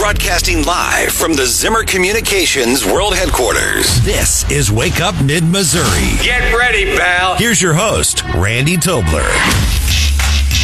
Broadcasting 0.00 0.64
live 0.64 1.12
from 1.12 1.34
the 1.34 1.44
Zimmer 1.44 1.84
Communications 1.84 2.86
World 2.86 3.14
Headquarters. 3.14 4.00
This 4.02 4.50
is 4.50 4.72
Wake 4.72 4.98
Up 4.98 5.14
Mid 5.22 5.44
Missouri. 5.44 6.16
Get 6.24 6.54
ready, 6.56 6.96
pal. 6.96 7.36
Here's 7.36 7.60
your 7.60 7.74
host, 7.74 8.24
Randy 8.34 8.78
Tobler. 8.78 9.28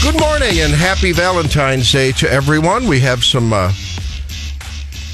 Good 0.03 0.19
morning 0.19 0.61
and 0.61 0.73
happy 0.73 1.13
Valentine's 1.13 1.93
Day 1.93 2.13
to 2.13 2.33
everyone. 2.33 2.89
We 2.89 3.01
have 3.01 3.25
some 3.25 3.53
uh, 3.53 3.75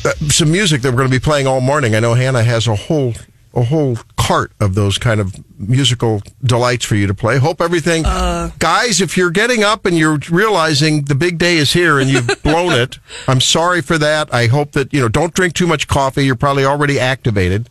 uh, 0.05 0.13
some 0.29 0.53
music 0.53 0.83
that 0.83 0.93
we're 0.93 0.99
going 0.99 1.11
to 1.11 1.17
be 1.17 1.19
playing 1.19 1.49
all 1.49 1.61
morning. 1.61 1.97
I 1.97 1.99
know 1.99 2.15
Hannah 2.15 2.45
has 2.45 2.69
a 2.69 2.77
whole 2.77 3.15
a 3.55 3.65
whole 3.65 3.97
cart 4.27 4.53
of 4.61 4.75
those 4.75 4.99
kind 4.99 5.21
of 5.21 5.35
musical 5.59 6.23
delights 6.45 6.85
for 6.85 6.95
you 6.95 7.07
to 7.07 7.15
play. 7.15 7.39
Hope 7.39 7.61
everything, 7.61 8.03
guys. 8.05 9.01
If 9.01 9.17
you're 9.17 9.31
getting 9.31 9.63
up 9.65 9.85
and 9.85 9.99
you're 9.99 10.19
realizing 10.31 11.05
the 11.05 11.15
big 11.15 11.39
day 11.39 11.57
is 11.57 11.73
here 11.73 11.99
and 11.99 12.09
you've 12.09 12.31
blown 12.43 12.73
it, 12.73 12.99
I'm 13.27 13.41
sorry 13.41 13.83
for 13.83 13.99
that. 13.99 14.33
I 14.33 14.47
hope 14.47 14.73
that 14.73 14.93
you 14.93 15.01
know. 15.01 15.09
Don't 15.09 15.35
drink 15.35 15.55
too 15.55 15.67
much 15.67 15.89
coffee. 15.89 16.25
You're 16.25 16.37
probably 16.37 16.65
already 16.65 16.99
activated, 17.01 17.69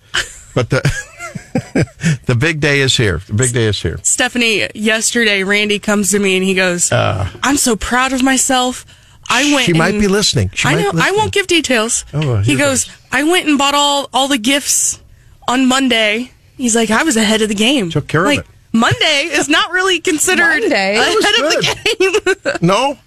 but 0.53 0.69
the 0.69 0.81
the 2.25 2.35
big 2.35 2.59
day 2.59 2.81
is 2.81 2.97
here. 2.97 3.19
The 3.27 3.33
big 3.33 3.53
day 3.53 3.65
is 3.65 3.81
here. 3.81 3.99
Stephanie, 4.03 4.67
yesterday, 4.75 5.43
Randy 5.43 5.79
comes 5.79 6.11
to 6.11 6.19
me 6.19 6.35
and 6.35 6.43
he 6.43 6.53
goes, 6.53 6.91
I'm 6.91 7.57
so 7.57 7.75
proud 7.75 8.13
of 8.13 8.23
myself. 8.23 8.85
I 9.29 9.43
went. 9.53 9.63
Uh. 9.63 9.65
She 9.65 9.73
might 9.73 9.93
and- 9.93 10.01
be 10.01 10.07
listening. 10.07 10.49
She 10.53 10.67
I 10.67 10.75
know. 10.81 10.91
be 10.91 10.99
I 11.01 11.11
won't 11.11 11.31
give 11.31 11.47
details. 11.47 12.03
Oh, 12.13 12.37
he 12.37 12.55
goes, 12.57 12.85
goes. 12.85 12.97
I 13.11 13.23
went 13.23 13.47
and 13.47 13.57
bought 13.57 13.73
all 13.73 14.09
all 14.11 14.27
the 14.27 14.37
gifts 14.37 14.99
on 15.47 15.65
Monday. 15.67 16.31
He's 16.61 16.75
like, 16.75 16.91
I 16.91 17.03
was 17.03 17.17
ahead 17.17 17.41
of 17.41 17.49
the 17.49 17.55
game. 17.55 17.89
Took 17.89 18.07
care 18.07 18.23
of 18.25 18.37
it. 18.37 18.45
Monday 18.71 19.29
is 19.31 19.49
not 19.49 19.71
really 19.71 19.99
considered 19.99 20.61
Monday? 20.61 20.95
ahead 20.95 21.07
of 21.07 21.51
the 21.51 22.35
game. 22.45 22.57
No, 22.61 22.97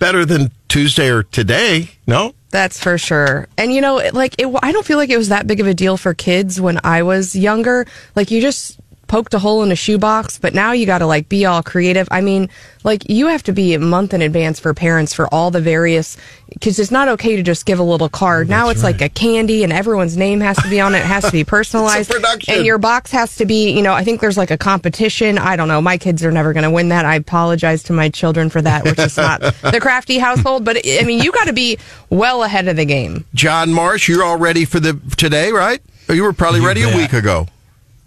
better 0.00 0.24
than 0.24 0.50
Tuesday 0.68 1.08
or 1.08 1.22
today. 1.22 1.90
No. 2.06 2.34
That's 2.50 2.78
for 2.78 2.98
sure. 2.98 3.48
And 3.56 3.72
you 3.72 3.80
know, 3.80 3.96
like 4.12 4.34
it, 4.38 4.52
I 4.62 4.72
don't 4.72 4.84
feel 4.84 4.98
like 4.98 5.10
it 5.10 5.16
was 5.16 5.28
that 5.28 5.46
big 5.46 5.60
of 5.60 5.66
a 5.66 5.74
deal 5.74 5.96
for 5.96 6.14
kids 6.14 6.60
when 6.60 6.80
I 6.84 7.02
was 7.02 7.34
younger. 7.34 7.86
Like 8.14 8.30
you 8.30 8.40
just 8.40 8.78
poked 9.14 9.32
a 9.32 9.38
hole 9.38 9.62
in 9.62 9.70
a 9.70 9.76
shoebox, 9.76 10.40
but 10.40 10.54
now 10.54 10.72
you 10.72 10.86
got 10.86 10.98
to 10.98 11.06
like 11.06 11.28
be 11.28 11.44
all 11.44 11.62
creative. 11.62 12.08
I 12.10 12.20
mean, 12.20 12.50
like 12.82 13.08
you 13.08 13.28
have 13.28 13.44
to 13.44 13.52
be 13.52 13.74
a 13.74 13.78
month 13.78 14.12
in 14.12 14.22
advance 14.22 14.58
for 14.58 14.74
parents 14.74 15.14
for 15.14 15.32
all 15.32 15.52
the 15.52 15.60
various 15.60 16.16
because 16.48 16.80
it's 16.80 16.90
not 16.90 17.06
okay 17.06 17.36
to 17.36 17.42
just 17.44 17.64
give 17.64 17.78
a 17.78 17.84
little 17.84 18.08
card. 18.08 18.48
now 18.48 18.70
it's 18.70 18.82
like 18.82 19.00
a 19.00 19.08
candy 19.08 19.62
and 19.62 19.72
everyone's 19.72 20.16
name 20.16 20.40
has 20.40 20.56
to 20.56 20.68
be 20.68 20.80
on 20.80 20.96
it. 20.96 20.98
It 20.98 21.04
has 21.04 21.22
to 21.26 21.30
be 21.30 21.44
personalized. 21.56 22.10
production. 22.10 22.54
And 22.54 22.66
your 22.66 22.78
box 22.78 23.12
has 23.12 23.36
to 23.36 23.46
be, 23.46 23.70
you 23.70 23.82
know, 23.82 23.92
I 23.92 24.02
think 24.02 24.20
there's 24.20 24.36
like 24.36 24.50
a 24.50 24.58
competition. 24.58 25.38
I 25.38 25.54
don't 25.54 25.68
know. 25.68 25.80
My 25.80 25.96
kids 25.96 26.24
are 26.24 26.32
never 26.32 26.52
going 26.52 26.64
to 26.64 26.70
win 26.72 26.88
that. 26.88 27.04
I 27.04 27.14
apologize 27.14 27.84
to 27.84 27.92
my 27.92 28.08
children 28.08 28.50
for 28.50 28.62
that, 28.62 28.82
which 28.82 28.98
is 28.98 29.16
not 29.16 29.40
the 29.62 29.78
crafty 29.80 30.18
household. 30.18 30.64
But 30.64 30.78
I 30.84 31.04
mean, 31.04 31.22
you 31.22 31.30
got 31.30 31.46
to 31.46 31.52
be 31.52 31.78
well 32.10 32.42
ahead 32.42 32.66
of 32.66 32.74
the 32.74 32.84
game. 32.84 33.24
John 33.32 33.72
Marsh, 33.72 34.08
you're 34.08 34.24
all 34.24 34.38
ready 34.38 34.64
for 34.64 34.80
the 34.80 34.98
today, 35.16 35.52
right? 35.52 35.80
You 36.08 36.24
were 36.24 36.32
probably 36.32 36.58
ready 36.60 36.82
a 36.82 36.96
week 36.96 37.12
ago. 37.12 37.46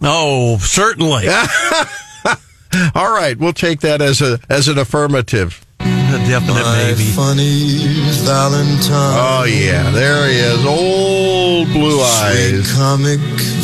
Oh, 0.01 0.57
certainly. 0.59 1.27
All 2.95 3.11
right, 3.11 3.37
we'll 3.37 3.53
take 3.53 3.79
that 3.81 4.01
as 4.01 4.21
a 4.21 4.39
as 4.49 4.67
an 4.67 4.77
affirmative. 4.77 5.63
A 5.79 6.19
definite 6.27 6.63
My 6.63 6.77
maybe. 6.95 7.03
funny 7.11 7.83
Valentine. 8.23 9.15
Oh 9.17 9.43
yeah, 9.45 9.89
there 9.91 10.27
he 10.29 10.37
is, 10.37 10.65
old 10.65 11.67
blue 11.73 11.99
Sweet 11.99 12.59
eyes. 12.63 12.73
comic 12.75 13.19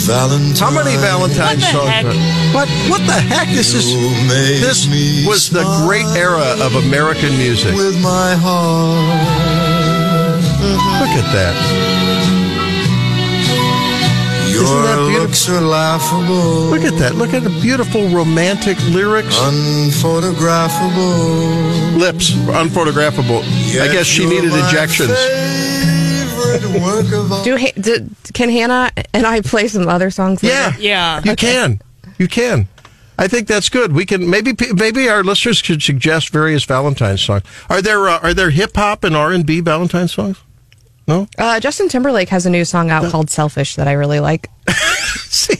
Valentine. 0.08 0.56
How 0.56 0.72
many 0.84 0.96
Valentine 0.98 1.46
What 1.48 1.60
the 1.60 1.72
songs? 1.72 1.90
heck? 1.90 2.06
are- 2.06 2.54
What 2.56 2.70
what 2.90 3.02
the 3.08 3.14
heck? 3.14 3.48
This 3.50 3.74
is 3.74 3.92
You 3.94 4.10
make 4.28 4.60
this 4.62 4.88
me 4.90 5.26
was 5.28 5.50
the 5.50 5.64
great 5.86 6.06
era 6.18 6.56
of 6.66 6.76
American 6.76 7.38
music. 7.38 7.76
With 7.76 8.02
my 8.02 8.36
heart. 8.36 9.14
Look 11.00 11.16
at 11.24 11.28
that. 11.34 11.56
Your 14.54 14.64
that 14.84 14.96
beautiful? 14.98 15.22
looks 15.22 15.50
are 15.50 15.62
laughable. 15.62 16.70
Look 16.70 16.84
at 16.84 16.98
that. 17.00 17.16
Look 17.16 17.34
at 17.34 17.44
the 17.44 17.50
beautiful 17.62 18.08
romantic 18.10 18.78
lyrics. 18.90 19.36
Unphotographable. 19.40 21.98
Lips 21.98 22.32
unphotographable. 22.32 23.42
I 23.82 23.88
guess 23.92 24.06
she 24.06 24.26
needed 24.26 24.52
you're 24.52 24.60
my 24.60 24.66
injections. 24.68 25.10
work 26.82 27.12
of 27.14 27.32
art. 27.32 27.44
Do, 27.46 27.58
Ha- 27.58 27.72
do 27.80 28.10
can 28.34 28.50
Hannah 28.50 28.92
and 29.14 29.26
I 29.26 29.42
play 29.42 29.68
some 29.68 29.88
other 29.88 30.10
songs? 30.12 30.44
later? 30.44 30.56
Yeah, 30.56 30.76
Yeah. 30.80 31.22
You 31.24 31.36
can. 31.36 31.82
You 32.18 32.28
can. 32.28 32.68
I 33.18 33.28
think 33.28 33.48
that's 33.48 33.70
good. 33.70 33.94
We 33.94 34.06
can 34.08 34.28
maybe 34.30 34.54
maybe 34.74 35.08
our 35.08 35.24
listeners 35.24 35.62
could 35.62 35.84
suggest 35.84 36.30
various 36.30 36.64
Valentine 36.64 37.18
songs. 37.18 37.44
Are 37.70 37.80
there 37.82 38.10
uh, 38.10 38.20
are 38.20 38.34
there 38.34 38.50
hip 38.50 38.72
hop 38.76 39.04
and 39.04 39.16
R 39.16 39.32
and 39.32 39.46
B 39.46 39.60
Valentine 39.62 40.08
songs? 40.08 40.38
No. 41.08 41.28
Uh, 41.38 41.60
Justin 41.60 41.90
Timberlake 41.90 42.30
has 42.30 42.46
a 42.46 42.50
new 42.50 42.64
song 42.66 42.90
out 42.90 43.12
called 43.12 43.30
"Selfish" 43.30 43.76
that 43.76 43.88
I 43.88 43.94
really 43.94 44.20
like. 44.20 44.50
See, 45.28 45.56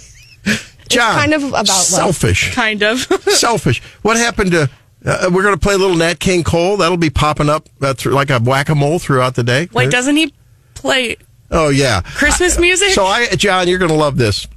John, 0.88 1.16
kind 1.16 1.34
of 1.34 1.44
about 1.44 1.68
love. 1.68 1.68
selfish. 1.68 2.54
kind 2.54 2.82
of. 2.84 3.00
selfish. 3.28 3.82
What 4.04 4.18
happened 4.18 4.52
to? 4.52 4.70
Uh, 5.06 5.30
we're 5.34 5.44
going 5.44 5.54
to 5.56 5.60
play 5.60 5.74
a 5.74 5.78
little 5.78 5.98
Nat 5.98 6.20
King 6.20 6.44
Cole. 6.44 6.78
That'll 6.78 6.96
be 6.96 7.10
popping 7.10 7.50
up 7.50 7.68
uh, 7.82 7.94
through, 7.94 8.14
like 8.14 8.30
a 8.30 8.40
whack 8.40 8.70
a 8.70 8.76
mole 8.76 9.00
throughout 9.00 9.36
the 9.36 9.44
day. 9.44 9.68
Wait, 9.74 9.92
doesn't 9.92 10.16
he 10.16 10.34
play 10.76 11.18
Oh 11.52 11.70
yeah, 11.70 12.02
Christmas 12.02 12.58
music? 12.58 12.90
So 12.92 13.06
I, 13.06 13.28
John, 13.36 13.68
you're 13.68 13.78
going 13.78 13.92
to 13.92 13.98
love 13.98 14.18
this. 14.18 14.48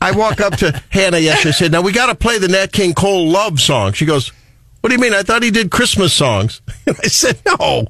I 0.00 0.12
walk 0.12 0.40
up 0.40 0.56
to 0.58 0.82
Hannah 0.90 1.18
yesterday. 1.18 1.48
and 1.48 1.54
said, 1.54 1.72
"Now 1.72 1.82
we 1.82 1.92
got 1.92 2.06
to 2.06 2.14
play 2.14 2.38
the 2.38 2.48
Nat 2.48 2.72
King 2.72 2.94
Cole 2.94 3.28
love 3.28 3.60
song." 3.60 3.92
She 3.92 4.06
goes, 4.06 4.32
"What 4.84 4.90
do 4.90 4.96
you 4.96 5.00
mean? 5.00 5.14
I 5.14 5.22
thought 5.22 5.42
he 5.42 5.50
did 5.50 5.70
Christmas 5.70 6.12
songs." 6.12 6.60
And 6.86 6.94
I 7.02 7.06
said, 7.06 7.40
"No." 7.46 7.86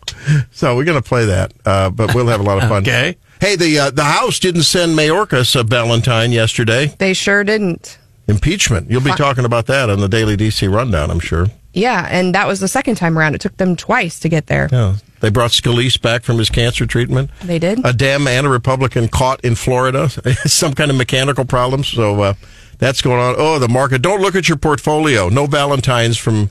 So 0.53 0.77
we're 0.77 0.85
going 0.85 1.03
to 1.03 1.09
play 1.09 1.25
that, 1.25 1.53
uh, 1.67 1.91
but 1.91 2.15
we'll 2.15 2.29
have 2.29 2.39
a 2.39 2.45
lot 2.45 2.63
of 2.63 2.69
fun. 2.69 2.83
Okay. 2.83 3.17
Hey, 3.41 3.57
the 3.57 3.77
uh, 3.81 3.91
the 3.91 4.05
House 4.05 4.39
didn't 4.39 4.63
send 4.63 4.97
Mayorkas 4.97 5.59
a 5.59 5.65
Valentine 5.65 6.31
yesterday. 6.31 6.95
They 6.99 7.13
sure 7.13 7.43
didn't. 7.43 7.99
Impeachment. 8.29 8.89
You'll 8.89 9.01
be 9.01 9.11
talking 9.11 9.45
about 9.45 9.67
that 9.67 9.91
on 9.91 9.99
the 9.99 10.09
Daily 10.09 10.37
DC 10.37 10.73
Rundown, 10.73 11.11
I'm 11.11 11.19
sure. 11.19 11.49
Yeah, 11.73 12.07
and 12.09 12.33
that 12.37 12.47
was 12.47 12.61
the 12.61 12.69
second 12.69 12.95
time 12.95 13.19
around. 13.19 13.35
It 13.35 13.41
took 13.41 13.57
them 13.57 13.75
twice 13.75 14.21
to 14.21 14.29
get 14.29 14.47
there. 14.47 14.69
Yeah. 14.71 14.95
They 15.19 15.31
brought 15.31 15.51
Scalise 15.51 16.01
back 16.01 16.23
from 16.23 16.39
his 16.39 16.49
cancer 16.49 16.87
treatment. 16.87 17.31
They 17.43 17.59
did? 17.59 17.85
A 17.85 17.93
Dem 17.93 18.29
and 18.29 18.47
a 18.47 18.51
Republican 18.51 19.09
caught 19.09 19.45
in 19.45 19.57
Florida. 19.57 20.09
Some 20.47 20.75
kind 20.75 20.93
of 20.93 20.97
mechanical 20.97 21.45
problems. 21.45 21.89
So 21.89 22.23
uh, 22.23 22.35
that's 22.79 23.03
going 23.03 23.19
on. 23.19 23.35
Oh, 23.37 23.59
the 23.59 23.69
market. 23.69 24.03
Don't 24.03 24.21
look 24.21 24.37
at 24.37 24.49
your 24.49 24.59
portfolio. 24.59 25.29
No 25.29 25.47
Valentines 25.47 26.17
from 26.17 26.51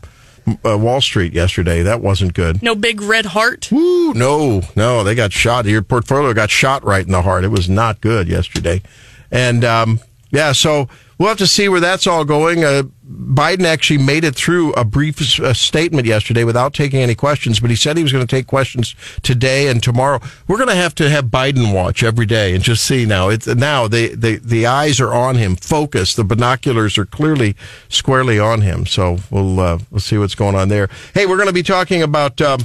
uh, 0.66 0.78
Wall 0.78 1.02
Street 1.02 1.34
yesterday. 1.34 1.81
That 1.84 2.02
wasn't 2.02 2.34
good. 2.34 2.62
no 2.62 2.76
big 2.76 3.02
red 3.02 3.28
heart. 3.28 3.70
Woo, 3.72 4.14
no, 4.14 4.62
no, 4.76 5.04
they 5.04 5.16
got 5.16 5.31
shot. 5.31 5.66
Your 5.66 5.81
portfolio 5.81 6.34
got 6.34 6.50
shot 6.50 6.84
right 6.84 7.06
in 7.06 7.12
the 7.12 7.22
heart. 7.22 7.44
It 7.44 7.50
was 7.50 7.70
not 7.70 8.02
good 8.02 8.28
yesterday. 8.28 8.81
And 9.31 9.64
um, 9.64 10.00
yeah, 10.31 10.52
so 10.52 10.90
we'll 11.18 11.29
have 11.29 11.38
to 11.38 11.47
see 11.47 11.69
where 11.69 11.79
that's 11.79 12.07
all 12.07 12.25
going. 12.25 12.63
Uh, 12.63 12.84
Biden 13.06 13.66
actually 13.66 14.00
made 14.00 14.24
it 14.24 14.35
through 14.35 14.74
a 14.74 14.85
brief 14.85 15.18
statement 15.19 16.07
yesterday 16.07 16.44
without 16.44 16.74
taking 16.74 17.01
any 17.01 17.16
questions, 17.16 17.59
but 17.59 17.69
he 17.69 17.75
said 17.75 17.97
he 17.97 18.03
was 18.03 18.12
going 18.12 18.25
to 18.25 18.35
take 18.35 18.47
questions 18.47 18.96
today 19.22 19.68
and 19.68 19.84
tomorrow. 19.84 20.19
We're 20.47 20.57
going 20.57 20.69
to 20.69 20.75
have 20.75 20.96
to 20.96 21.09
have 21.09 21.25
Biden 21.25 21.74
watch 21.74 22.03
every 22.03 22.25
day 22.25 22.56
and 22.56 22.63
just 22.63 22.85
see 22.85 23.06
now. 23.06 23.29
It's 23.29 23.47
now 23.47 23.88
the 23.88 24.16
the 24.16 24.38
the 24.38 24.66
eyes 24.66 25.00
are 25.00 25.13
on 25.13 25.35
him, 25.35 25.56
focused. 25.56 26.16
The 26.16 26.24
binoculars 26.24 26.97
are 26.97 27.06
clearly 27.06 27.56
squarely 27.90 28.40
on 28.40 28.62
him. 28.62 28.85
So 28.85 29.19
we'll 29.30 29.59
uh, 29.59 29.80
we'll 29.91 30.00
see 30.00 30.18
what's 30.18 30.35
going 30.35 30.56
on 30.56 30.69
there. 30.69 30.90
Hey, 31.13 31.25
we're 31.25 31.38
going 31.38 31.47
to 31.47 31.53
be 31.53 31.63
talking 31.63 32.01
about. 32.01 32.41
Um, 32.41 32.59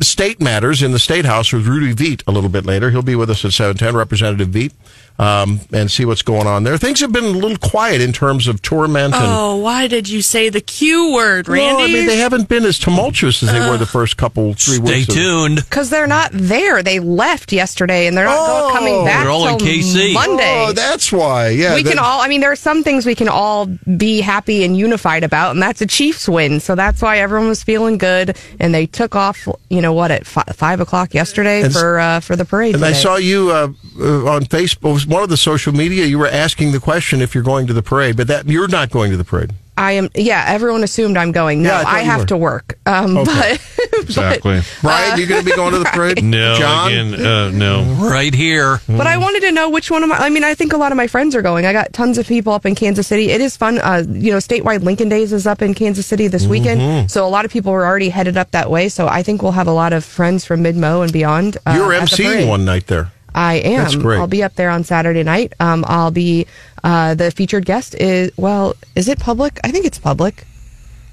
state 0.00 0.40
matters 0.40 0.80
in 0.82 0.92
the 0.92 0.98
state 0.98 1.24
house 1.24 1.52
with 1.52 1.66
Rudy 1.66 1.92
Veit 1.92 2.22
a 2.26 2.30
little 2.30 2.50
bit 2.50 2.64
later. 2.64 2.90
He'll 2.90 3.02
be 3.02 3.16
with 3.16 3.30
us 3.30 3.44
at 3.44 3.52
710, 3.52 3.96
Representative 3.96 4.48
Veit, 4.48 4.72
um, 5.20 5.60
and 5.72 5.90
see 5.90 6.04
what's 6.06 6.22
going 6.22 6.46
on 6.46 6.64
there. 6.64 6.78
Things 6.78 7.00
have 7.00 7.12
been 7.12 7.24
a 7.24 7.28
little 7.28 7.58
quiet 7.58 8.00
in 8.00 8.12
terms 8.12 8.48
of 8.48 8.62
torment 8.62 9.14
and. 9.14 9.22
Oh, 9.26 9.56
why 9.56 9.86
did 9.86 10.08
you 10.08 10.22
say 10.22 10.48
the 10.48 10.60
Q 10.62 11.12
word, 11.12 11.46
Randy? 11.46 11.76
No, 11.76 11.84
I 11.84 11.86
mean, 11.88 12.06
they 12.06 12.16
haven't 12.16 12.48
been 12.48 12.64
as 12.64 12.78
tumultuous 12.78 13.42
as 13.42 13.52
they 13.52 13.60
were 13.60 13.76
the 13.76 13.84
first 13.86 14.16
couple, 14.16 14.54
three 14.54 14.76
Stay 14.76 14.80
weeks. 15.00 15.08
of- 15.08 15.14
tuned. 15.14 15.56
Because 15.56 15.90
they're 15.90 16.06
not 16.06 16.30
there. 16.32 16.82
They 16.82 17.00
left 17.00 17.52
yesterday, 17.52 18.06
and 18.06 18.16
they're 18.16 18.24
not 18.24 18.38
Oh, 18.40 18.70
coming 18.72 19.04
back 19.04 19.22
they're 19.24 19.30
all 19.30 19.46
in 19.48 19.58
KC. 19.58 20.14
Monday. 20.14 20.64
Oh, 20.68 20.72
that's 20.72 21.12
why. 21.12 21.48
Yeah. 21.50 21.74
we 21.74 21.82
that- 21.82 21.90
can 21.90 21.98
all. 21.98 22.22
I 22.22 22.28
mean, 22.28 22.40
there 22.40 22.52
are 22.52 22.56
some 22.56 22.82
things 22.82 23.04
we 23.04 23.14
can 23.14 23.28
all 23.28 23.66
be 23.66 24.22
happy 24.22 24.64
and 24.64 24.76
unified 24.76 25.22
about, 25.22 25.50
and 25.50 25.62
that's 25.62 25.82
a 25.82 25.86
Chiefs 25.86 26.28
win. 26.28 26.60
So 26.60 26.74
that's 26.74 27.02
why 27.02 27.18
everyone 27.18 27.48
was 27.48 27.62
feeling 27.62 27.98
good, 27.98 28.38
and 28.58 28.74
they 28.74 28.86
took 28.86 29.14
off. 29.14 29.46
You 29.68 29.82
know 29.82 29.92
what? 29.92 30.10
At 30.10 30.26
fi- 30.26 30.44
five 30.54 30.80
o'clock 30.80 31.12
yesterday 31.12 31.62
And 31.62 31.72
for 31.72 31.98
uh, 31.98 32.20
for 32.20 32.36
the 32.36 32.44
parade. 32.46 32.74
And 32.74 32.84
I 32.84 32.92
saw 32.92 33.16
you 33.16 33.50
uh, 33.50 33.68
uh, 34.00 34.24
on 34.30 34.44
Facebook, 34.44 34.90
it 34.90 34.92
was 34.94 35.06
one 35.10 35.22
of 35.22 35.28
the 35.28 35.36
social 35.36 35.72
media. 35.72 36.06
You 36.06 36.18
were 36.18 36.28
asking 36.28 36.72
the 36.72 36.80
question 36.80 37.20
if 37.20 37.34
you're 37.34 37.44
going 37.44 37.66
to 37.66 37.72
the 37.72 37.82
parade, 37.82 38.16
but 38.16 38.28
that 38.28 38.46
you're 38.46 38.68
not 38.68 38.90
going 38.90 39.10
to 39.10 39.16
the 39.16 39.24
parade. 39.24 39.52
I 39.76 39.92
am. 39.92 40.10
Yeah, 40.14 40.44
everyone 40.46 40.82
assumed 40.84 41.16
I'm 41.16 41.32
going. 41.32 41.62
No, 41.62 41.70
Yeah, 41.70 41.84
I 41.86 42.00
I, 42.00 42.02
have 42.02 42.26
to 42.26 42.36
work. 42.36 42.78
Um, 42.84 43.16
Okay. 43.16 43.56
but, 43.56 43.60
Exactly. 44.00 44.60
Brian, 44.82 45.18
you're 45.18 45.26
going 45.28 45.42
to 45.44 45.50
be 45.50 45.56
going 45.56 45.72
to 45.72 45.78
the 45.78 45.84
parade? 45.86 46.22
No, 46.24 46.54
John? 46.56 46.88
again, 46.92 47.14
uh, 47.26 47.50
no. 47.50 47.84
Right 48.10 48.34
here. 48.34 48.80
but 48.88 49.06
I 49.06 49.16
wanted 49.16 49.40
to 49.40 49.52
know 49.52 49.70
which 49.70 49.90
one 49.90 50.02
of 50.02 50.08
my. 50.10 50.16
I 50.16 50.28
mean, 50.28 50.44
I 50.44 50.54
think 50.54 50.72
a 50.74 50.76
lot 50.76 50.92
of 50.92 50.96
my 50.96 51.06
friends 51.06 51.34
are 51.34 51.40
going. 51.42 51.64
I 51.66 51.72
got 51.72 51.92
tons 51.94 52.18
of 52.18 52.26
people 52.26 52.52
up 52.52 52.66
in 52.66 52.74
Kansas 52.74 53.06
City. 53.06 53.30
It 53.30 53.40
is 53.40 53.56
fun. 53.56 53.78
Uh, 53.78 54.04
you 54.08 54.30
know, 54.32 54.38
statewide 54.38 54.82
Lincoln 54.82 55.08
Days 55.08 55.32
is 55.32 55.46
up 55.46 55.62
in 55.62 55.72
Kansas 55.74 56.06
City 56.06 56.28
this 56.28 56.42
Mm-hmm. 56.42 56.50
weekend, 56.50 57.10
so 57.10 57.26
a 57.26 57.28
lot 57.28 57.44
of 57.46 57.50
people 57.50 57.72
are 57.72 57.84
already 57.86 58.08
headed 58.10 58.36
up 58.36 58.50
that 58.52 58.70
way. 58.70 58.88
So 58.88 59.06
I 59.08 59.22
think 59.22 59.42
we'll 59.42 59.52
have 59.52 59.66
a 59.68 59.72
lot 59.72 59.92
of 59.92 60.04
friends 60.04 60.44
from 60.44 60.62
Mid 60.62 60.76
Mo 60.76 61.02
and 61.02 61.12
beyond. 61.12 61.56
Uh, 61.66 61.74
You're 61.76 61.92
at 61.94 62.02
emceeing 62.02 62.48
one 62.48 62.64
night 62.66 62.86
there. 62.86 63.12
I 63.34 63.54
am. 63.56 63.82
That's 63.84 63.96
great. 63.96 64.18
I'll 64.18 64.26
be 64.26 64.42
up 64.42 64.54
there 64.54 64.70
on 64.70 64.84
Saturday 64.84 65.22
night. 65.22 65.52
Um, 65.60 65.84
I'll 65.88 66.10
be 66.10 66.46
uh, 66.84 67.14
the 67.14 67.30
featured 67.30 67.64
guest 67.64 67.94
is 67.94 68.30
well, 68.36 68.74
is 68.96 69.08
it 69.08 69.18
public? 69.20 69.58
I 69.64 69.70
think 69.70 69.86
it's 69.86 69.98
public. 69.98 70.44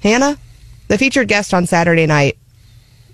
Hannah, 0.02 0.36
the 0.88 0.98
featured 0.98 1.28
guest 1.28 1.52
on 1.54 1.66
Saturday 1.66 2.06
night 2.06 2.38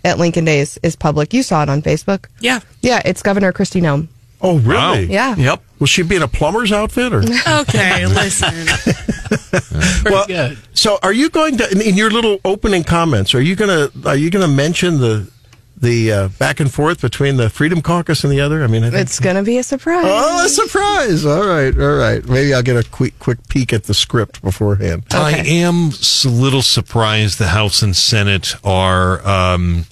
at 0.05 0.19
Lincoln 0.19 0.45
Days 0.45 0.79
is 0.83 0.97
public. 0.97 1.33
You 1.33 1.43
saw 1.43 1.63
it 1.63 1.69
on 1.69 1.81
Facebook. 1.83 2.27
Yeah. 2.41 2.61
Yeah, 2.83 3.01
it's 3.05 3.23
Governor 3.23 3.53
Kristi 3.53 3.81
Noem. 3.81 4.09
Oh, 4.41 4.59
really? 4.59 5.07
Yeah. 5.07 5.35
Yep. 5.37 5.63
Will 5.79 5.87
she 5.87 6.03
be 6.03 6.17
in 6.17 6.23
a 6.23 6.29
plumber's 6.29 6.71
outfit 6.73 7.15
or? 7.15 7.23
Okay, 7.49 8.07
listen. 8.09 8.53
well, 10.05 10.27
good. 10.27 10.59
so 10.75 10.99
are 11.03 11.13
you 11.13 11.31
going 11.31 11.57
to 11.57 11.71
in- 11.71 11.81
in 11.81 11.95
your 11.97 12.11
little 12.11 12.39
opening 12.45 12.85
comments? 12.85 13.35
Are 13.35 13.41
you 13.41 13.57
gonna 13.57 13.89
are 14.05 14.17
you 14.17 14.31
gonna 14.31 14.49
mention 14.49 14.99
the 15.01 15.31
the 15.85 16.11
uh, 16.13 16.29
back 16.29 16.59
and 16.59 16.73
forth 16.73 17.01
between 17.01 17.37
the 17.37 17.49
Freedom 17.49 17.81
Caucus 17.83 18.25
and 18.25 18.33
the 18.33 18.41
other? 18.41 18.65
I 18.65 18.67
mean, 18.67 18.83
I 18.83 18.91
think, 18.91 19.03
It's 19.03 19.21
gonna 19.21 19.43
be 19.45 19.59
a 19.59 19.63
surprise. 19.63 20.05
oh, 20.07 20.45
a 20.45 20.49
surprise! 20.49 21.25
All 21.25 21.47
right, 21.47 21.79
all 21.79 21.95
right. 21.97 22.27
Maybe 22.29 22.53
I'll 22.53 22.63
get 22.63 22.77
a 22.77 22.89
quick 22.89 23.19
quick 23.21 23.47
peek 23.49 23.73
at 23.73 23.85
the 23.85 23.95
script 23.95 24.43
beforehand. 24.43 25.05
I 25.13 25.39
am 25.47 25.91
a 26.25 26.29
little 26.29 26.63
surprised 26.63 27.39
the 27.39 27.49
House 27.49 27.83
and 27.83 27.95
Senate 27.95 28.57
are 28.65 29.25
um, 29.27 29.85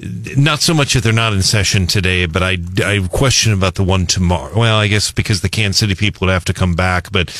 not 0.00 0.60
so 0.60 0.74
much 0.74 0.94
that 0.94 1.04
they're 1.04 1.12
not 1.12 1.32
in 1.32 1.42
session 1.42 1.86
today, 1.86 2.26
but 2.26 2.42
I, 2.42 2.56
I 2.84 3.06
question 3.10 3.52
about 3.52 3.76
the 3.76 3.84
one 3.84 4.06
tomorrow. 4.06 4.58
Well, 4.58 4.76
I 4.76 4.88
guess 4.88 5.12
because 5.12 5.40
the 5.40 5.48
Kansas 5.48 5.78
City 5.78 5.94
people 5.94 6.26
would 6.26 6.32
have 6.32 6.44
to 6.46 6.54
come 6.54 6.74
back, 6.74 7.12
but 7.12 7.30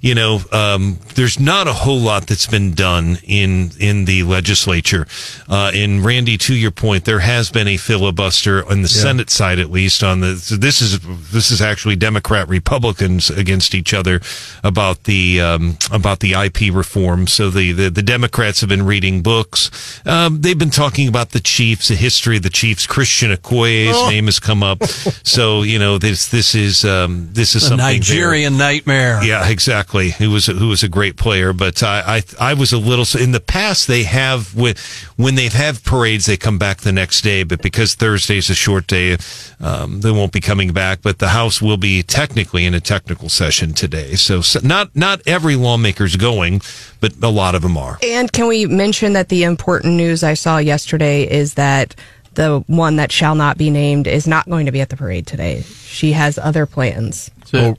you 0.00 0.14
know, 0.14 0.40
um, 0.52 0.98
there's 1.14 1.40
not 1.40 1.66
a 1.66 1.72
whole 1.72 1.98
lot 1.98 2.26
that's 2.26 2.46
been 2.46 2.74
done 2.74 3.18
in 3.24 3.70
in 3.80 4.04
the 4.04 4.22
legislature. 4.22 5.06
Uh, 5.48 5.72
and 5.74 6.04
Randy, 6.04 6.36
to 6.38 6.54
your 6.54 6.70
point, 6.70 7.04
there 7.04 7.20
has 7.20 7.50
been 7.50 7.66
a 7.66 7.76
filibuster 7.76 8.64
on 8.70 8.82
the 8.82 8.88
Senate 8.88 9.30
side, 9.30 9.58
at 9.58 9.70
least. 9.70 10.02
On 10.04 10.20
the 10.20 10.36
so 10.36 10.56
this 10.56 10.80
is 10.80 11.00
this 11.32 11.50
is 11.50 11.60
actually 11.60 11.96
Democrat 11.96 12.48
Republicans 12.48 13.30
against 13.30 13.74
each 13.74 13.92
other 13.92 14.20
about 14.62 15.04
the 15.04 15.40
um, 15.40 15.78
about 15.90 16.20
the 16.20 16.32
IP 16.32 16.72
reform. 16.72 17.26
So 17.26 17.50
the, 17.50 17.72
the 17.72 17.90
the 17.90 18.02
Democrats 18.02 18.60
have 18.60 18.68
been 18.68 18.84
reading 18.84 19.22
books. 19.22 20.00
Um, 20.06 20.42
they've 20.42 20.58
been 20.58 20.70
talking 20.70 21.08
about 21.08 21.30
the 21.30 21.40
Chiefs, 21.40 21.90
history 22.04 22.36
of 22.36 22.42
the 22.42 22.50
Chiefs. 22.50 22.86
Christian 22.86 23.30
Okoye's 23.32 24.10
name 24.10 24.26
has 24.26 24.38
come 24.38 24.62
up. 24.62 24.82
So 25.26 25.62
you 25.62 25.78
know 25.78 25.98
this 25.98 26.28
this 26.28 26.54
is 26.54 26.84
um, 26.84 27.28
this 27.32 27.54
is 27.56 27.62
The 27.62 27.68
something 27.68 27.86
there. 27.86 27.94
Nigerian 27.94 28.56
nightmare. 28.58 29.22
Yeah, 29.24 29.48
exactly. 29.48 30.10
Who 30.10 30.30
was 30.30 30.46
who 30.46 30.68
was 30.68 30.82
a 30.82 30.88
great 30.88 31.16
player, 31.16 31.52
but 31.52 31.82
I, 31.82 32.16
I 32.16 32.50
I 32.50 32.54
was 32.54 32.72
a 32.72 32.78
little 32.78 33.06
in 33.20 33.32
the 33.32 33.40
past. 33.40 33.88
They 33.88 34.02
have 34.04 34.54
with 34.54 34.78
when 35.16 35.34
they 35.34 35.48
have 35.48 35.82
parades, 35.82 36.26
they 36.26 36.36
come 36.36 36.58
back 36.58 36.78
the 36.82 36.92
next 36.92 37.22
day. 37.22 37.42
But 37.42 37.62
because 37.62 37.94
Thursday's 37.94 38.50
a 38.50 38.54
short 38.54 38.86
day, 38.86 39.16
um, 39.60 40.00
they 40.02 40.10
won't 40.10 40.32
be 40.32 40.40
coming 40.40 40.72
back. 40.72 41.00
But 41.02 41.18
the 41.18 41.28
House 41.28 41.62
will 41.62 41.78
be 41.78 42.02
technically 42.02 42.64
in 42.66 42.74
a 42.74 42.80
technical 42.80 43.28
session 43.28 43.72
today. 43.72 44.14
So, 44.16 44.42
so 44.42 44.60
not 44.62 44.94
not 44.94 45.20
every 45.26 45.56
lawmaker's 45.56 46.16
going, 46.16 46.60
but 47.00 47.12
a 47.22 47.28
lot 47.30 47.54
of 47.54 47.62
them 47.62 47.76
are. 47.76 47.98
And 48.02 48.30
can 48.30 48.46
we 48.46 48.66
mention 48.66 49.14
that 49.14 49.28
the 49.30 49.42
important 49.44 49.94
news 49.94 50.22
I 50.22 50.34
saw 50.34 50.58
yesterday 50.58 51.22
is 51.28 51.54
that 51.54 51.93
the 52.34 52.64
one 52.66 52.96
that 52.96 53.12
shall 53.12 53.34
not 53.34 53.56
be 53.58 53.70
named 53.70 54.06
is 54.06 54.26
not 54.26 54.48
going 54.48 54.66
to 54.66 54.72
be 54.72 54.80
at 54.80 54.88
the 54.88 54.96
parade 54.96 55.26
today. 55.26 55.62
She 55.62 56.12
has 56.12 56.38
other 56.38 56.66
plans, 56.66 57.30
So, 57.44 57.76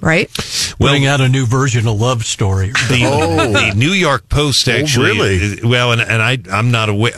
right? 0.00 0.30
Putting 0.78 1.06
out 1.06 1.20
a 1.20 1.28
new 1.28 1.46
version 1.46 1.86
of 1.86 2.00
Love 2.00 2.24
Story. 2.24 2.68
The, 2.88 3.70
the 3.70 3.72
New 3.76 3.92
York 3.92 4.28
Post 4.28 4.68
actually, 4.68 5.10
Oh. 5.10 5.14
really? 5.14 5.60
well, 5.64 5.92
and, 5.92 6.00
and 6.00 6.22
I, 6.22 6.38
I'm 6.52 6.70
not 6.70 6.88
aware. 6.88 7.12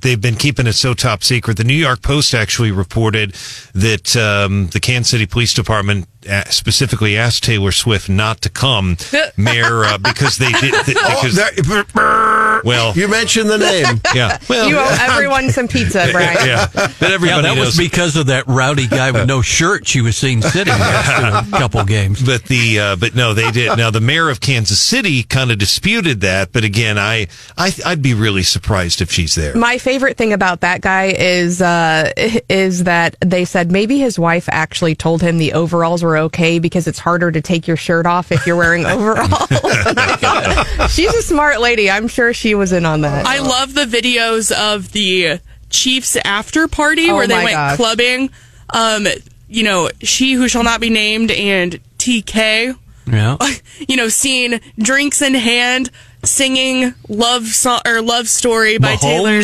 They've 0.00 0.20
been 0.20 0.36
keeping 0.36 0.66
it 0.66 0.72
so 0.74 0.94
top 0.94 1.22
secret. 1.22 1.56
The 1.56 1.64
New 1.64 1.74
York 1.74 2.02
Post 2.02 2.34
actually 2.34 2.70
reported 2.72 3.32
that 3.74 4.16
um, 4.16 4.68
the 4.68 4.80
Kansas 4.80 5.10
City 5.10 5.26
Police 5.26 5.54
Department 5.54 6.06
uh, 6.28 6.44
specifically 6.44 7.18
asked 7.18 7.44
Taylor 7.44 7.70
Swift 7.72 8.08
not 8.08 8.40
to 8.42 8.48
come, 8.48 8.96
Mayor, 9.36 9.84
uh, 9.84 9.98
because 9.98 10.38
they 10.38 10.50
did. 10.52 10.72
th- 10.86 10.96
Oh, 11.00 11.20
because, 11.22 11.36
there- 11.36 12.62
well, 12.64 12.94
you 12.96 13.08
mentioned 13.08 13.50
the 13.50 13.58
name. 13.58 14.00
yeah, 14.14 14.38
well, 14.48 14.68
You 14.68 14.78
owe 14.78 14.96
everyone 15.00 15.50
some 15.50 15.68
pizza, 15.74 16.08
Brian. 16.12 16.46
yeah, 16.46 16.66
but 16.74 16.92
Yeah, 17.00 17.08
everybody 17.08 17.42
that 17.42 17.54
knows. 17.56 17.66
was 17.66 17.76
because 17.76 18.16
of 18.16 18.26
that 18.26 18.46
rowdy 18.46 18.86
guy 18.86 19.10
with 19.10 19.26
no 19.26 19.42
shirt 19.42 19.86
she 19.86 20.00
was 20.00 20.16
seen 20.16 20.40
sitting 20.40 20.72
next 20.72 21.08
to 21.08 21.46
a 21.56 21.58
couple 21.58 21.84
games. 21.84 22.22
But 22.22 22.44
the 22.44 22.78
uh, 22.94 22.96
but 23.00 23.14
no, 23.14 23.34
they 23.34 23.50
did. 23.50 23.76
Now 23.76 23.90
the 23.90 24.00
mayor 24.00 24.30
of 24.30 24.40
Kansas 24.40 24.80
City 24.80 25.22
kind 25.22 25.50
of 25.50 25.58
disputed 25.58 26.20
that. 26.22 26.52
But 26.52 26.64
again, 26.64 26.98
I, 26.98 27.26
I 27.58 27.72
I'd 27.84 28.02
be 28.02 28.14
really 28.14 28.42
surprised 28.42 29.00
if 29.02 29.10
she's 29.10 29.34
there. 29.34 29.54
My 29.54 29.78
favorite 29.78 30.16
thing 30.16 30.32
about 30.32 30.60
that 30.60 30.80
guy 30.80 31.06
is 31.16 31.60
uh, 31.60 32.12
is 32.48 32.84
that 32.84 33.16
they 33.20 33.44
said 33.44 33.70
maybe 33.70 33.98
his 33.98 34.18
wife 34.18 34.48
actually 34.50 34.94
told 34.94 35.20
him 35.22 35.38
the 35.38 35.52
overalls 35.52 36.02
were 36.02 36.16
okay 36.18 36.58
because 36.58 36.86
it's 36.86 36.98
harder 36.98 37.30
to 37.30 37.40
take 37.40 37.66
your 37.68 37.76
shirt 37.76 38.06
off 38.06 38.32
if 38.32 38.46
you're 38.46 38.56
wearing 38.56 38.86
overalls. 38.86 39.28
Thought, 39.48 40.88
She's 40.90 41.12
a 41.14 41.22
smart 41.22 41.60
lady. 41.60 41.90
I'm 41.90 42.08
sure 42.08 42.32
she 42.32 42.54
was 42.54 42.72
in 42.72 42.84
on 42.86 43.02
that. 43.02 43.26
I 43.26 43.38
love 43.40 43.74
the 43.74 43.84
videos 43.84 44.52
of 44.52 44.92
the 44.92 45.40
Chiefs 45.70 46.16
after 46.24 46.68
party 46.68 47.10
Oh 47.10 47.16
where 47.16 47.26
they 47.26 47.34
went 47.42 47.52
gosh. 47.54 47.76
clubbing. 47.76 48.30
Um, 48.70 49.06
you 49.48 49.62
know, 49.64 49.90
she 50.00 50.34
who 50.34 50.48
shall 50.48 50.62
not 50.62 50.80
be 50.80 50.90
named 50.90 51.30
and 51.30 51.80
TK. 51.98 52.76
Yeah. 53.06 53.36
You 53.88 53.96
know, 53.96 54.08
seeing 54.08 54.60
drinks 54.78 55.20
in 55.20 55.34
hand, 55.34 55.90
singing 56.22 56.94
love 57.08 57.44
song 57.48 57.80
or 57.84 58.00
love 58.00 58.28
story 58.28 58.78
by 58.78 58.94
Taylor. 58.96 59.38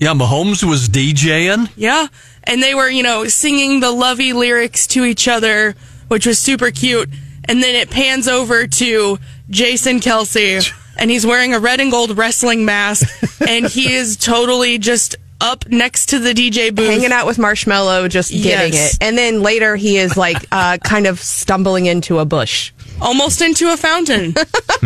Yeah, 0.00 0.12
Mahomes 0.12 0.64
was 0.68 0.88
DJing. 0.88 1.70
Yeah. 1.76 2.08
And 2.44 2.60
they 2.62 2.74
were, 2.74 2.88
you 2.88 3.04
know, 3.04 3.26
singing 3.28 3.78
the 3.80 3.92
lovey 3.92 4.32
lyrics 4.32 4.88
to 4.88 5.04
each 5.04 5.28
other, 5.28 5.76
which 6.08 6.26
was 6.26 6.38
super 6.40 6.70
cute. 6.72 7.08
And 7.44 7.62
then 7.62 7.76
it 7.76 7.88
pans 7.90 8.26
over 8.26 8.66
to 8.66 9.18
Jason 9.50 10.00
Kelce, 10.00 10.68
and 10.98 11.08
he's 11.10 11.24
wearing 11.24 11.54
a 11.54 11.60
red 11.60 11.78
and 11.80 11.90
gold 11.92 12.18
wrestling 12.18 12.64
mask, 12.64 13.08
and 13.48 13.66
he 13.66 13.94
is 13.94 14.16
totally 14.16 14.78
just 14.78 15.14
up 15.40 15.68
next 15.68 16.06
to 16.06 16.18
the 16.18 16.32
DJ 16.32 16.74
booth. 16.74 16.88
Hanging 16.88 17.12
out 17.12 17.26
with 17.26 17.36
Marshmello, 17.36 18.08
just 18.10 18.30
getting 18.32 18.72
Yes. 18.72 18.94
it. 18.94 18.98
And 19.02 19.16
then 19.16 19.42
later 19.42 19.76
he 19.76 19.96
is 19.98 20.16
like 20.16 20.44
uh, 20.50 20.78
kind 20.78 21.06
of 21.06 21.20
stumbling 21.20 21.86
into 21.86 22.18
a 22.18 22.24
bush. 22.24 22.72
Almost 23.00 23.42
into 23.42 23.72
a 23.72 23.76
fountain. 23.76 24.24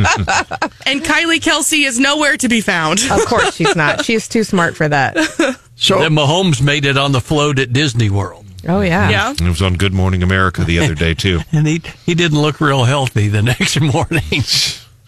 and 0.87 1.01
Kylie 1.03 1.41
Kelce 1.41 1.87
is 1.87 1.99
nowhere 1.99 2.37
to 2.37 2.49
be 2.49 2.61
found. 2.61 3.01
Of 3.11 3.25
course 3.27 3.55
she's 3.55 3.77
not. 3.77 4.05
She's 4.05 4.29
too 4.29 4.45
smart 4.45 4.77
for 4.77 4.89
that. 4.89 5.17
So 5.81 5.99
Then 6.01 6.13
Mahomes 6.13 6.61
made 6.61 6.85
it 6.85 6.99
on 6.99 7.13
the 7.13 7.23
float 7.23 7.59
at 7.59 7.73
Disney 7.73 8.11
World. 8.11 8.45
Oh, 8.69 8.83
yeah. 8.83 9.09
Yeah. 9.09 9.31
It 9.33 9.41
was 9.49 9.63
on 9.63 9.77
Good 9.79 9.95
Morning 9.95 10.23
America 10.23 10.63
the 10.63 10.79
other 10.79 10.95
day 10.95 11.15
too. 11.15 11.41
And 11.53 11.67
he, 11.67 11.81
he 12.05 12.15
didn't 12.15 12.39
look 12.43 12.61
real 12.61 12.85
healthy 12.85 13.29
the 13.29 13.41
next 13.41 13.81
morning. 13.81 14.43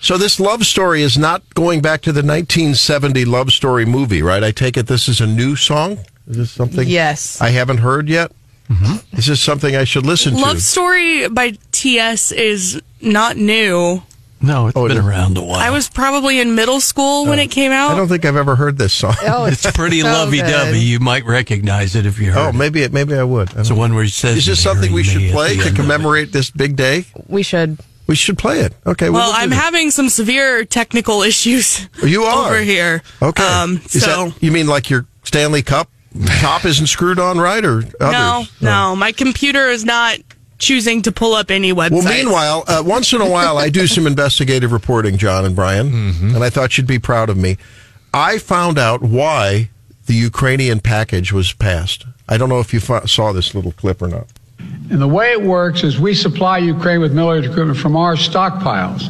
So 0.00 0.16
this 0.16 0.40
love 0.40 0.64
story 0.64 1.02
is 1.02 1.18
not 1.18 1.42
going 1.52 1.82
back 1.82 2.00
to 2.02 2.12
the 2.12 2.20
1970 2.22 3.26
love 3.26 3.52
story 3.52 3.84
movie, 3.84 4.22
right? 4.22 4.42
I 4.42 4.50
take 4.50 4.78
it 4.78 4.86
this 4.86 5.08
is 5.08 5.20
a 5.20 5.26
new 5.26 5.56
song. 5.56 5.98
Is 6.26 6.38
this 6.38 6.50
something? 6.50 6.88
Yes. 6.88 7.38
I 7.42 7.50
haven't 7.50 7.78
heard 7.78 8.08
yet. 8.08 8.32
Mm-hmm. 8.74 9.16
Is 9.18 9.26
this 9.26 9.40
something 9.40 9.76
I 9.76 9.84
should 9.84 10.06
listen 10.06 10.34
Love 10.34 10.42
to? 10.42 10.48
Love 10.48 10.62
Story 10.62 11.28
by 11.28 11.56
TS 11.72 12.32
is 12.32 12.80
not 13.00 13.36
new. 13.36 14.02
No, 14.44 14.66
it's 14.66 14.76
Oh, 14.76 14.88
been 14.88 14.96
is- 14.98 15.04
around 15.04 15.38
a 15.38 15.42
while. 15.42 15.60
I 15.60 15.70
was 15.70 15.88
probably 15.88 16.40
in 16.40 16.56
middle 16.56 16.80
school 16.80 17.26
when 17.26 17.38
it 17.38 17.52
came 17.52 17.70
out. 17.70 17.92
I 17.92 17.96
don't 17.96 18.08
think 18.08 18.24
I've 18.24 18.34
ever 18.36 18.56
heard 18.56 18.76
this 18.76 18.92
song. 18.92 19.14
Oh, 19.22 19.44
it's 19.50 19.70
pretty 19.70 20.00
so 20.00 20.08
lovey-dovey. 20.08 20.72
good. 20.72 20.82
You 20.82 20.98
might 20.98 21.24
recognize 21.24 21.94
it 21.94 22.06
if 22.06 22.18
you 22.18 22.32
heard 22.32 22.46
Oh, 22.46 22.48
it. 22.48 22.54
maybe 22.54 22.82
it, 22.82 22.92
maybe 22.92 23.14
I 23.14 23.22
would. 23.22 23.54
I 23.56 23.60
It's 23.60 23.68
the 23.68 23.76
one 23.76 23.94
where 23.94 24.02
he 24.02 24.10
says, 24.10 24.36
Is 24.38 24.46
this 24.46 24.64
"Marry 24.64 24.74
something 24.74 24.92
we 24.92 25.04
should 25.04 25.30
play 25.30 25.54
to 25.54 25.60
end 25.60 25.60
of 25.68 25.74
it." 25.74 25.76
commemorate 25.76 26.32
this 26.32 26.50
big 26.50 26.74
day? 26.74 27.04
We 27.28 27.44
should. 27.44 27.78
We 28.08 28.16
should 28.16 28.36
play 28.36 28.60
it. 28.60 28.74
Okay. 28.84 29.10
Well, 29.10 29.28
we'll 29.28 29.36
I'm 29.40 29.50
that. 29.50 29.56
having 29.62 29.92
some 29.92 30.08
severe 30.08 30.64
technical 30.64 31.22
issues 31.22 31.88
You 32.04 32.24
are 32.24 32.46
over 32.48 32.60
here. 32.60 33.02
Okay. 33.22 33.44
Um, 33.44 33.78
so 33.86 34.00
that, 34.30 34.42
you 34.42 34.50
mean 34.50 34.66
like 34.66 34.90
your 34.90 35.06
Stanley 35.22 35.62
Cup 35.62 35.88
top 36.40 36.64
isn't 36.64 36.86
screwed 36.86 37.18
on 37.18 37.38
right, 37.38 37.64
or 37.64 37.78
others? 37.78 37.90
no, 38.00 38.44
no, 38.60 38.96
my 38.96 39.12
computer 39.12 39.66
is 39.68 39.84
not 39.84 40.18
choosing 40.58 41.02
to 41.02 41.12
pull 41.12 41.34
up 41.34 41.50
any 41.50 41.72
website. 41.72 41.90
Well, 41.90 42.04
meanwhile, 42.04 42.64
uh, 42.68 42.82
once 42.86 43.12
in 43.12 43.20
a 43.20 43.28
while, 43.28 43.58
I 43.58 43.68
do 43.68 43.86
some 43.86 44.06
investigative 44.14 44.70
reporting, 44.72 45.16
John 45.16 45.44
and 45.44 45.56
Brian, 45.56 45.90
Mm-hmm. 45.90 46.34
and 46.34 46.44
I 46.44 46.50
thought 46.50 46.76
you'd 46.78 46.86
be 46.86 46.98
proud 47.00 47.28
of 47.30 47.36
me. 47.36 47.56
I 48.14 48.38
found 48.38 48.78
out 48.78 49.02
why 49.02 49.70
the 50.06 50.14
Ukrainian 50.14 50.80
package 50.80 51.32
was 51.32 51.52
passed. 51.52 52.04
I 52.28 52.36
don't 52.36 52.48
know 52.48 52.60
if 52.60 52.72
you 52.74 52.80
fa- 52.80 53.08
saw 53.08 53.32
this 53.32 53.54
little 53.54 53.72
clip 53.72 54.02
or 54.02 54.08
not. 54.08 54.26
And 54.90 55.00
the 55.00 55.08
way 55.08 55.32
it 55.32 55.42
works 55.42 55.82
is 55.82 55.98
we 55.98 56.14
supply 56.14 56.58
Ukraine 56.58 57.00
with 57.00 57.12
military 57.12 57.50
equipment 57.50 57.78
from 57.78 57.96
our 57.96 58.14
stockpiles. 58.14 59.06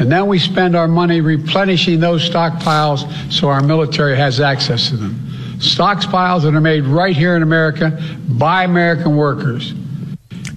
And 0.00 0.10
then 0.12 0.26
we 0.28 0.38
spend 0.38 0.76
our 0.76 0.86
money 0.86 1.20
replenishing 1.20 1.98
those 2.00 2.28
stockpiles 2.28 3.32
so 3.32 3.48
our 3.48 3.60
military 3.60 4.16
has 4.16 4.40
access 4.40 4.88
to 4.90 4.96
them. 4.96 5.27
Stockpiles 5.58 6.42
that 6.42 6.54
are 6.54 6.60
made 6.60 6.84
right 6.84 7.16
here 7.16 7.36
in 7.36 7.42
America 7.42 8.00
by 8.28 8.64
American 8.64 9.16
workers. 9.16 9.74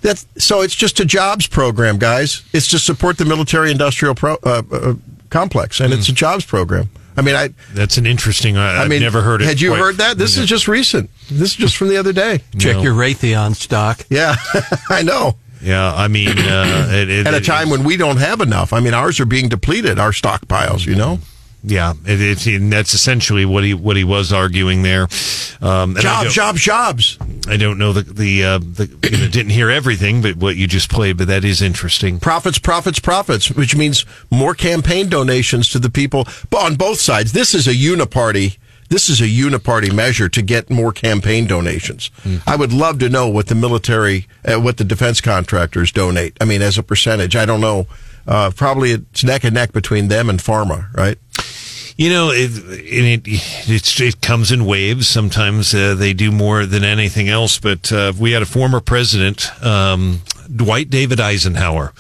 That's 0.02 0.26
so. 0.38 0.62
It's 0.62 0.76
just 0.76 1.00
a 1.00 1.06
jobs 1.06 1.48
program, 1.48 1.98
guys. 2.00 2.44
It's 2.54 2.68
to 2.70 2.80
support 2.80 3.18
the 3.18 3.26
military-industrial 3.26 4.16
pro, 4.16 4.36
uh, 4.44 4.64
uh, 4.72 4.94
complex, 5.30 5.80
and 5.80 5.94
it's 5.94 6.10
a 6.10 6.14
jobs 6.14 6.46
program. 6.46 6.90
I 7.18 7.22
mean, 7.22 7.36
I. 7.36 7.50
That's 7.74 7.98
an 7.98 8.06
interesting. 8.08 8.58
I, 8.58 8.78
I 8.78 8.82
I've 8.84 8.90
mean, 8.90 9.02
never 9.02 9.22
heard 9.22 9.42
it. 9.42 9.46
Had 9.46 9.62
you 9.62 9.70
quite- 9.72 9.80
heard 9.80 9.96
that? 9.98 10.18
This 10.18 10.38
is 10.38 10.48
just 10.48 10.68
recent. 10.68 11.10
This 11.30 11.52
is 11.52 11.56
just 11.56 11.78
from 11.78 11.90
the 11.90 11.98
other 11.98 12.14
day. 12.14 12.40
Check 12.58 12.78
No. 12.78 12.82
your 12.84 12.94
Raytheon 12.96 13.56
stock. 13.56 14.06
Yeah, 14.10 14.36
I 14.90 15.04
know. 15.04 15.38
Yeah, 15.62 15.94
I 15.94 16.08
mean, 16.08 16.30
uh, 16.30 16.88
it, 16.90 17.10
it, 17.10 17.28
At 17.28 17.36
a 17.36 17.38
it- 17.38 17.46
time 17.46 17.70
when 17.70 17.84
we 17.84 17.96
don't 17.96 18.18
have 18.18 18.42
enough. 18.42 18.74
I 18.74 18.80
mean, 18.80 18.96
ours 18.96 19.20
are 19.20 19.26
being 19.26 19.50
depleted. 19.50 20.00
Our 20.00 20.12
stockpiles. 20.12 20.88
You 20.88 20.96
know, 20.96 21.20
yeah, 21.64 21.94
it, 22.06 22.48
and 22.48 22.74
that's 22.74 22.94
essentially 22.94 23.46
what 23.46 23.64
he 23.64 23.74
what 23.74 23.96
he 23.96 24.04
was 24.04 24.34
arguing 24.34 24.82
there. 24.82 25.08
Um, 25.62 25.96
jobs, 25.96 26.34
jobs, 26.34 26.62
jobs. 26.62 27.18
I 27.48 27.58
don't 27.58 27.78
know 27.78 27.94
the 27.94 28.02
the, 28.02 28.44
uh, 28.44 28.58
the 28.58 28.90
you 29.04 29.18
know, 29.18 29.28
didn't 29.28 29.52
hear 29.52 29.70
everything, 29.70 30.22
but 30.24 30.38
what 30.38 30.56
you 30.56 30.68
just 30.68 30.90
played, 30.90 31.18
but 31.18 31.28
that 31.28 31.46
is 31.46 31.62
interesting. 31.62 32.20
Profits, 32.20 32.58
profits, 32.58 33.00
profits, 33.00 33.52
which 33.52 33.76
means 33.76 34.06
more 34.32 34.56
campaign 34.56 35.08
donations 35.08 35.70
to 35.70 35.80
the 35.80 35.90
people 35.90 36.26
but 36.50 36.66
on 36.66 36.76
both 36.76 37.00
sides. 37.00 37.32
This 37.32 37.54
is 37.54 37.68
a 37.68 37.74
uniparty. 37.74 38.58
This 38.90 39.08
is 39.08 39.22
a 39.22 39.28
uniparty 39.28 39.94
measure 39.94 40.28
to 40.28 40.42
get 40.42 40.70
more 40.70 40.92
campaign 40.92 41.48
donations. 41.48 42.12
I 42.46 42.58
would 42.58 42.74
love 42.74 43.00
to 43.00 43.08
know 43.08 43.30
what 43.30 43.48
the 43.48 43.56
military, 43.56 44.28
uh, 44.44 44.60
what 44.60 44.76
the 44.76 44.84
defense 44.84 45.22
contractors 45.22 45.94
donate. 45.94 46.36
I 46.42 46.46
mean, 46.46 46.62
as 46.62 46.78
a 46.78 46.84
percentage, 46.84 47.38
I 47.38 47.46
don't 47.46 47.62
know. 47.62 47.88
Uh, 48.28 48.52
probably 48.54 48.92
it's 48.92 49.24
neck 49.24 49.46
and 49.46 49.54
neck 49.54 49.72
between 49.72 50.10
them 50.10 50.30
and 50.30 50.40
pharma, 50.40 50.94
right? 50.94 51.18
You 52.02 52.10
know, 52.10 52.32
it 52.32 52.50
it, 52.56 53.22
it's, 53.26 54.02
it 54.02 54.22
comes 54.22 54.52
in 54.52 54.66
waves. 54.66 55.08
Sometimes 55.08 55.72
uh, 55.76 55.94
they 55.94 56.14
do 56.14 56.32
more 56.32 56.66
than 56.66 56.84
anything 56.84 57.30
else. 57.30 57.60
But 57.60 57.92
uh, 57.92 58.14
we 58.20 58.32
had 58.32 58.42
a 58.42 58.48
former 58.48 58.80
president, 58.80 59.46
um, 59.64 60.24
Dwight 60.54 60.90
David 60.90 61.20
Eisenhower. 61.20 61.94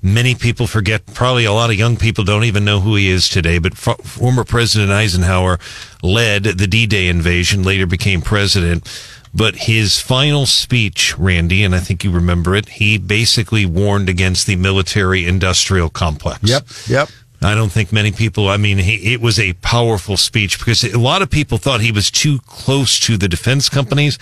Many 0.00 0.36
people 0.36 0.68
forget. 0.68 1.04
Probably 1.06 1.44
a 1.44 1.52
lot 1.52 1.70
of 1.70 1.76
young 1.76 1.96
people 1.96 2.22
don't 2.22 2.44
even 2.44 2.64
know 2.64 2.78
who 2.78 2.94
he 2.94 3.08
is 3.08 3.28
today. 3.28 3.58
But 3.58 3.76
former 3.76 4.44
President 4.44 4.92
Eisenhower 4.92 5.58
led 6.04 6.44
the 6.44 6.68
D-Day 6.68 7.08
invasion. 7.08 7.64
Later 7.64 7.88
became 7.88 8.20
president. 8.20 8.88
But 9.34 9.56
his 9.56 10.00
final 10.00 10.46
speech, 10.46 11.18
Randy, 11.18 11.64
and 11.64 11.74
I 11.74 11.80
think 11.80 12.04
you 12.04 12.12
remember 12.12 12.54
it, 12.54 12.68
he 12.68 12.96
basically 12.96 13.66
warned 13.66 14.08
against 14.08 14.46
the 14.46 14.54
military 14.54 15.26
industrial 15.26 15.90
complex. 15.90 16.44
Yep. 16.44 16.64
Yep. 16.86 17.08
I 17.40 17.54
don't 17.54 17.70
think 17.70 17.92
many 17.92 18.10
people, 18.10 18.48
I 18.48 18.56
mean, 18.56 18.78
he, 18.78 19.12
it 19.12 19.20
was 19.20 19.38
a 19.38 19.52
powerful 19.54 20.16
speech 20.16 20.58
because 20.58 20.82
a 20.82 20.98
lot 20.98 21.22
of 21.22 21.30
people 21.30 21.56
thought 21.58 21.80
he 21.80 21.92
was 21.92 22.10
too 22.10 22.40
close 22.46 22.98
to 23.00 23.16
the 23.16 23.28
defense 23.28 23.68
companies. 23.68 24.18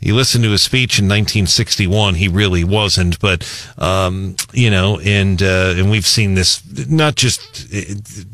You 0.00 0.14
listen 0.14 0.42
to 0.42 0.50
his 0.50 0.62
speech 0.62 0.98
in 0.98 1.06
1961, 1.06 2.14
he 2.14 2.28
really 2.28 2.64
wasn't, 2.64 3.18
but, 3.18 3.44
um, 3.78 4.36
you 4.52 4.70
know, 4.70 5.00
and, 5.00 5.42
uh, 5.42 5.74
and 5.76 5.90
we've 5.90 6.06
seen 6.06 6.34
this, 6.34 6.62
not 6.88 7.14
just, 7.14 7.66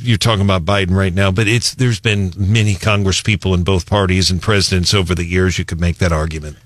you're 0.00 0.18
talking 0.18 0.44
about 0.44 0.64
Biden 0.64 0.90
right 0.90 1.14
now, 1.14 1.30
but 1.30 1.46
it's, 1.46 1.74
there's 1.74 2.00
been 2.00 2.32
many 2.36 2.74
Congress 2.74 3.20
people 3.22 3.54
in 3.54 3.62
both 3.62 3.86
parties 3.86 4.28
and 4.28 4.42
presidents 4.42 4.92
over 4.92 5.14
the 5.14 5.24
years. 5.24 5.56
You 5.56 5.64
could 5.64 5.80
make 5.80 5.98
that 5.98 6.12
argument. 6.12 6.56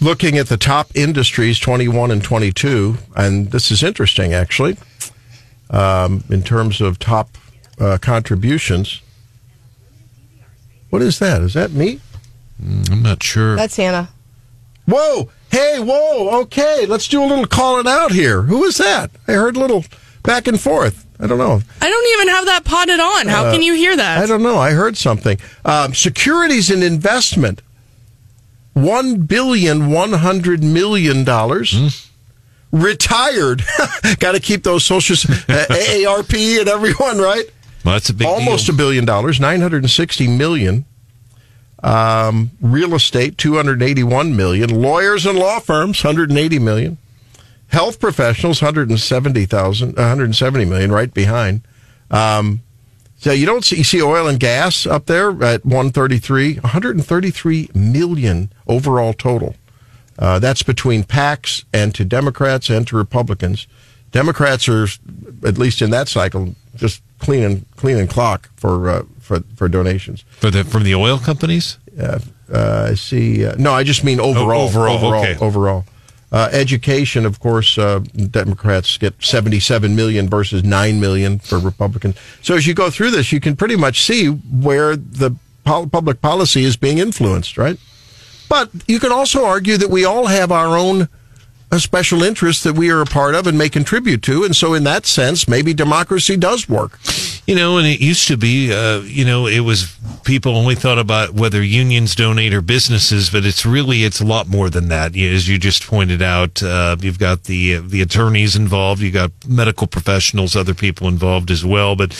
looking 0.00 0.36
at 0.36 0.48
the 0.48 0.56
top 0.56 0.90
industries 0.94 1.58
21 1.58 2.10
and 2.10 2.24
22 2.24 2.96
and 3.14 3.50
this 3.52 3.70
is 3.70 3.82
interesting 3.82 4.32
actually 4.32 4.76
um, 5.70 6.24
in 6.28 6.42
terms 6.42 6.80
of 6.80 6.98
top 6.98 7.36
uh, 7.78 7.96
contributions 8.00 9.00
what 10.90 11.00
is 11.02 11.18
that 11.18 11.40
is 11.42 11.54
that 11.54 11.70
me 11.70 12.00
I'm 12.90 13.02
not 13.02 13.22
sure. 13.22 13.56
That's 13.56 13.76
Hannah. 13.76 14.10
whoa 14.86 15.30
hey 15.50 15.78
whoa 15.80 16.40
okay 16.42 16.84
let's 16.86 17.08
do 17.08 17.22
a 17.22 17.26
little 17.26 17.46
calling 17.46 17.86
out 17.86 18.12
here 18.12 18.42
who 18.42 18.64
is 18.64 18.76
that 18.78 19.10
i 19.26 19.32
heard 19.32 19.56
a 19.56 19.60
little 19.60 19.84
back 20.22 20.46
and 20.46 20.60
forth 20.60 21.06
i 21.18 21.26
don't 21.26 21.38
know 21.38 21.60
I 21.80 21.88
don't 21.88 22.20
even 22.20 22.28
have 22.34 22.44
that 22.46 22.64
potted 22.64 23.00
on. 23.00 23.26
How 23.28 23.50
can 23.52 23.62
you 23.62 23.74
hear 23.74 23.96
that? 23.96 24.18
Uh, 24.18 24.22
I 24.22 24.26
don't 24.26 24.42
know. 24.42 24.58
I 24.58 24.72
heard 24.72 24.96
something. 24.98 25.38
Um, 25.64 25.94
securities 25.94 26.70
and 26.70 26.82
investment, 26.82 27.62
one 28.74 29.22
billion 29.22 29.90
one 29.90 30.12
hundred 30.12 30.62
million 30.62 31.24
dollars. 31.24 32.09
Retired. 32.72 33.62
Got 34.20 34.32
to 34.32 34.40
keep 34.40 34.62
those 34.62 34.84
socials, 34.84 35.24
uh, 35.28 35.32
AARP 35.68 36.60
and 36.60 36.68
everyone 36.68 37.18
right. 37.18 37.44
Well, 37.84 37.94
that's 37.94 38.10
a 38.10 38.14
big 38.14 38.26
Almost 38.26 38.66
deal. 38.66 38.74
a 38.74 38.78
billion 38.78 39.04
dollars, 39.04 39.40
nine 39.40 39.60
hundred 39.60 39.82
and 39.82 39.90
sixty 39.90 40.28
million. 40.28 40.84
Um, 41.82 42.50
real 42.60 42.94
estate, 42.94 43.38
two 43.38 43.54
hundred 43.56 43.82
eighty-one 43.82 44.36
million. 44.36 44.82
Lawyers 44.82 45.24
and 45.26 45.38
law 45.38 45.60
firms, 45.60 46.02
hundred 46.02 46.28
and 46.30 46.38
eighty 46.38 46.58
million. 46.58 46.98
Health 47.68 47.98
professionals, 48.00 48.60
hundred 48.60 48.90
and 48.90 49.00
seventy 49.00 49.46
thousand, 49.46 49.96
one 49.96 50.06
hundred 50.06 50.24
and 50.24 50.36
seventy 50.36 50.64
million, 50.66 50.92
right 50.92 51.12
behind. 51.12 51.62
Um, 52.10 52.60
so 53.16 53.32
you 53.32 53.46
don't 53.46 53.64
see 53.64 53.76
you 53.76 53.84
see 53.84 54.02
oil 54.02 54.28
and 54.28 54.38
gas 54.38 54.86
up 54.86 55.06
there 55.06 55.30
at 55.42 55.64
133, 55.64 56.54
133 56.54 57.70
million 57.74 58.52
overall 58.66 59.12
total. 59.12 59.54
Uh, 60.20 60.38
that's 60.38 60.62
between 60.62 61.02
PACs 61.02 61.64
and 61.72 61.94
to 61.94 62.04
Democrats 62.04 62.68
and 62.68 62.86
to 62.86 62.96
Republicans. 62.96 63.66
Democrats 64.12 64.68
are, 64.68 64.86
at 65.44 65.56
least 65.56 65.80
in 65.80 65.90
that 65.90 66.08
cycle, 66.08 66.54
just 66.76 67.02
cleaning 67.18 67.64
cleaning 67.76 68.06
clock 68.06 68.50
for 68.56 68.90
uh, 68.90 69.02
for 69.18 69.40
for 69.56 69.68
donations. 69.68 70.24
For 70.30 70.50
the, 70.50 70.64
from 70.64 70.84
the 70.84 70.94
oil 70.94 71.18
companies? 71.18 71.78
Uh, 71.98 72.18
uh, 72.52 72.88
I 72.90 72.94
see. 72.94 73.46
Uh, 73.46 73.54
no, 73.58 73.72
I 73.72 73.82
just 73.82 74.04
mean 74.04 74.20
overall. 74.20 74.62
Oh, 74.62 74.64
overall, 74.66 74.96
overall. 74.96 75.24
okay. 75.24 75.38
overall. 75.44 75.84
Uh, 76.32 76.48
education, 76.52 77.26
of 77.26 77.40
course, 77.40 77.76
uh, 77.76 77.98
Democrats 78.30 78.96
get 78.98 79.20
77 79.20 79.96
million 79.96 80.28
versus 80.28 80.62
9 80.62 81.00
million 81.00 81.40
for 81.40 81.58
Republicans. 81.58 82.14
So 82.40 82.54
as 82.54 82.68
you 82.68 82.74
go 82.74 82.88
through 82.88 83.10
this, 83.10 83.32
you 83.32 83.40
can 83.40 83.56
pretty 83.56 83.74
much 83.74 84.02
see 84.02 84.28
where 84.28 84.94
the 84.94 85.34
pol- 85.64 85.88
public 85.88 86.20
policy 86.20 86.62
is 86.62 86.76
being 86.76 86.98
influenced, 86.98 87.58
right? 87.58 87.78
But 88.50 88.68
you 88.88 88.98
can 88.98 89.12
also 89.12 89.44
argue 89.44 89.76
that 89.76 89.90
we 89.90 90.04
all 90.04 90.26
have 90.26 90.50
our 90.50 90.76
own 90.76 91.08
uh, 91.70 91.78
special 91.78 92.24
interests 92.24 92.64
that 92.64 92.72
we 92.72 92.90
are 92.90 93.00
a 93.00 93.06
part 93.06 93.36
of 93.36 93.46
and 93.46 93.56
may 93.56 93.68
contribute 93.68 94.22
to. 94.22 94.42
And 94.42 94.56
so, 94.56 94.74
in 94.74 94.82
that 94.84 95.06
sense, 95.06 95.46
maybe 95.46 95.72
democracy 95.72 96.36
does 96.36 96.68
work. 96.68 96.98
You 97.46 97.54
know, 97.54 97.78
and 97.78 97.86
it 97.86 98.00
used 98.00 98.26
to 98.26 98.36
be, 98.36 98.72
uh, 98.72 99.02
you 99.02 99.24
know, 99.24 99.46
it 99.46 99.60
was 99.60 99.96
people 100.24 100.56
only 100.56 100.74
thought 100.74 100.98
about 100.98 101.34
whether 101.34 101.62
unions 101.62 102.16
donate 102.16 102.52
or 102.52 102.60
businesses, 102.60 103.30
but 103.30 103.44
it's 103.44 103.64
really 103.64 104.02
it's 104.02 104.20
a 104.20 104.26
lot 104.26 104.48
more 104.48 104.68
than 104.68 104.88
that. 104.88 105.16
As 105.16 105.48
you 105.48 105.56
just 105.56 105.86
pointed 105.86 106.20
out, 106.20 106.60
uh, 106.60 106.96
you've 107.00 107.20
got 107.20 107.44
the 107.44 107.76
the 107.76 108.02
attorneys 108.02 108.56
involved, 108.56 109.00
you've 109.00 109.14
got 109.14 109.30
medical 109.46 109.86
professionals, 109.86 110.56
other 110.56 110.74
people 110.74 111.06
involved 111.06 111.52
as 111.52 111.64
well, 111.64 111.94
but. 111.94 112.12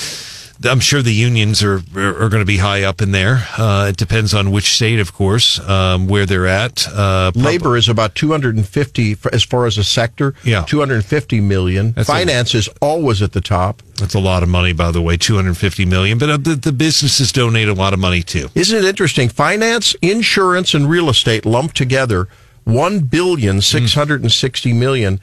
I'm 0.64 0.80
sure 0.80 1.00
the 1.00 1.14
unions 1.14 1.62
are 1.62 1.76
are, 1.96 2.28
going 2.28 2.40
to 2.42 2.44
be 2.44 2.58
high 2.58 2.82
up 2.82 3.00
in 3.00 3.12
there. 3.12 3.46
Uh, 3.56 3.86
it 3.88 3.96
depends 3.96 4.34
on 4.34 4.50
which 4.50 4.74
state, 4.74 5.00
of 5.00 5.14
course, 5.14 5.58
um, 5.68 6.06
where 6.06 6.26
they're 6.26 6.46
at. 6.46 6.86
Uh, 6.88 7.32
Labor 7.34 7.76
is 7.76 7.88
about 7.88 8.14
250 8.14 9.16
as 9.32 9.42
far 9.42 9.66
as 9.66 9.78
a 9.78 9.84
sector. 9.84 10.34
Yeah. 10.44 10.64
250 10.64 11.40
million. 11.40 11.92
That's 11.92 12.08
a- 12.08 12.12
Finance 12.12 12.54
is 12.54 12.68
always 12.80 13.22
at 13.22 13.32
the 13.32 13.40
top. 13.40 13.82
That's 13.96 14.14
a 14.14 14.20
lot 14.20 14.42
of 14.42 14.48
money, 14.48 14.72
by 14.72 14.90
the 14.90 15.00
way, 15.02 15.16
250 15.16 15.84
million. 15.86 16.18
But 16.18 16.30
uh, 16.30 16.36
the, 16.36 16.54
the 16.56 16.72
businesses 16.72 17.32
donate 17.32 17.68
a 17.68 17.74
lot 17.74 17.92
of 17.92 17.98
money 17.98 18.22
too. 18.22 18.48
Isn't 18.54 18.78
it 18.78 18.84
interesting? 18.84 19.28
Finance, 19.28 19.94
insurance, 20.02 20.74
and 20.74 20.88
real 20.88 21.08
estate 21.08 21.46
lumped 21.46 21.76
together, 21.76 22.28
one 22.64 23.00
billion 23.00 23.60
six 23.62 23.94
hundred 23.94 24.22
and 24.22 24.30
sixty 24.32 24.72
million. 24.72 25.20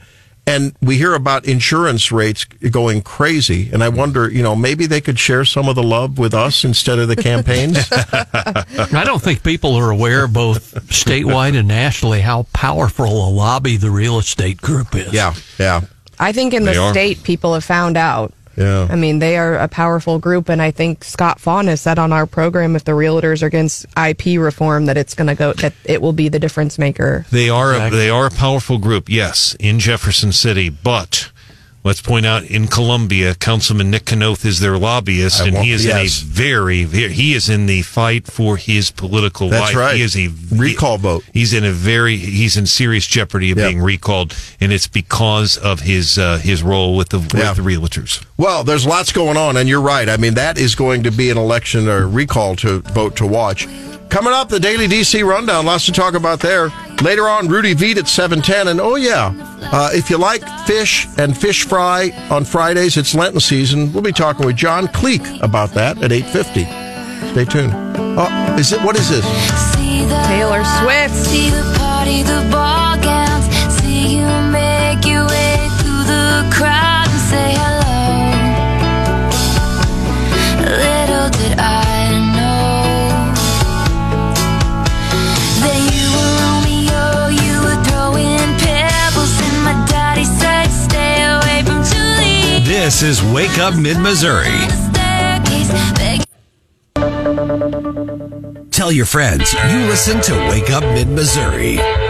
And 0.48 0.74
we 0.80 0.96
hear 0.96 1.14
about 1.14 1.44
insurance 1.46 2.10
rates 2.10 2.44
going 2.44 3.02
crazy. 3.02 3.70
And 3.70 3.84
I 3.84 3.90
wonder, 3.90 4.30
you 4.30 4.42
know, 4.42 4.56
maybe 4.56 4.86
they 4.86 5.00
could 5.02 5.18
share 5.18 5.44
some 5.44 5.68
of 5.68 5.74
the 5.76 5.82
love 5.82 6.16
with 6.18 6.32
us 6.32 6.64
instead 6.64 6.98
of 6.98 7.08
the 7.08 7.16
campaigns. 7.16 7.76
I 7.92 9.02
don't 9.04 9.20
think 9.20 9.42
people 9.42 9.74
are 9.76 9.90
aware, 9.90 10.26
both 10.26 10.74
statewide 10.88 11.56
and 11.56 11.68
nationally, 11.68 12.20
how 12.22 12.44
powerful 12.54 13.28
a 13.28 13.30
lobby 13.30 13.76
the 13.76 13.90
real 13.90 14.18
estate 14.18 14.56
group 14.62 14.94
is. 14.94 15.12
yeah, 15.12 15.34
yeah, 15.58 15.82
I 16.18 16.32
think 16.32 16.54
in 16.54 16.64
They 16.64 16.72
the 16.74 16.80
are. 16.80 16.92
state, 16.92 17.22
people 17.22 17.52
have 17.54 17.64
found 17.64 17.96
out. 17.96 18.32
Yeah. 18.58 18.88
I 18.90 18.96
mean, 18.96 19.20
they 19.20 19.36
are 19.36 19.54
a 19.54 19.68
powerful 19.68 20.18
group, 20.18 20.48
and 20.48 20.60
I 20.60 20.70
think 20.72 21.04
Scott 21.04 21.40
Faughn 21.40 21.68
has 21.68 21.80
said 21.80 21.98
on 21.98 22.12
our 22.12 22.26
program, 22.26 22.74
if 22.74 22.84
the 22.84 22.92
realtors 22.92 23.42
are 23.42 23.46
against 23.46 23.86
IP 23.96 24.40
reform, 24.40 24.86
that 24.86 24.96
it's 24.96 25.14
going 25.14 25.28
to 25.28 25.34
go, 25.34 25.52
that 25.54 25.74
it 25.84 26.02
will 26.02 26.12
be 26.12 26.28
the 26.28 26.38
difference 26.38 26.78
maker. 26.78 27.24
They 27.30 27.48
are 27.48 27.74
a, 27.74 27.90
they 27.90 28.10
are 28.10 28.26
a 28.26 28.30
powerful 28.30 28.78
group, 28.78 29.08
yes, 29.08 29.56
in 29.60 29.78
Jefferson 29.78 30.32
City. 30.32 30.68
But 30.68 31.30
Let's 31.88 32.02
point 32.02 32.26
out 32.26 32.44
in 32.44 32.66
Columbia, 32.66 33.34
Councilman 33.34 33.90
Nick 33.90 34.14
Knoth 34.14 34.44
is 34.44 34.60
their 34.60 34.76
lobbyist, 34.76 35.40
I 35.40 35.46
and 35.46 35.56
he 35.56 35.72
is 35.72 35.86
yes. 35.86 36.20
in 36.20 36.28
a 36.28 36.30
very, 36.30 36.84
he 36.84 37.32
is 37.32 37.48
in 37.48 37.64
the 37.64 37.80
fight 37.80 38.26
for 38.26 38.58
his 38.58 38.90
political 38.90 39.48
That's 39.48 39.68
life. 39.72 39.74
right. 39.76 39.96
He 39.96 40.02
is 40.02 40.14
a 40.14 40.28
Recall 40.54 40.98
vote. 40.98 41.24
He's 41.32 41.54
in 41.54 41.64
a 41.64 41.72
very 41.72 42.18
he's 42.18 42.58
in 42.58 42.66
serious 42.66 43.06
jeopardy 43.06 43.52
of 43.52 43.56
Yep. 43.56 43.66
being 43.70 43.80
recalled, 43.80 44.36
and 44.60 44.70
it's 44.70 44.86
because 44.86 45.56
of 45.56 45.80
his 45.80 46.18
uh, 46.18 46.36
his 46.36 46.62
role 46.62 46.94
with 46.94 47.08
the 47.08 47.20
Yeah. 47.20 47.54
with 47.54 47.56
the 47.56 47.62
realtors. 47.62 48.22
Well, 48.36 48.64
there's 48.64 48.84
lots 48.84 49.10
going 49.10 49.38
on, 49.38 49.56
and 49.56 49.66
you're 49.66 49.80
right. 49.80 50.10
I 50.10 50.18
mean, 50.18 50.34
that 50.34 50.58
is 50.58 50.74
going 50.74 51.04
to 51.04 51.10
be 51.10 51.30
an 51.30 51.38
election 51.38 51.88
or 51.88 52.06
recall 52.06 52.54
to 52.56 52.80
vote 52.80 53.16
to 53.16 53.26
watch. 53.26 53.66
Coming 54.10 54.34
up, 54.34 54.50
the 54.50 54.60
Daily 54.60 54.88
DC 54.88 55.26
Rundown. 55.26 55.64
Lots 55.64 55.86
to 55.86 55.92
talk 55.92 56.12
about 56.12 56.40
there. 56.40 56.70
Later 57.02 57.28
on, 57.28 57.48
Rudy 57.48 57.74
Veit 57.74 57.96
at 57.96 58.08
710. 58.08 58.68
And 58.68 58.80
oh, 58.80 58.96
yeah, 58.96 59.32
uh, 59.72 59.90
if 59.92 60.10
you 60.10 60.18
like 60.18 60.42
fish 60.66 61.06
and 61.16 61.36
fish 61.36 61.64
fry 61.64 62.10
on 62.30 62.44
Fridays, 62.44 62.96
it's 62.96 63.14
Lenten 63.14 63.40
season. 63.40 63.92
We'll 63.92 64.02
be 64.02 64.12
talking 64.12 64.44
with 64.44 64.56
John 64.56 64.88
Cleek 64.88 65.22
about 65.40 65.70
that 65.70 66.02
at 66.02 66.10
850. 66.12 66.64
Stay 67.32 67.44
tuned. 67.44 67.72
Oh, 68.18 68.56
is 68.58 68.72
it? 68.72 68.82
What 68.82 68.96
is 68.96 69.08
this? 69.08 69.24
Taylor 70.26 70.64
Swift. 70.64 71.14
See 71.14 71.50
the 71.50 71.62
party, 71.78 72.22
the 72.22 72.46
ball 72.50 72.96
gowns. 73.00 73.46
See 73.78 74.16
you 74.16 74.26
make 74.50 75.04
your 75.06 75.26
way 75.26 75.68
through 75.78 76.04
the 76.04 76.50
crowd 76.52 77.06
and 77.08 77.20
say 77.30 77.52
hello. 77.54 77.77
This 92.88 93.02
is 93.02 93.22
Wake 93.22 93.58
Up 93.58 93.76
Mid 93.76 93.98
Missouri. 93.98 94.48
Tell 98.70 98.90
your 98.90 99.04
friends 99.04 99.52
you 99.52 99.80
listen 99.80 100.22
to 100.22 100.48
Wake 100.48 100.70
Up 100.70 100.82
Mid 100.94 101.08
Missouri. 101.08 102.07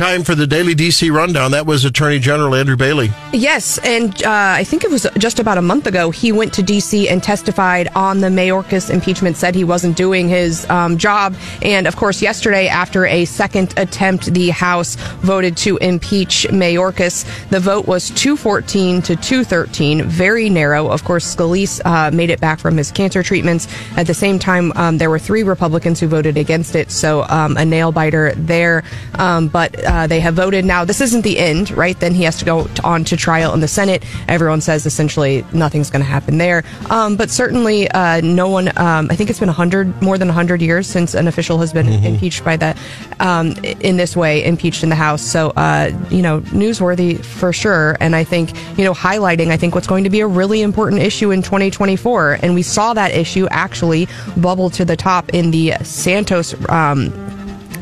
Time 0.00 0.24
for 0.24 0.34
the 0.34 0.46
Daily 0.46 0.74
DC 0.74 1.12
Rundown. 1.14 1.50
That 1.50 1.66
was 1.66 1.84
Attorney 1.84 2.20
General 2.20 2.54
Andrew 2.54 2.74
Bailey. 2.74 3.10
Yes, 3.34 3.76
and 3.84 4.10
uh, 4.24 4.54
I 4.56 4.64
think 4.64 4.82
it 4.82 4.90
was 4.90 5.06
just 5.18 5.38
about 5.38 5.58
a 5.58 5.62
month 5.62 5.86
ago. 5.86 6.10
He 6.10 6.32
went 6.32 6.54
to 6.54 6.62
D.C. 6.62 7.06
and 7.06 7.22
testified 7.22 7.88
on 7.88 8.20
the 8.20 8.28
Mayorkas 8.28 8.88
impeachment. 8.88 9.36
Said 9.36 9.54
he 9.54 9.62
wasn't 9.62 9.98
doing 9.98 10.26
his 10.26 10.64
um, 10.70 10.96
job, 10.96 11.36
and 11.60 11.86
of 11.86 11.96
course, 11.96 12.22
yesterday, 12.22 12.66
after 12.66 13.04
a 13.04 13.26
second 13.26 13.74
attempt, 13.76 14.32
the 14.32 14.48
House 14.48 14.94
voted 15.20 15.54
to 15.58 15.76
impeach 15.76 16.46
Mayorkas. 16.48 17.26
The 17.50 17.60
vote 17.60 17.86
was 17.86 18.08
214 18.08 19.02
to 19.02 19.16
213, 19.16 20.04
very 20.04 20.48
narrow. 20.48 20.88
Of 20.88 21.04
course, 21.04 21.36
Scalise 21.36 21.78
uh, 21.84 22.10
made 22.10 22.30
it 22.30 22.40
back 22.40 22.58
from 22.58 22.78
his 22.78 22.90
cancer 22.90 23.22
treatments. 23.22 23.68
At 23.98 24.06
the 24.06 24.14
same 24.14 24.38
time, 24.38 24.72
um, 24.76 24.96
there 24.96 25.10
were 25.10 25.18
three 25.18 25.42
Republicans 25.42 26.00
who 26.00 26.06
voted 26.06 26.38
against 26.38 26.74
it, 26.74 26.90
so 26.90 27.24
um, 27.24 27.58
a 27.58 27.66
nail 27.66 27.92
biter 27.92 28.32
there. 28.34 28.82
Um, 29.16 29.48
but 29.48 29.89
uh, 29.90 30.06
they 30.06 30.20
have 30.20 30.34
voted 30.34 30.64
now. 30.64 30.84
This 30.84 31.00
isn't 31.00 31.22
the 31.22 31.36
end, 31.36 31.72
right? 31.72 31.98
Then 31.98 32.14
he 32.14 32.22
has 32.22 32.38
to 32.38 32.44
go 32.44 32.68
on 32.84 33.02
to 33.04 33.16
trial 33.16 33.52
in 33.54 33.60
the 33.60 33.66
Senate. 33.66 34.04
Everyone 34.28 34.60
says 34.60 34.86
essentially 34.86 35.44
nothing's 35.52 35.90
going 35.90 36.04
to 36.04 36.08
happen 36.08 36.38
there. 36.38 36.62
Um, 36.90 37.16
but 37.16 37.28
certainly, 37.28 37.90
uh, 37.90 38.20
no 38.20 38.48
one. 38.48 38.68
Um, 38.78 39.08
I 39.10 39.16
think 39.16 39.30
it's 39.30 39.40
been 39.40 39.48
hundred 39.48 40.00
more 40.00 40.16
than 40.16 40.28
hundred 40.28 40.62
years 40.62 40.86
since 40.86 41.14
an 41.14 41.26
official 41.26 41.58
has 41.58 41.72
been 41.72 41.88
impeached 41.88 42.44
by 42.44 42.56
that 42.58 42.78
um, 43.18 43.52
in 43.80 43.96
this 43.96 44.16
way, 44.16 44.44
impeached 44.44 44.84
in 44.84 44.90
the 44.90 44.94
House. 44.94 45.22
So 45.22 45.50
uh, 45.56 45.90
you 46.08 46.22
know, 46.22 46.40
newsworthy 46.42 47.22
for 47.24 47.52
sure. 47.52 47.96
And 48.00 48.14
I 48.14 48.22
think 48.22 48.56
you 48.78 48.84
know, 48.84 48.94
highlighting 48.94 49.48
I 49.48 49.56
think 49.56 49.74
what's 49.74 49.88
going 49.88 50.04
to 50.04 50.10
be 50.10 50.20
a 50.20 50.26
really 50.28 50.62
important 50.62 51.02
issue 51.02 51.32
in 51.32 51.42
2024. 51.42 52.38
And 52.42 52.54
we 52.54 52.62
saw 52.62 52.94
that 52.94 53.10
issue 53.10 53.48
actually 53.50 54.06
bubble 54.36 54.70
to 54.70 54.84
the 54.84 54.96
top 54.96 55.30
in 55.30 55.50
the 55.50 55.74
Santos. 55.82 56.54
Um, 56.68 57.29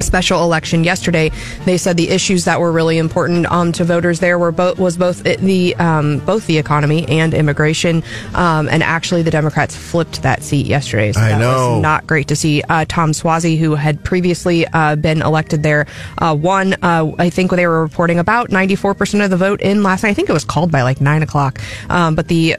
special 0.03 0.43
election 0.43 0.85
yesterday. 0.85 1.31
They 1.65 1.79
said 1.79 1.97
the 1.97 2.11
issues 2.11 2.45
that 2.45 2.61
were 2.61 2.73
really 2.73 2.99
important 2.99 3.47
um, 3.51 3.73
to 3.73 3.85
voters 3.85 4.21
there 4.21 4.39
were 4.39 4.53
both 4.53 4.79
was 4.79 4.97
both 4.97 5.23
the 5.23 5.75
um, 5.77 6.19
both 6.21 6.47
the 6.47 6.59
economy 6.59 7.07
and 7.09 7.35
immigration. 7.35 8.03
Um, 8.35 8.69
and 8.69 8.83
actually, 8.83 9.23
the 9.23 9.31
Democrats 9.31 9.77
flipped 9.77 10.23
that 10.23 10.43
seat 10.43 10.67
yesterday. 10.67 11.13
So 11.13 11.21
I 11.21 11.31
that 11.31 11.39
know. 11.39 11.75
was 11.75 11.83
not 11.83 12.07
great 12.07 12.29
to 12.29 12.37
see. 12.37 12.63
Uh, 12.63 12.85
Tom 12.89 13.13
Suozzi, 13.13 13.59
who 13.59 13.75
had 13.75 14.03
previously 14.05 14.67
uh, 14.69 14.97
been 14.97 15.23
elected 15.23 15.63
there, 15.63 15.87
uh, 16.19 16.37
won. 16.39 16.75
Uh, 16.83 17.13
I 17.19 17.31
think 17.31 17.51
they 17.51 17.67
were 17.67 17.83
reporting 17.83 18.19
about 18.19 18.51
ninety 18.51 18.77
four 18.77 18.95
percent 18.95 19.23
of 19.23 19.31
the 19.31 19.37
vote 19.37 19.61
in 19.61 19.83
last 19.83 20.03
night. 20.03 20.11
I 20.11 20.15
think 20.15 20.29
it 20.29 20.35
was 20.35 20.45
called 20.45 20.71
by 20.71 20.83
like 20.83 21.01
nine 21.01 21.23
o'clock. 21.23 21.61
Um, 21.89 22.15
but 22.15 22.29
the 22.29 22.57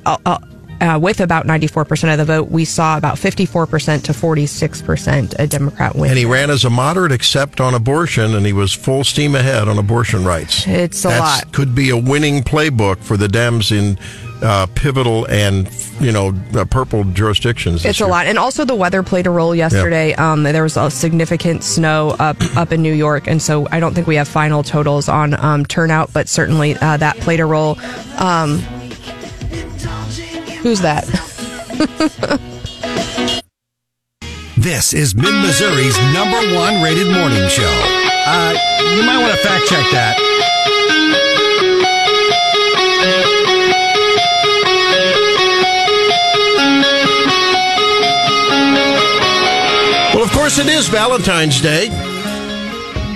uh, 0.82 1.00
with 1.02 1.20
about 1.20 1.46
94% 1.46 2.12
of 2.12 2.18
the 2.18 2.26
vote, 2.26 2.50
we 2.50 2.66
saw 2.66 2.98
about 2.98 3.16
54% 3.16 4.04
to 4.04 4.12
46% 4.12 5.36
a 5.40 5.48
Democrat 5.48 5.96
win. 5.96 6.10
And 6.12 6.18
he 6.20 6.26
ran 6.26 6.50
as 6.50 6.66
a 6.66 6.70
moderate 6.70 7.12
except 7.12 7.60
on 7.60 7.74
abortion, 7.74 8.36
and 8.36 8.46
he 8.46 8.54
was 8.54 8.74
full 8.74 9.04
steam 9.04 9.36
ahead 9.36 9.68
on 9.68 9.78
abortion 9.78 10.26
rights. 10.26 10.66
It's 10.68 11.06
a 11.06 11.10
That's- 11.10 11.46
lot. 11.46 11.54
Could 11.54 11.76
be 11.76 11.90
a 11.90 11.98
winning 11.98 12.44
playbook 12.44 13.00
for 13.00 13.18
the 13.18 13.28
Dems 13.28 13.72
in 13.78 13.98
uh, 14.42 14.66
pivotal 14.76 15.26
and 15.28 15.70
you 16.00 16.12
know 16.12 16.34
uh, 16.56 16.64
purple 16.66 17.04
jurisdictions. 17.04 17.84
It's 17.86 18.00
a 18.00 18.08
lot, 18.08 18.26
and 18.26 18.38
also 18.40 18.64
the 18.64 18.76
weather 18.76 19.04
played 19.04 19.28
a 19.28 19.30
role 19.30 19.54
yesterday. 19.54 20.14
Um, 20.14 20.44
there 20.44 20.64
was 20.64 20.78
a 20.78 20.90
significant 20.90 21.64
snow 21.64 22.16
up 22.20 22.38
up 22.56 22.72
in 22.72 22.82
New 22.82 22.94
York, 22.94 23.28
and 23.28 23.42
so 23.42 23.68
I 23.72 23.80
don't 23.80 23.94
think 23.94 24.08
we 24.08 24.16
have 24.16 24.28
final 24.28 24.64
totals 24.64 25.10
on 25.10 25.34
um, 25.44 25.66
turnout, 25.66 26.14
but 26.14 26.30
certainly 26.30 26.76
uh, 26.78 26.98
that 26.98 27.18
played 27.18 27.40
a 27.42 27.46
role. 27.46 27.78
Um, 28.18 28.64
who's 30.62 30.82
that? 30.82 31.06
This 34.58 34.94
is 34.94 35.16
Mid 35.16 35.34
Missouri's 35.36 35.98
number 36.14 36.38
one 36.54 36.84
rated 36.84 37.08
morning 37.08 37.48
show. 37.48 37.72
Uh, 38.26 38.54
you 38.96 39.04
might 39.04 39.18
want 39.20 39.32
to 39.32 39.38
fact 39.38 39.66
check 39.68 39.90
that. 39.92 40.18
Well, 50.14 50.24
of 50.24 50.32
course, 50.32 50.60
it 50.60 50.68
is 50.68 50.90
Valentine's 50.90 51.62
Day. 51.62 51.88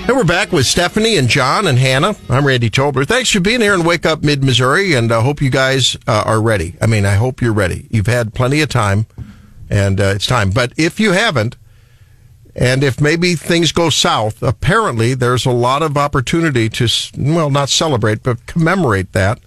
And 0.05 0.17
we're 0.17 0.25
back 0.25 0.51
with 0.51 0.65
Stephanie 0.65 1.15
and 1.15 1.29
John 1.29 1.65
and 1.65 1.79
Hannah. 1.79 2.13
I'm 2.29 2.45
Randy 2.45 2.69
Tobler. 2.69 3.07
Thanks 3.07 3.29
for 3.29 3.39
being 3.39 3.61
here 3.61 3.73
and 3.73 3.85
Wake 3.85 4.05
Up 4.05 4.21
Mid 4.21 4.43
Missouri, 4.43 4.95
and 4.95 5.13
I 5.13 5.21
hope 5.21 5.41
you 5.41 5.49
guys 5.49 5.95
uh, 6.07 6.23
are 6.25 6.41
ready. 6.41 6.75
I 6.81 6.87
mean, 6.87 7.05
I 7.05 7.13
hope 7.13 7.41
you're 7.41 7.53
ready. 7.53 7.87
You've 7.89 8.07
had 8.07 8.33
plenty 8.33 8.59
of 8.59 8.67
time, 8.67 9.05
and 9.69 10.01
uh, 10.01 10.11
it's 10.15 10.27
time. 10.27 10.49
But 10.49 10.73
if 10.75 10.99
you 10.99 11.13
haven't, 11.13 11.55
and 12.53 12.83
if 12.83 12.99
maybe 12.99 13.35
things 13.35 13.71
go 13.71 13.89
south, 13.89 14.43
apparently 14.43 15.13
there's 15.13 15.45
a 15.45 15.51
lot 15.51 15.81
of 15.81 15.95
opportunity 15.95 16.67
to, 16.67 16.87
well, 17.17 17.49
not 17.49 17.69
celebrate, 17.69 18.23
but 18.23 18.45
commemorate 18.45 19.13
that 19.13 19.39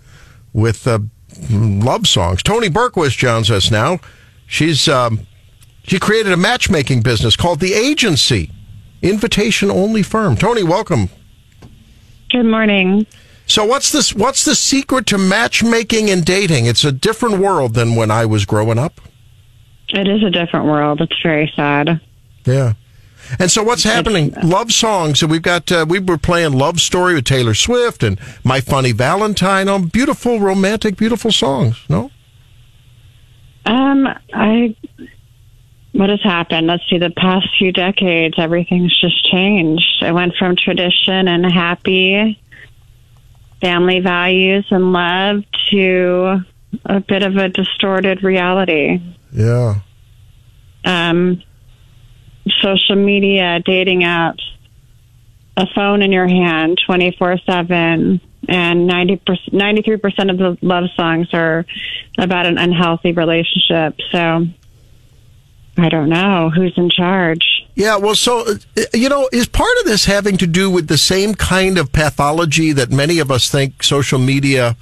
with 0.55 0.87
uh, 0.87 1.01
love 1.51 2.07
songs. 2.07 2.43
Toni 2.43 2.71
Bergquist 2.71 3.19
joins 3.19 3.51
us 3.51 3.71
now. 3.71 4.01
She's 4.47 4.89
um, 4.89 5.27
she 5.83 5.99
created 5.99 6.33
a 6.33 6.37
matchmaking 6.39 7.03
business 7.03 7.37
called 7.37 7.61
The 7.61 7.75
Agency, 7.75 8.51
invitation 9.03 9.71
only 9.71 10.03
firm. 10.03 10.37
Toni, 10.37 10.63
welcome. 10.63 11.09
Good 12.31 12.45
morning. 12.45 13.07
So 13.47 13.65
what's 13.65 13.93
this? 13.93 14.13
What's 14.15 14.45
the 14.45 14.55
secret 14.55 15.07
to 15.07 15.19
matchmaking 15.19 16.11
and 16.11 16.25
dating? 16.25 16.67
It's 16.67 16.85
a 16.85 16.93
different 16.93 17.39
world 17.39 17.75
than 17.75 17.95
when 17.95 18.11
I 18.11 18.27
was 18.27 18.45
growing 18.45 18.79
up. 18.79 19.01
It 19.89 20.09
is 20.09 20.23
a 20.25 20.31
different 20.31 20.67
world. 20.67 21.01
It's 21.01 21.23
very 21.23 21.53
sad. 21.55 22.01
Yeah. 22.45 22.75
And 23.39 23.51
so 23.51 23.63
what's 23.63 23.83
happening? 23.83 24.33
Love 24.43 24.73
songs. 24.73 25.21
So 25.21 25.27
we've 25.27 25.43
got 25.43 25.71
uh, 25.71 25.87
we 25.89 25.99
were 25.99 26.19
playing 26.19 26.53
Love 26.53 26.81
Story 26.81 27.15
with 27.15 27.25
Taylor 27.25 27.55
Swift 27.55 28.03
and 28.03 28.21
My 28.45 28.61
Funny 28.61 28.93
Valentine 28.93 29.69
on 29.69 29.87
beautiful, 29.87 30.41
romantic, 30.41 30.97
beautiful 30.97 31.33
songs. 31.33 31.83
No. 31.89 32.11
Um, 33.65 34.07
I. 34.33 34.77
What 35.97 36.11
has 36.11 36.23
happened? 36.23 36.67
Let's 36.67 36.83
see. 36.91 36.99
The 36.99 37.11
past 37.11 37.49
few 37.59 37.73
decades, 37.73 38.35
everything's 38.37 38.95
just 39.01 39.25
changed. 39.31 40.03
I 40.03 40.13
went 40.13 40.35
from 40.39 40.55
tradition 40.55 41.27
and 41.27 41.51
happy 41.51 42.39
family 43.63 44.01
values 44.01 44.67
and 44.71 44.93
love 44.93 45.43
to 45.71 46.41
a 46.85 47.01
bit 47.01 47.23
of 47.23 47.37
a 47.37 47.49
distorted 47.49 48.23
reality. 48.23 49.01
Yeah. 49.33 49.77
Um, 50.85 51.43
social 52.61 52.97
media, 52.97 53.61
dating 53.65 54.03
apps, 54.03 54.43
a 55.57 55.67
phone 55.75 56.03
in 56.03 56.13
your 56.13 56.29
hand 56.29 56.79
24 56.87 57.39
7, 57.39 58.21
and 58.49 58.87
90 58.87 59.17
93% 59.17 60.31
of 60.31 60.37
the 60.37 60.59
love 60.61 60.85
songs 60.95 61.29
are 61.33 61.65
about 62.19 62.45
an 62.45 62.59
unhealthy 62.59 63.13
relationship. 63.13 63.99
So 64.13 64.47
I 65.79 65.89
don't 65.89 66.09
know 66.09 66.51
who's 66.51 66.77
in 66.77 66.89
charge. 66.91 67.67
Yeah, 67.75 67.97
well, 67.97 68.15
so, 68.15 68.47
uh, 68.47 68.55
you 68.95 69.09
know, 69.09 69.29
is 69.33 69.47
part 69.47 69.77
of 69.81 69.87
this 69.87 70.07
having 70.07 70.39
to 70.39 70.47
do 70.47 70.71
with 70.71 70.89
the 70.89 70.97
same 70.97 71.35
kind 71.35 71.77
of 71.77 71.93
pathology 71.93 72.73
that 72.73 72.91
many 72.91 73.19
of 73.19 73.31
us 73.31 73.51
think 73.51 73.83
social 73.83 74.19
media 74.19 74.77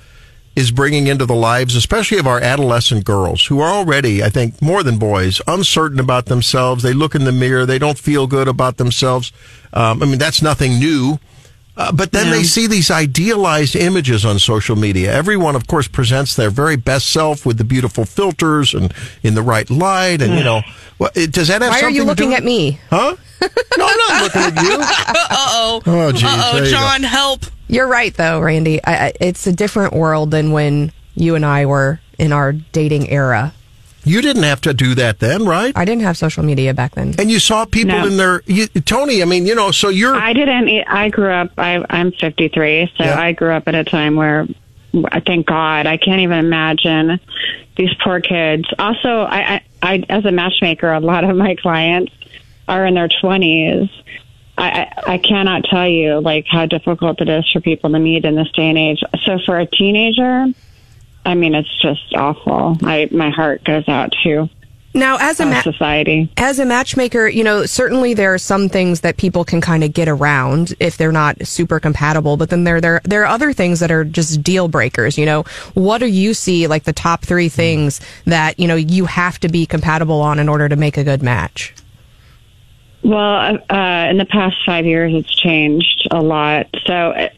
is 0.55 0.71
bringing 0.71 1.09
into 1.09 1.27
the 1.27 1.35
lives, 1.35 1.75
especially 1.75 2.19
of 2.19 2.29
our 2.29 2.41
adolescent 2.41 3.05
girls 3.05 3.47
who 3.47 3.61
are 3.61 3.73
already, 3.73 4.23
I 4.23 4.29
think, 4.29 4.63
more 4.63 4.85
than 4.85 4.99
boys, 4.99 5.43
uncertain 5.49 5.99
about 5.99 6.27
themselves. 6.27 6.85
They 6.85 6.93
look 6.93 7.17
in 7.17 7.25
the 7.25 7.33
mirror, 7.33 7.67
they 7.67 7.81
don't 7.81 7.99
feel 7.99 8.29
good 8.29 8.47
about 8.47 8.77
themselves. 8.77 9.33
Um, 9.73 10.01
I 10.03 10.07
mean, 10.07 10.19
that's 10.19 10.43
nothing 10.43 10.79
new. 10.79 11.19
Uh, 11.77 11.91
but 11.91 12.13
then 12.13 12.31
they 12.31 12.45
see 12.45 12.69
these 12.69 12.89
idealized 12.91 13.75
images 13.75 14.25
on 14.25 14.39
social 14.39 14.77
media. 14.77 15.13
Everyone, 15.13 15.57
of 15.57 15.67
course, 15.67 15.89
presents 15.89 16.37
their 16.37 16.49
very 16.51 16.77
best 16.77 17.11
self 17.11 17.45
with 17.45 17.59
the 17.59 17.65
beautiful 17.65 18.05
filters 18.05 18.75
and 18.75 18.95
in 19.25 19.35
the 19.35 19.43
right 19.43 19.69
light. 19.69 20.23
And, 20.23 20.35
you 20.35 20.45
know, 20.45 20.63
what, 20.99 21.17
it, 21.17 21.33
does 21.33 21.49
that 21.49 21.63
have 21.63 21.71
Why 21.73 21.79
are 21.79 21.81
something 21.81 21.97
you 21.97 22.03
to 22.03 22.07
looking 22.07 22.29
do- 22.31 22.37
at 22.37 22.45
me? 22.45 22.79
Huh? 22.91 23.17
No, 23.77 23.87
I'm 23.87 23.97
not 23.99 24.23
looking 24.35 24.43
at 24.43 24.63
you. 24.63 24.79
Uh-oh. 24.81 25.83
Oh, 25.85 26.13
geez, 26.13 26.23
Uh-oh, 26.25 26.53
there 26.55 26.65
you 26.67 26.71
go. 26.71 26.77
John, 26.77 27.03
help. 27.03 27.47
You're 27.67 27.89
right, 27.89 28.15
though, 28.15 28.41
Randy. 28.41 28.83
I, 28.85 29.07
I, 29.09 29.13
it's 29.21 29.47
a 29.49 29.53
different 29.53 29.95
world 29.95 30.31
than 30.31 30.53
when 30.53 30.93
you 31.17 31.35
and 31.35 31.45
I 31.45 31.67
were 31.67 31.99
in 32.19 32.33
our 32.33 32.53
dating 32.53 33.11
era. 33.11 33.53
You 34.05 34.21
didn't 34.21 34.43
have 34.45 34.61
to 34.63 34.75
do 34.75 34.95
that 34.97 35.19
then, 35.21 35.45
right? 35.47 35.73
I 35.77 35.85
didn't 35.85 36.03
have 36.03 36.17
social 36.17 36.43
media 36.45 36.75
back 36.75 36.95
then. 36.95 37.15
And 37.19 37.31
you 37.31 37.39
saw 37.39 37.65
people 37.65 37.99
No. 37.99 38.07
in 38.07 38.17
their, 38.17 38.43
you, 38.47 38.67
Toni, 38.67 39.23
I 39.23 39.25
mean, 39.25 39.47
you 39.47 39.55
know, 39.55 39.71
so 39.71 39.89
you're. 39.89 40.15
I 40.15 40.33
didn't. 40.33 40.69
I 40.89 41.09
grew 41.09 41.31
up. 41.31 41.53
I, 41.59 41.85
I'm 41.91 42.13
53, 42.13 42.93
so 42.97 43.05
Yeah. 43.05 43.19
I 43.19 43.33
grew 43.33 43.51
up 43.53 43.67
at 43.69 43.75
a 43.75 43.85
time 43.85 44.17
where, 44.17 44.47
I 45.11 45.21
thank 45.21 45.47
God, 45.47 45.87
I 45.87 45.97
can't 45.97 46.21
even 46.21 46.39
imagine 46.39 47.19
these 47.77 47.93
poor 48.05 48.21
kids. 48.21 48.65
Also, 48.79 49.09
I, 49.23 49.55
I, 49.55 49.63
I 49.83 50.05
as 50.09 50.25
a 50.25 50.31
matchmaker, 50.31 50.93
a 50.93 51.01
lot 51.01 51.25
of 51.25 51.35
my 51.37 51.57
clients 51.57 52.13
are 52.69 52.87
in 52.87 52.95
their 52.95 53.09
20s. 53.09 53.91
I, 54.57 54.71
I 55.07 55.15
I 55.15 55.19
cannot 55.19 55.65
tell 55.65 55.89
you 55.89 56.21
like 56.21 56.47
how 56.49 56.67
difficult 56.67 57.21
it 57.21 57.29
is 57.29 57.45
for 57.53 57.61
people 57.61 57.91
to 57.91 57.99
meet 57.99 58.25
in 58.25 58.37
this 58.37 58.49
day 58.53 58.69
and 58.69 58.79
age. 58.79 59.01
So 59.25 59.41
for 59.45 59.59
a 59.59 59.67
teenager, 59.67 60.47
I 61.25 61.35
mean, 61.35 61.55
it's 61.55 61.81
just 61.81 62.15
awful. 62.15 62.77
I 62.83 63.09
my 63.11 63.31
heart 63.31 63.65
goes 63.65 63.89
out 63.89 64.13
to 64.25 64.49
Now, 64.93 65.17
as 65.19 65.41
a 65.41 65.47
ma- 65.47 65.63
society. 65.63 66.29
as 66.37 66.59
a 66.59 66.65
matchmaker, 66.65 67.27
you 67.27 67.43
know, 67.43 67.67
certainly 67.67 68.15
there 68.15 68.33
are 68.35 68.39
some 68.39 68.69
things 68.69 69.01
that 69.01 69.17
people 69.17 69.45
can 69.45 69.61
kind 69.61 69.83
of 69.83 69.93
get 69.93 70.07
around 70.09 70.75
if 70.81 70.97
they're 70.97 71.11
not 71.13 71.47
super 71.47 71.81
compatible, 71.81 72.37
but 72.37 72.51
then 72.51 72.65
there 72.65 72.81
there 72.81 73.01
there 73.05 73.23
are 73.23 73.27
other 73.27 73.53
things 73.53 73.81
that 73.81 73.91
are 73.91 74.05
just 74.05 74.43
deal 74.43 74.69
breakers, 74.69 75.17
you 75.19 75.27
know. 75.27 75.45
What 75.75 75.99
do 75.99 76.07
you 76.07 76.35
see 76.35 76.67
like 76.67 76.85
the 76.85 76.93
top 76.93 77.25
3 77.25 77.49
things 77.49 78.01
that, 78.27 78.61
you 78.61 78.69
know, 78.69 78.77
you 78.77 79.07
have 79.07 79.41
to 79.41 79.49
be 79.49 79.67
compatible 79.67 80.21
on 80.21 80.39
in 80.39 80.49
order 80.49 80.69
to 80.69 80.77
make 80.77 80.97
a 80.97 81.05
good 81.05 81.23
match? 81.23 81.75
Well, 83.03 83.59
uh, 83.69 84.07
in 84.11 84.17
the 84.17 84.27
past 84.31 84.57
five 84.65 84.87
years, 84.87 85.13
it's 85.15 85.35
changed 85.35 86.09
a 86.11 86.23
lot. 86.23 86.69
So 86.87 86.95
uh, 86.95 87.29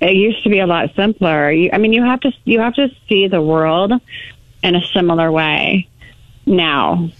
it 0.00 0.14
used 0.14 0.42
to 0.44 0.48
be 0.50 0.60
a 0.60 0.66
lot 0.66 0.94
simpler. 0.94 1.50
You, 1.50 1.70
I 1.72 1.78
mean, 1.78 1.92
you 1.92 2.04
have 2.04 2.20
to 2.20 2.32
you 2.44 2.60
have 2.60 2.74
to 2.74 2.88
see 3.08 3.28
the 3.28 3.42
world 3.42 3.92
in 4.62 4.74
a 4.74 4.80
similar 4.92 5.30
way 5.30 5.88
now, 6.46 7.10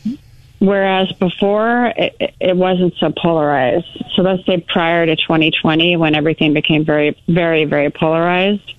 whereas 0.58 1.10
before 1.12 1.92
it, 1.96 2.34
it- 2.40 2.56
wasn't 2.56 2.94
so 2.98 3.12
polarized. 3.12 3.86
So 4.14 4.22
let's 4.22 4.44
say 4.46 4.58
prior 4.66 5.06
to 5.06 5.16
2020, 5.16 5.96
when 5.96 6.14
everything 6.14 6.54
became 6.54 6.84
very, 6.84 7.16
very, 7.28 7.64
very 7.64 7.90
polarized. 7.90 8.74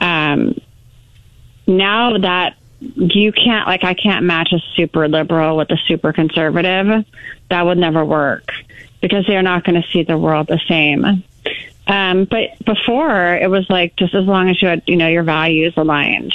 Um, 0.00 0.58
now 1.66 2.16
that 2.18 2.56
you 2.80 3.32
can't 3.32 3.66
like 3.66 3.84
I 3.84 3.94
can't 3.94 4.24
match 4.24 4.52
a 4.52 4.58
super 4.74 5.06
liberal 5.08 5.56
with 5.56 5.70
a 5.70 5.76
super 5.86 6.12
conservative. 6.12 7.04
That 7.50 7.66
would 7.66 7.78
never 7.78 8.04
work 8.04 8.50
because 9.02 9.26
they 9.26 9.36
are 9.36 9.42
not 9.42 9.64
going 9.64 9.80
to 9.80 9.86
see 9.92 10.02
the 10.02 10.16
world 10.16 10.46
the 10.46 10.60
same. 10.68 11.22
Um, 11.90 12.24
but 12.24 12.56
before 12.64 13.34
it 13.34 13.50
was 13.50 13.66
like 13.68 13.96
just 13.96 14.14
as 14.14 14.24
long 14.24 14.48
as 14.48 14.62
you 14.62 14.68
had 14.68 14.82
you 14.86 14.96
know 14.96 15.08
your 15.08 15.24
values 15.24 15.74
aligned, 15.76 16.32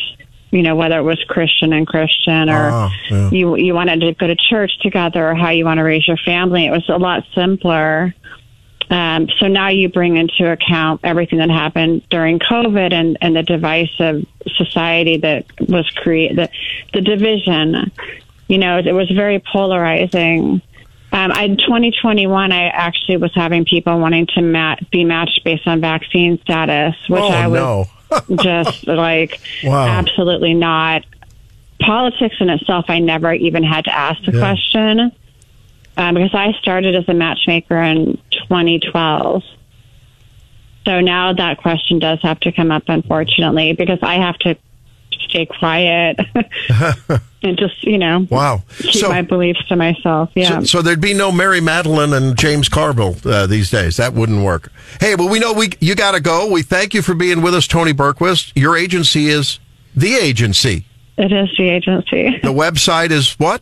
you 0.52 0.62
know 0.62 0.76
whether 0.76 0.98
it 1.00 1.04
was 1.04 1.24
Christian 1.30 1.72
and 1.72 1.88
Christian 1.88 2.50
or 2.50 2.70
Ah, 2.72 2.94
yeah. 3.10 3.30
you 3.32 3.56
you 3.56 3.74
wanted 3.74 4.02
to 4.02 4.14
go 4.14 4.28
to 4.28 4.36
church 4.36 4.78
together 4.82 5.30
or 5.30 5.34
how 5.34 5.52
you 5.52 5.64
want 5.64 5.78
to 5.78 5.84
raise 5.84 6.06
your 6.08 6.18
family. 6.18 6.66
It 6.66 6.72
was 6.72 6.88
a 6.90 6.98
lot 6.98 7.24
simpler. 7.34 8.14
Um, 8.90 9.30
so 9.40 9.48
now 9.48 9.70
you 9.70 9.90
bring 9.90 10.18
into 10.18 10.52
account 10.52 11.02
everything 11.04 11.40
that 11.40 11.50
happened 11.50 12.04
during 12.10 12.38
COVID 12.38 12.94
and, 12.94 13.18
and 13.20 13.36
the 13.36 13.42
divisive 13.42 14.28
society 14.58 15.18
that 15.18 15.46
was 15.60 15.90
created, 15.96 16.38
the, 16.38 16.50
the 16.94 17.02
division. 17.02 17.92
You 18.48 18.60
know, 18.60 18.78
it 18.78 18.92
was 18.92 19.10
very 19.10 19.40
polarizing. 19.40 20.62
Um, 21.16 21.32
in 21.32 21.56
2021, 21.56 22.52
I 22.52 22.68
actually 22.68 23.16
was 23.16 23.32
having 23.34 23.64
people 23.64 23.98
wanting 24.00 24.28
to 24.36 24.42
mat, 24.42 24.80
be 24.92 25.06
matched 25.06 25.46
based 25.46 25.66
on 25.66 25.80
vaccine 25.80 26.38
status, 26.42 26.94
which 27.08 27.22
oh, 27.24 27.30
I 27.30 27.48
was 27.48 27.62
no. 27.62 27.86
just 28.44 28.86
like 28.86 29.40
Wow. 29.64 29.88
absolutely 29.88 30.54
not. 30.54 31.06
Politics 31.80 32.36
in 32.42 32.50
itself, 32.50 32.86
I 32.90 33.00
never 33.00 33.34
even 33.34 33.64
had 33.64 33.86
to 33.86 33.96
ask 33.96 34.22
the 34.26 34.34
Yeah. 34.34 34.40
question 34.40 35.12
um, 35.96 36.16
because 36.16 36.34
I 36.34 36.52
started 36.60 36.96
as 36.96 37.08
a 37.08 37.14
matchmaker 37.14 37.82
in 37.82 38.18
2012. 38.32 39.42
So 40.86 41.00
now 41.00 41.32
that 41.32 41.60
question 41.60 42.00
does 42.00 42.20
have 42.24 42.42
to 42.42 42.52
come 42.52 42.72
up, 42.72 42.84
unfortunately, 42.88 43.72
because 43.72 44.00
I 44.02 44.16
have 44.16 44.38
to 44.40 44.58
stay 45.30 45.46
quiet 45.46 46.18
and 47.44 47.58
just, 47.58 47.84
you 47.84 47.98
know, 47.98 48.28
Wow. 48.30 48.64
keep 48.78 48.94
So, 48.94 49.10
my 49.10 49.22
beliefs 49.22 49.66
to 49.68 49.76
myself. 49.76 50.30
Yeah. 50.36 50.60
so, 50.60 50.64
so 50.66 50.82
there'd 50.82 51.02
be 51.02 51.14
no 51.14 51.32
Mary 51.32 51.60
Matalin 51.62 52.16
and 52.16 52.38
James 52.38 52.70
Carville 52.70 53.16
uh, 53.26 53.46
these 53.48 53.70
days. 53.70 53.98
That 53.98 54.14
wouldn't 54.14 54.44
work. 54.44 54.72
Hey, 55.00 55.16
well, 55.16 55.30
we 55.30 55.40
know 55.40 55.54
we 55.54 55.70
you 55.80 55.96
got 55.96 56.12
to 56.12 56.20
go. 56.22 56.50
We 56.52 56.62
thank 56.62 56.94
you 56.94 57.02
for 57.02 57.14
being 57.14 57.42
with 57.42 57.54
us, 57.56 57.68
Toni 57.68 57.94
Bergquist. 57.94 58.52
Your 58.56 58.76
agency 58.78 59.28
is 59.28 59.60
the 59.96 60.16
agency. 60.16 60.86
it 61.18 61.32
is 61.32 61.50
the 61.58 61.70
agency. 61.70 62.40
The 62.42 62.54
website 62.54 63.12
is 63.12 63.34
what? 63.40 63.62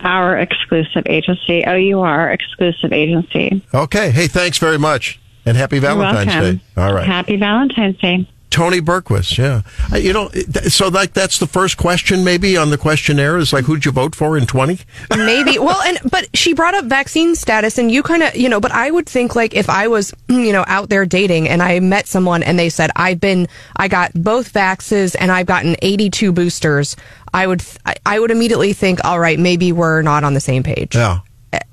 Our 0.00 0.38
exclusive 0.38 1.04
agency. 1.06 1.64
Oh, 1.66 1.74
you 1.76 2.00
are 2.00 2.30
exclusive 2.30 2.92
agency. 2.92 3.62
Okay. 3.72 4.10
Hey, 4.10 4.26
thanks 4.26 4.58
very 4.58 4.78
much. 4.78 5.18
And 5.46 5.56
happy 5.56 5.78
Valentine's. 5.78 6.58
Day. 6.58 6.64
All 6.76 6.92
right. 6.92 7.06
Happy 7.06 7.36
Valentine's 7.36 7.98
Day. 7.98 8.26
Toni 8.54 8.80
Bergquist, 8.80 9.36
yeah. 9.36 9.62
Uh, 9.92 9.96
You 9.96 10.12
know, 10.12 10.28
so 10.68 10.86
like 10.86 11.12
that's 11.12 11.40
the 11.40 11.46
first 11.48 11.76
question 11.76 12.22
maybe 12.22 12.56
on 12.56 12.70
the 12.70 12.78
questionnaire 12.78 13.36
is 13.36 13.52
like, 13.52 13.64
who'd 13.64 13.84
you 13.84 13.90
vote 13.90 14.14
for 14.14 14.38
in 14.38 14.46
20? 14.46 14.78
Maybe. 15.16 15.58
Well, 15.58 15.80
and 15.82 15.98
but 16.08 16.28
she 16.36 16.54
brought 16.54 16.74
up 16.74 16.84
vaccine 16.84 17.34
status, 17.34 17.78
and 17.78 17.90
you 17.90 18.04
kind 18.04 18.22
of, 18.22 18.36
you 18.36 18.48
know, 18.48 18.60
but 18.60 18.70
I 18.70 18.92
would 18.92 19.06
think 19.08 19.34
like 19.34 19.54
if 19.54 19.68
I 19.68 19.88
was, 19.88 20.14
you 20.28 20.52
know, 20.52 20.64
out 20.68 20.88
there 20.88 21.04
dating 21.04 21.48
and 21.48 21.60
I 21.62 21.80
met 21.80 22.06
someone 22.06 22.44
and 22.44 22.56
they 22.56 22.68
said 22.68 22.90
I've 22.94 23.18
been, 23.18 23.48
I 23.76 23.88
got 23.88 24.12
both 24.14 24.52
vaxes 24.52 25.16
and 25.18 25.32
I've 25.32 25.46
gotten 25.46 25.74
82 25.82 26.30
boosters, 26.32 26.94
I 27.32 27.48
would, 27.48 27.62
I- 27.84 27.96
I 28.06 28.20
would 28.20 28.30
immediately 28.30 28.72
think, 28.72 29.04
all 29.04 29.18
right, 29.18 29.38
maybe 29.38 29.72
we're 29.72 30.02
not 30.02 30.22
on 30.22 30.34
the 30.34 30.40
same 30.40 30.62
page. 30.62 30.94
Yeah. 30.94 31.20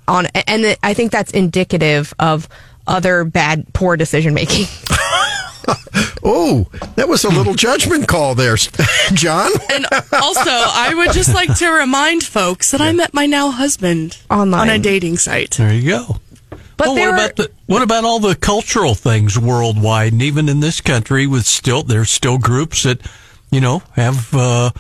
On 0.08 0.26
and 0.48 0.76
I 0.82 0.96
think 0.96 1.12
that's 1.12 1.32
indicative 1.32 2.12
of 2.18 2.48
other 2.88 3.24
bad, 3.24 3.72
poor 3.74 3.96
decision 3.98 4.34
making. 4.34 4.66
Oh, 6.24 6.68
that 6.96 7.10
was 7.10 7.24
a 7.24 7.30
little 7.30 7.54
judgment 7.54 8.08
call 8.08 8.36
there, 8.36 8.56
John. 9.14 9.52
And 9.72 9.86
also, 10.12 10.50
I 10.52 10.94
would 10.96 11.12
just 11.14 11.34
like 11.34 11.56
to 11.58 11.70
remind 11.72 12.24
folks 12.24 12.72
that 12.72 12.82
I 12.82 12.92
met 12.92 13.14
my 13.14 13.26
now 13.26 13.50
husband 13.52 14.18
Online. 14.30 14.60
on 14.62 14.70
a 14.70 14.80
dating 14.80 15.18
site. 15.18 15.52
There 15.58 15.74
you 15.74 15.90
go. 15.90 16.18
But 16.78 16.88
well, 16.88 16.96
what 16.96 17.02
are- 17.08 17.14
about 17.14 17.36
the 17.36 17.52
what 17.68 17.82
about 17.82 18.04
all 18.04 18.20
the 18.20 18.36
cultural 18.36 18.96
things 18.96 19.38
worldwide, 19.40 20.14
and 20.14 20.22
even 20.22 20.50
in 20.50 20.60
this 20.60 20.82
country, 20.82 21.28
with 21.28 21.46
still 21.46 21.84
there's 21.84 22.10
still 22.12 22.38
groups 22.38 22.84
that 22.84 23.02
you 23.52 23.62
know 23.62 23.82
have 23.96 24.34
uh, 24.34 24.72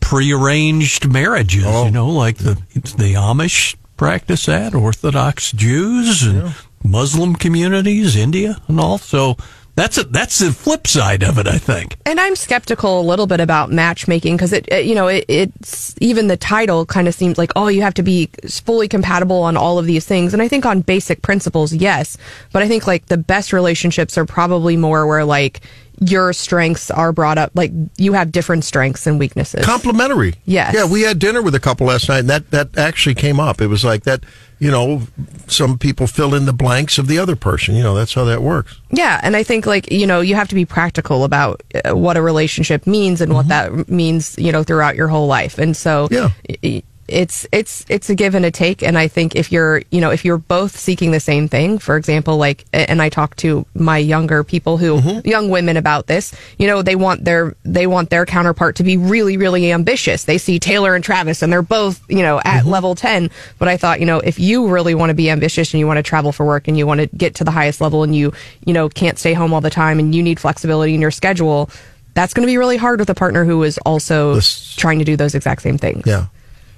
prearranged 0.00 1.10
marriages. 1.10 1.64
You 1.64 1.90
know, 1.90 2.08
like 2.08 2.38
the 2.38 2.54
the 2.74 3.14
Amish 3.14 3.76
practice 3.96 4.46
that, 4.46 4.74
Orthodox 4.74 5.52
Jews 5.52 6.22
and 6.22 6.54
Muslim 6.84 7.34
communities, 7.36 8.16
India, 8.16 8.56
and 8.68 8.78
all. 8.80 8.98
So 8.98 9.36
that's 9.74 9.96
a, 9.98 10.04
that's 10.04 10.38
the 10.38 10.52
flip 10.52 10.86
side 10.86 11.22
of 11.22 11.38
it, 11.38 11.46
I 11.46 11.56
think. 11.58 11.96
And 12.04 12.20
I'm 12.20 12.36
skeptical 12.36 13.00
a 13.00 13.02
little 13.02 13.26
bit 13.26 13.40
about 13.40 13.70
matchmaking 13.70 14.36
because 14.36 14.52
it, 14.52 14.68
it- 14.70 14.84
you 14.86 14.94
know, 14.94 15.08
it, 15.08 15.24
it's 15.28 15.94
even 16.00 16.26
the 16.26 16.36
title 16.36 16.84
kind 16.84 17.08
of 17.08 17.14
seems 17.14 17.38
like, 17.38 17.52
oh, 17.56 17.68
you 17.68 17.82
have 17.82 17.94
to 17.94 18.02
be 18.02 18.28
fully 18.48 18.88
compatible 18.88 19.42
on 19.42 19.56
all 19.56 19.78
of 19.78 19.86
these 19.86 20.04
things. 20.04 20.32
And 20.34 20.42
I 20.42 20.48
think 20.48 20.66
on 20.66 20.80
basic 20.82 21.22
principles, 21.22 21.72
yes. 21.72 22.18
But 22.52 22.62
I 22.62 22.68
think 22.68 22.86
like 22.86 23.06
the 23.06 23.16
best 23.18 23.52
relationships 23.52 24.18
are 24.18 24.26
probably 24.26 24.76
more 24.76 25.06
where 25.06 25.24
like 25.24 25.60
your 26.00 26.32
strengths 26.32 26.90
are 26.90 27.12
brought 27.12 27.38
up, 27.38 27.52
like 27.54 27.70
you 27.96 28.12
have 28.14 28.32
different 28.32 28.64
strengths 28.64 29.06
and 29.06 29.18
weaknesses. 29.18 29.64
Complimentary. 29.64 30.34
Yes. 30.46 30.74
Yeah, 30.74 30.84
we 30.90 31.02
had 31.02 31.18
dinner 31.18 31.40
with 31.42 31.54
a 31.54 31.60
couple 31.60 31.86
last 31.86 32.08
night, 32.08 32.20
and 32.20 32.30
that, 32.30 32.50
that 32.50 32.76
actually 32.76 33.14
came 33.14 33.38
up. 33.38 33.60
It 33.60 33.68
was 33.68 33.84
like 33.84 34.02
that, 34.04 34.24
you 34.62 34.70
know, 34.70 35.02
some 35.48 35.76
people 35.76 36.06
fill 36.06 36.34
in 36.36 36.46
the 36.46 36.52
blanks 36.52 36.96
of 36.96 37.08
the 37.08 37.18
other 37.18 37.34
person. 37.34 37.74
You 37.74 37.82
know, 37.82 37.94
that's 37.96 38.14
how 38.14 38.24
that 38.26 38.42
works. 38.42 38.78
Yeah, 38.90 39.18
and 39.24 39.34
I 39.34 39.42
think 39.42 39.66
like 39.66 39.90
you 39.90 40.06
know 40.06 40.20
you 40.20 40.36
have 40.36 40.48
to 40.48 40.54
be 40.54 40.64
practical 40.64 41.24
about 41.24 41.60
uh, 41.84 41.96
what 41.96 42.16
a 42.16 42.22
relationship 42.22 42.86
means 42.86 43.20
and 43.20 43.34
what 43.34 43.48
that 43.48 43.88
means 43.88 44.36
you 44.38 44.52
know 44.52 44.62
throughout 44.62 44.94
your 44.94 45.08
whole 45.08 45.26
life, 45.26 45.58
and 45.58 45.76
so 45.76 46.06
Yeah. 46.12 46.30
i- 46.62 46.82
it's 47.08 47.46
it's 47.52 47.84
it's 47.88 48.08
a 48.08 48.14
give 48.14 48.34
and 48.34 48.44
a 48.44 48.50
take, 48.50 48.82
and 48.82 48.96
I 48.96 49.08
think 49.08 49.34
if 49.34 49.50
you're 49.50 49.82
you 49.90 50.00
know 50.00 50.10
if 50.10 50.24
you're 50.24 50.38
both 50.38 50.76
seeking 50.76 51.10
the 51.10 51.20
same 51.20 51.48
thing, 51.48 51.78
for 51.78 51.96
example, 51.96 52.36
like 52.36 52.64
and 52.72 53.02
I 53.02 53.08
talk 53.08 53.36
to 53.36 53.66
my 53.74 53.98
younger 53.98 54.44
people 54.44 54.78
who 54.78 55.00
mm-hmm. 55.00 55.28
young 55.28 55.48
women 55.48 55.76
about 55.76 56.06
this, 56.06 56.34
you 56.58 56.66
know 56.66 56.82
they 56.82 56.96
want 56.96 57.24
their 57.24 57.56
they 57.64 57.86
want 57.86 58.10
their 58.10 58.24
counterpart 58.24 58.76
to 58.76 58.84
be 58.84 58.96
really 58.96 59.36
really 59.36 59.72
ambitious. 59.72 60.24
They 60.24 60.38
see 60.38 60.58
Taylor 60.58 60.94
and 60.94 61.02
Travis, 61.02 61.42
and 61.42 61.52
they're 61.52 61.62
both 61.62 62.00
you 62.08 62.22
know 62.22 62.38
at 62.38 62.60
mm-hmm. 62.60 62.70
level 62.70 62.94
ten, 62.94 63.30
but 63.58 63.68
I 63.68 63.76
thought 63.76 64.00
you 64.00 64.06
know 64.06 64.20
if 64.20 64.38
you 64.38 64.68
really 64.68 64.94
want 64.94 65.10
to 65.10 65.14
be 65.14 65.28
ambitious 65.28 65.74
and 65.74 65.80
you 65.80 65.86
want 65.86 65.98
to 65.98 66.04
travel 66.04 66.32
for 66.32 66.46
work 66.46 66.68
and 66.68 66.78
you 66.78 66.86
want 66.86 67.00
to 67.00 67.08
get 67.08 67.34
to 67.36 67.44
the 67.44 67.50
highest 67.50 67.80
level 67.80 68.04
and 68.04 68.14
you 68.14 68.32
you 68.64 68.72
know 68.72 68.88
can't 68.88 69.18
stay 69.18 69.34
home 69.34 69.52
all 69.52 69.60
the 69.60 69.70
time 69.70 69.98
and 69.98 70.14
you 70.14 70.22
need 70.22 70.38
flexibility 70.38 70.94
in 70.94 71.00
your 71.00 71.10
schedule 71.10 71.68
that's 72.14 72.34
going 72.34 72.46
to 72.46 72.50
be 72.50 72.58
really 72.58 72.76
hard 72.76 73.00
with 73.00 73.08
a 73.08 73.14
partner 73.14 73.42
who 73.42 73.62
is 73.62 73.78
also 73.86 74.38
trying 74.76 74.98
to 74.98 75.04
do 75.04 75.16
those 75.16 75.34
exact 75.34 75.62
same 75.62 75.78
things. 75.78 76.02
Yeah 76.06 76.26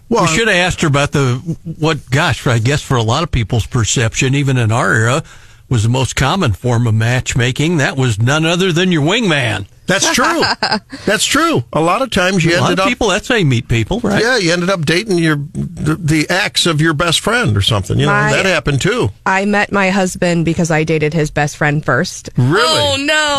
we 0.08 0.26
should 0.28 0.48
have 0.48 0.56
asked 0.56 0.80
her 0.82 0.88
about 0.88 1.12
the 1.12 1.34
what. 1.64 2.10
Gosh, 2.10 2.46
I 2.46 2.58
guess 2.58 2.82
for 2.82 2.96
a 2.96 3.02
lot 3.02 3.22
of 3.22 3.30
people's 3.30 3.66
perception, 3.66 4.34
even 4.34 4.56
in 4.56 4.70
our 4.72 4.92
era, 4.92 5.22
was 5.68 5.82
the 5.82 5.88
most 5.88 6.16
common 6.16 6.52
form 6.52 6.86
of 6.86 6.94
matchmaking. 6.94 7.78
That 7.78 7.96
was 7.96 8.18
none 8.18 8.44
other 8.44 8.72
than 8.72 8.92
your 8.92 9.02
wingman. 9.02 9.66
That's 9.86 10.14
true. 10.14 10.42
That's 11.04 11.24
true. 11.26 11.62
A 11.72 11.80
lot 11.80 12.00
of 12.00 12.10
times 12.10 12.42
you 12.42 12.52
a 12.52 12.60
lot 12.60 12.70
ended 12.70 12.78
of 12.78 12.82
up 12.84 12.88
people. 12.88 13.08
That's 13.08 13.28
how 13.28 13.34
you 13.34 13.44
meet 13.44 13.68
people, 13.68 14.00
right? 14.00 14.22
Yeah, 14.22 14.38
you 14.38 14.50
ended 14.52 14.70
up 14.70 14.86
dating 14.86 15.18
your 15.18 15.36
the, 15.36 15.96
the 15.96 16.26
ex 16.30 16.64
of 16.64 16.80
your 16.80 16.94
best 16.94 17.20
friend 17.20 17.54
or 17.56 17.60
something. 17.60 17.98
You 17.98 18.06
know 18.06 18.12
My- 18.12 18.32
that 18.32 18.46
happened 18.46 18.80
too. 18.80 19.10
I 19.26 19.44
met 19.44 19.72
my 19.72 19.90
husband 19.90 20.46
because 20.46 20.70
I 20.70 20.84
dated 20.84 21.12
his 21.12 21.30
best 21.30 21.56
friend 21.58 21.84
first. 21.84 22.30
Really? 22.38 22.62
Oh 22.62 22.96
no! 22.98 23.36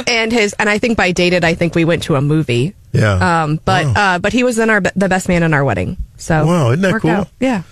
Oh, 0.00 0.02
and 0.06 0.32
his 0.32 0.54
and 0.54 0.70
I 0.70 0.78
think 0.78 0.96
by 0.96 1.12
dated 1.12 1.44
I 1.44 1.52
think 1.54 1.74
we 1.74 1.84
went 1.84 2.04
to 2.04 2.16
a 2.16 2.22
movie. 2.22 2.74
Yeah. 2.92 3.42
Um, 3.42 3.60
but 3.64 3.86
uh, 3.96 4.18
but 4.18 4.32
he 4.32 4.44
was 4.44 4.58
in 4.58 4.70
our 4.70 4.80
the 4.80 5.08
best 5.08 5.28
man 5.28 5.42
in 5.42 5.52
our 5.54 5.64
wedding. 5.64 5.96
So 6.16 6.46
Wow, 6.46 6.70
isn't 6.70 6.80
that 6.82 7.00
cool? 7.00 7.10
out. 7.10 7.28
Yeah. 7.40 7.62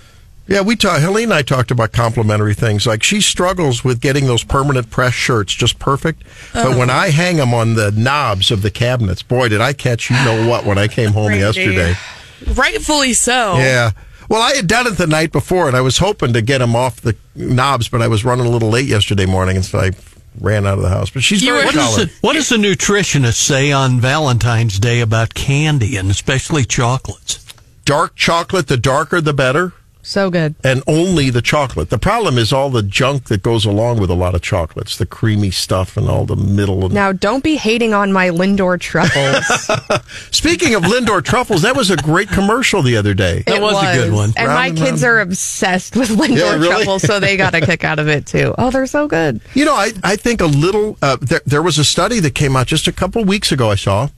Yeah, 0.49 0.61
we 0.61 0.77
talked. 0.77 1.01
Helene 1.03 1.25
and 1.25 1.33
I 1.35 1.43
talked 1.43 1.73
about 1.73 1.91
complimentary 1.91 2.55
things. 2.55 2.87
Like 2.87 3.03
she 3.03 3.21
struggles 3.21 3.83
with 3.83 4.01
getting 4.01 4.27
those 4.27 4.45
permanent 4.45 4.91
press 4.91 5.13
shirts 5.13 5.53
just 5.53 5.81
perfect. 5.81 6.23
But 6.53 6.67
Oh. 6.67 6.79
when 6.79 6.89
I 6.89 7.09
hang 7.11 7.37
them 7.39 7.53
on 7.53 7.75
the 7.75 7.91
knobs 7.91 8.53
of 8.53 8.63
the 8.63 8.71
cabinets, 8.71 9.23
boy, 9.25 9.49
did 9.49 9.61
I 9.61 9.73
catch 9.73 10.09
you 10.09 10.17
know 10.25 10.47
what 10.49 10.65
when 10.65 10.79
I 10.79 10.87
came 10.87 11.11
home 11.13 11.33
yesterday. 11.33 11.97
Rightfully 12.55 13.13
so. 13.15 13.57
Yeah. 13.59 13.91
Well, 14.29 14.43
I 14.43 14.55
had 14.55 14.67
done 14.67 14.87
it 14.87 14.99
the 14.99 15.07
night 15.07 15.33
before, 15.33 15.69
and 15.69 15.77
I 15.77 15.81
was 15.81 15.99
hoping 15.99 16.33
to 16.33 16.43
get 16.43 16.59
them 16.59 16.75
off 16.77 17.01
the 17.01 17.17
knobs, 17.35 17.89
but 17.89 18.03
I 18.03 18.09
was 18.09 18.25
running 18.25 18.47
a 18.47 18.51
little 18.51 18.69
late 18.71 18.87
yesterday 18.87 19.27
morning, 19.27 19.57
and 19.57 19.65
so 19.65 19.79
I 19.79 19.91
ran 20.41 20.67
out 20.67 20.79
of 20.79 20.83
the 20.83 20.89
house. 20.89 21.11
But 21.11 21.23
she's 21.23 21.43
very 21.43 21.65
What 21.65 21.75
does, 21.75 21.97
the, 21.97 22.13
what 22.21 22.33
does 22.35 22.49
the 22.49 22.57
nutritionist 22.57 23.35
say 23.35 23.73
on 23.73 24.01
Valentine's 24.01 24.79
Day 24.79 25.01
about 25.01 25.35
candy 25.35 25.97
and 25.97 26.11
especially 26.11 26.65
chocolates? 26.65 27.45
Dark 27.85 28.15
chocolate, 28.15 28.67
the 28.67 28.77
darker 28.77 29.21
the 29.21 29.33
better. 29.33 29.73
So 30.07 30.31
good. 30.31 30.55
and 30.63 30.85
only 30.87 31.31
the 31.31 31.43
chocolate. 31.43 31.91
The 31.91 31.99
problem 31.99 32.39
is 32.39 32.53
all 32.53 32.71
the 32.71 32.83
junk 32.85 33.25
that 33.25 33.43
goes 33.43 33.65
along 33.65 33.99
with 33.99 34.09
a 34.09 34.15
lot 34.15 34.37
of 34.37 34.41
chocolates, 34.41 34.97
the 34.97 35.05
creamy 35.05 35.51
stuff 35.51 35.97
and 35.97 36.09
all 36.09 36.25
the 36.25 36.37
middle. 36.37 36.85
And 36.85 36.95
Now 36.95 37.11
don't 37.11 37.43
be 37.43 37.57
hating 37.57 37.93
on 37.93 38.13
my 38.13 38.29
Lindor 38.29 38.79
truffles. 38.79 39.45
Speaking 40.31 40.77
of 40.77 40.85
Lindor 40.85 41.25
truffles, 41.25 41.63
that 41.63 41.75
was 41.77 41.91
a 41.91 41.97
great 41.97 42.29
commercial 42.29 42.83
the 42.83 42.97
other 42.97 43.15
day. 43.15 43.39
It 43.39 43.47
that 43.47 43.61
was, 43.61 43.75
was, 43.75 43.83
a 43.85 43.95
good 43.95 44.13
one. 44.13 44.33
And 44.37 44.47
my 44.47 44.69
and 44.69 44.79
kids 44.79 45.03
round. 45.03 45.17
are 45.17 45.21
obsessed 45.23 45.97
with 45.97 46.11
Lindor 46.11 46.37
Yeah, 46.39 46.53
really? 46.55 46.69
truffles, 46.69 47.03
so 47.03 47.19
they 47.19 47.37
got 47.37 47.57
a 47.57 47.61
kick 47.67 47.83
out 47.83 47.99
of 47.99 48.07
it 48.09 48.27
too. 48.27 48.55
Oh, 48.57 48.71
they're 48.71 48.87
so 48.87 49.09
good. 49.09 49.41
You 49.55 49.65
know, 49.65 49.75
I, 49.75 49.91
I 50.05 50.15
think 50.15 50.41
a 50.41 50.47
little, 50.47 50.97
uh, 51.03 51.17
there, 51.21 51.43
there 51.45 51.63
was 51.63 51.79
a 51.79 51.85
study 51.85 52.21
that 52.21 52.37
came 52.37 52.55
out 52.55 52.69
just 52.69 52.87
a 52.87 52.93
couple 52.93 53.23
of 53.23 53.29
weeks 53.29 53.51
ago, 53.51 53.73
I 53.73 53.75
saw, 53.75 54.09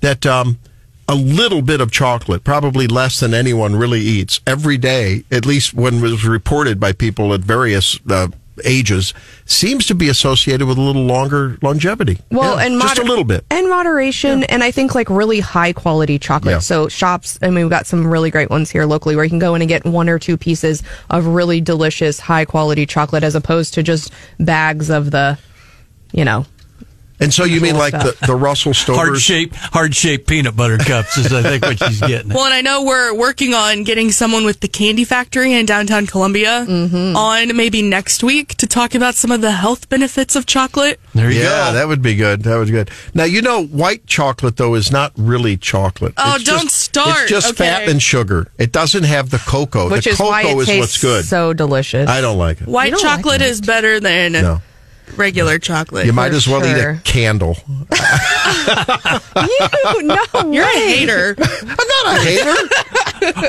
that 0.00 0.26
um, 0.26 0.58
a 1.08 1.14
little 1.14 1.62
bit 1.62 1.80
of 1.80 1.90
chocolate, 1.90 2.42
probably 2.44 2.86
less 2.86 3.20
than 3.20 3.32
anyone 3.32 3.76
really 3.76 4.00
eats 4.00 4.40
every 4.46 4.76
day, 4.76 5.24
at 5.30 5.46
least 5.46 5.72
when 5.74 5.94
it 5.96 6.02
was 6.02 6.24
reported 6.24 6.80
by 6.80 6.92
people 6.92 7.32
at 7.32 7.40
various 7.40 7.98
uh, 8.10 8.28
ages, 8.64 9.12
seems 9.44 9.86
to 9.86 9.94
be 9.94 10.08
associated 10.08 10.66
with 10.66 10.78
a 10.78 10.80
little 10.80 11.04
longer 11.04 11.58
longevity. 11.62 12.18
Well, 12.32 12.56
Yeah, 12.56 12.64
and 12.66 12.80
just 12.80 12.98
a 12.98 13.04
little 13.04 13.22
bit. 13.24 13.44
and 13.50 13.68
moderation, 13.68 14.42
and 14.44 14.64
I 14.64 14.70
think 14.70 14.94
like 14.94 15.08
really 15.10 15.40
high 15.40 15.72
quality 15.74 16.18
chocolate. 16.18 16.52
Yeah. 16.54 16.58
So 16.60 16.88
shops, 16.88 17.38
I 17.42 17.46
mean, 17.50 17.64
we've 17.66 17.70
got 17.70 17.86
some 17.86 18.06
really 18.06 18.30
great 18.30 18.48
ones 18.50 18.70
here 18.70 18.86
locally 18.86 19.14
where 19.14 19.24
you 19.24 19.30
can 19.30 19.38
go 19.38 19.54
in 19.54 19.62
and 19.62 19.68
get 19.68 19.84
one 19.84 20.08
or 20.08 20.18
two 20.18 20.36
pieces 20.36 20.82
of 21.10 21.26
really 21.26 21.60
delicious 21.60 22.18
high 22.18 22.46
quality 22.46 22.86
chocolate 22.86 23.22
as 23.22 23.34
opposed 23.34 23.74
to 23.74 23.82
just 23.82 24.10
bags 24.40 24.90
of 24.90 25.10
the, 25.10 25.38
you 26.12 26.24
know. 26.24 26.46
And 27.18 27.32
so 27.32 27.44
you 27.44 27.60
mean 27.60 27.72
Cool 27.72 27.78
like 27.80 27.92
the, 27.92 28.12
stuff. 28.12 28.26
the 28.28 28.36
Russell 28.36 28.72
Stovers? 28.72 28.94
Hard 28.96 29.18
shape, 29.18 29.54
hard 29.54 29.94
shaped 29.94 30.26
peanut 30.28 30.54
butter 30.54 30.76
cups 30.78 31.16
is 31.16 31.32
I 31.32 31.42
think 31.42 31.62
what 31.64 31.78
she's 31.82 32.00
getting. 32.00 32.30
at. 32.30 32.36
Well, 32.36 32.44
and 32.44 32.52
I 32.54 32.60
know 32.60 32.84
we're 32.84 33.14
working 33.14 33.54
on 33.54 33.84
getting 33.84 34.10
someone 34.12 34.44
with 34.44 34.60
the 34.60 34.68
Candy 34.68 35.04
Factory 35.04 35.54
in 35.54 35.64
downtown 35.66 36.06
Columbia 36.06 36.64
Mm-hmm. 36.68 37.16
on 37.16 37.56
maybe 37.56 37.80
next 37.82 38.22
week 38.22 38.54
to 38.56 38.66
talk 38.66 38.94
about 38.94 39.14
some 39.14 39.30
of 39.30 39.40
the 39.40 39.50
health 39.52 39.88
benefits 39.88 40.36
of 40.36 40.46
chocolate. 40.46 41.00
There 41.14 41.30
you 41.30 41.38
yeah, 41.40 41.44
go. 41.44 41.48
Yeah, 41.50 41.72
that 41.72 41.88
would 41.88 42.02
be 42.02 42.14
good. 42.16 42.42
That 42.42 42.56
would 42.58 42.66
be 42.66 42.72
good. 42.72 42.90
Now 43.14 43.24
you 43.24 43.40
know, 43.42 43.64
white 43.64 44.06
chocolate 44.06 44.56
though 44.56 44.74
is 44.74 44.92
not 44.92 45.12
really 45.16 45.56
chocolate. 45.56 46.12
Oh, 46.18 46.34
It's 46.36 46.44
don't 46.44 46.64
just, 46.64 46.76
start. 46.80 47.22
It's 47.22 47.30
just 47.30 47.46
Okay. 47.50 47.64
fat 47.64 47.88
and 47.88 48.02
sugar. 48.02 48.48
It 48.58 48.72
doesn't 48.72 49.04
have 49.04 49.30
the 49.30 49.38
cocoa. 49.38 49.88
Which 49.90 50.04
the 50.04 50.10
is 50.10 50.16
cocoa 50.18 50.28
why 50.30 50.42
it 50.42 50.56
is 50.58 50.66
tastes 50.66 50.80
what's 50.80 51.00
good. 51.02 51.24
so 51.24 51.52
delicious. 51.54 52.08
I 52.08 52.20
don't 52.20 52.36
like 52.38 52.60
it. 52.60 52.68
White 52.68 52.86
You 52.86 52.96
don't 52.98 53.04
like 53.04 53.16
chocolate 53.18 53.38
that. 53.40 53.48
is 53.48 53.60
better 53.60 54.00
than 54.00 54.32
No. 54.32 54.60
Regular 55.16 55.58
chocolate. 55.58 56.06
You 56.06 56.12
might 56.12 56.32
as 56.32 56.46
well 56.48 56.64
eat 56.64 56.80
a 56.80 57.00
candle. 57.04 57.56
you, 59.36 60.02
no, 60.02 60.50
You're 60.50 60.64
a 60.64 60.66
way. 60.66 60.96
hater. 60.96 61.36
I'm 61.38 61.76
not 61.76 62.06
a 62.06 62.20
hater. 62.20 62.54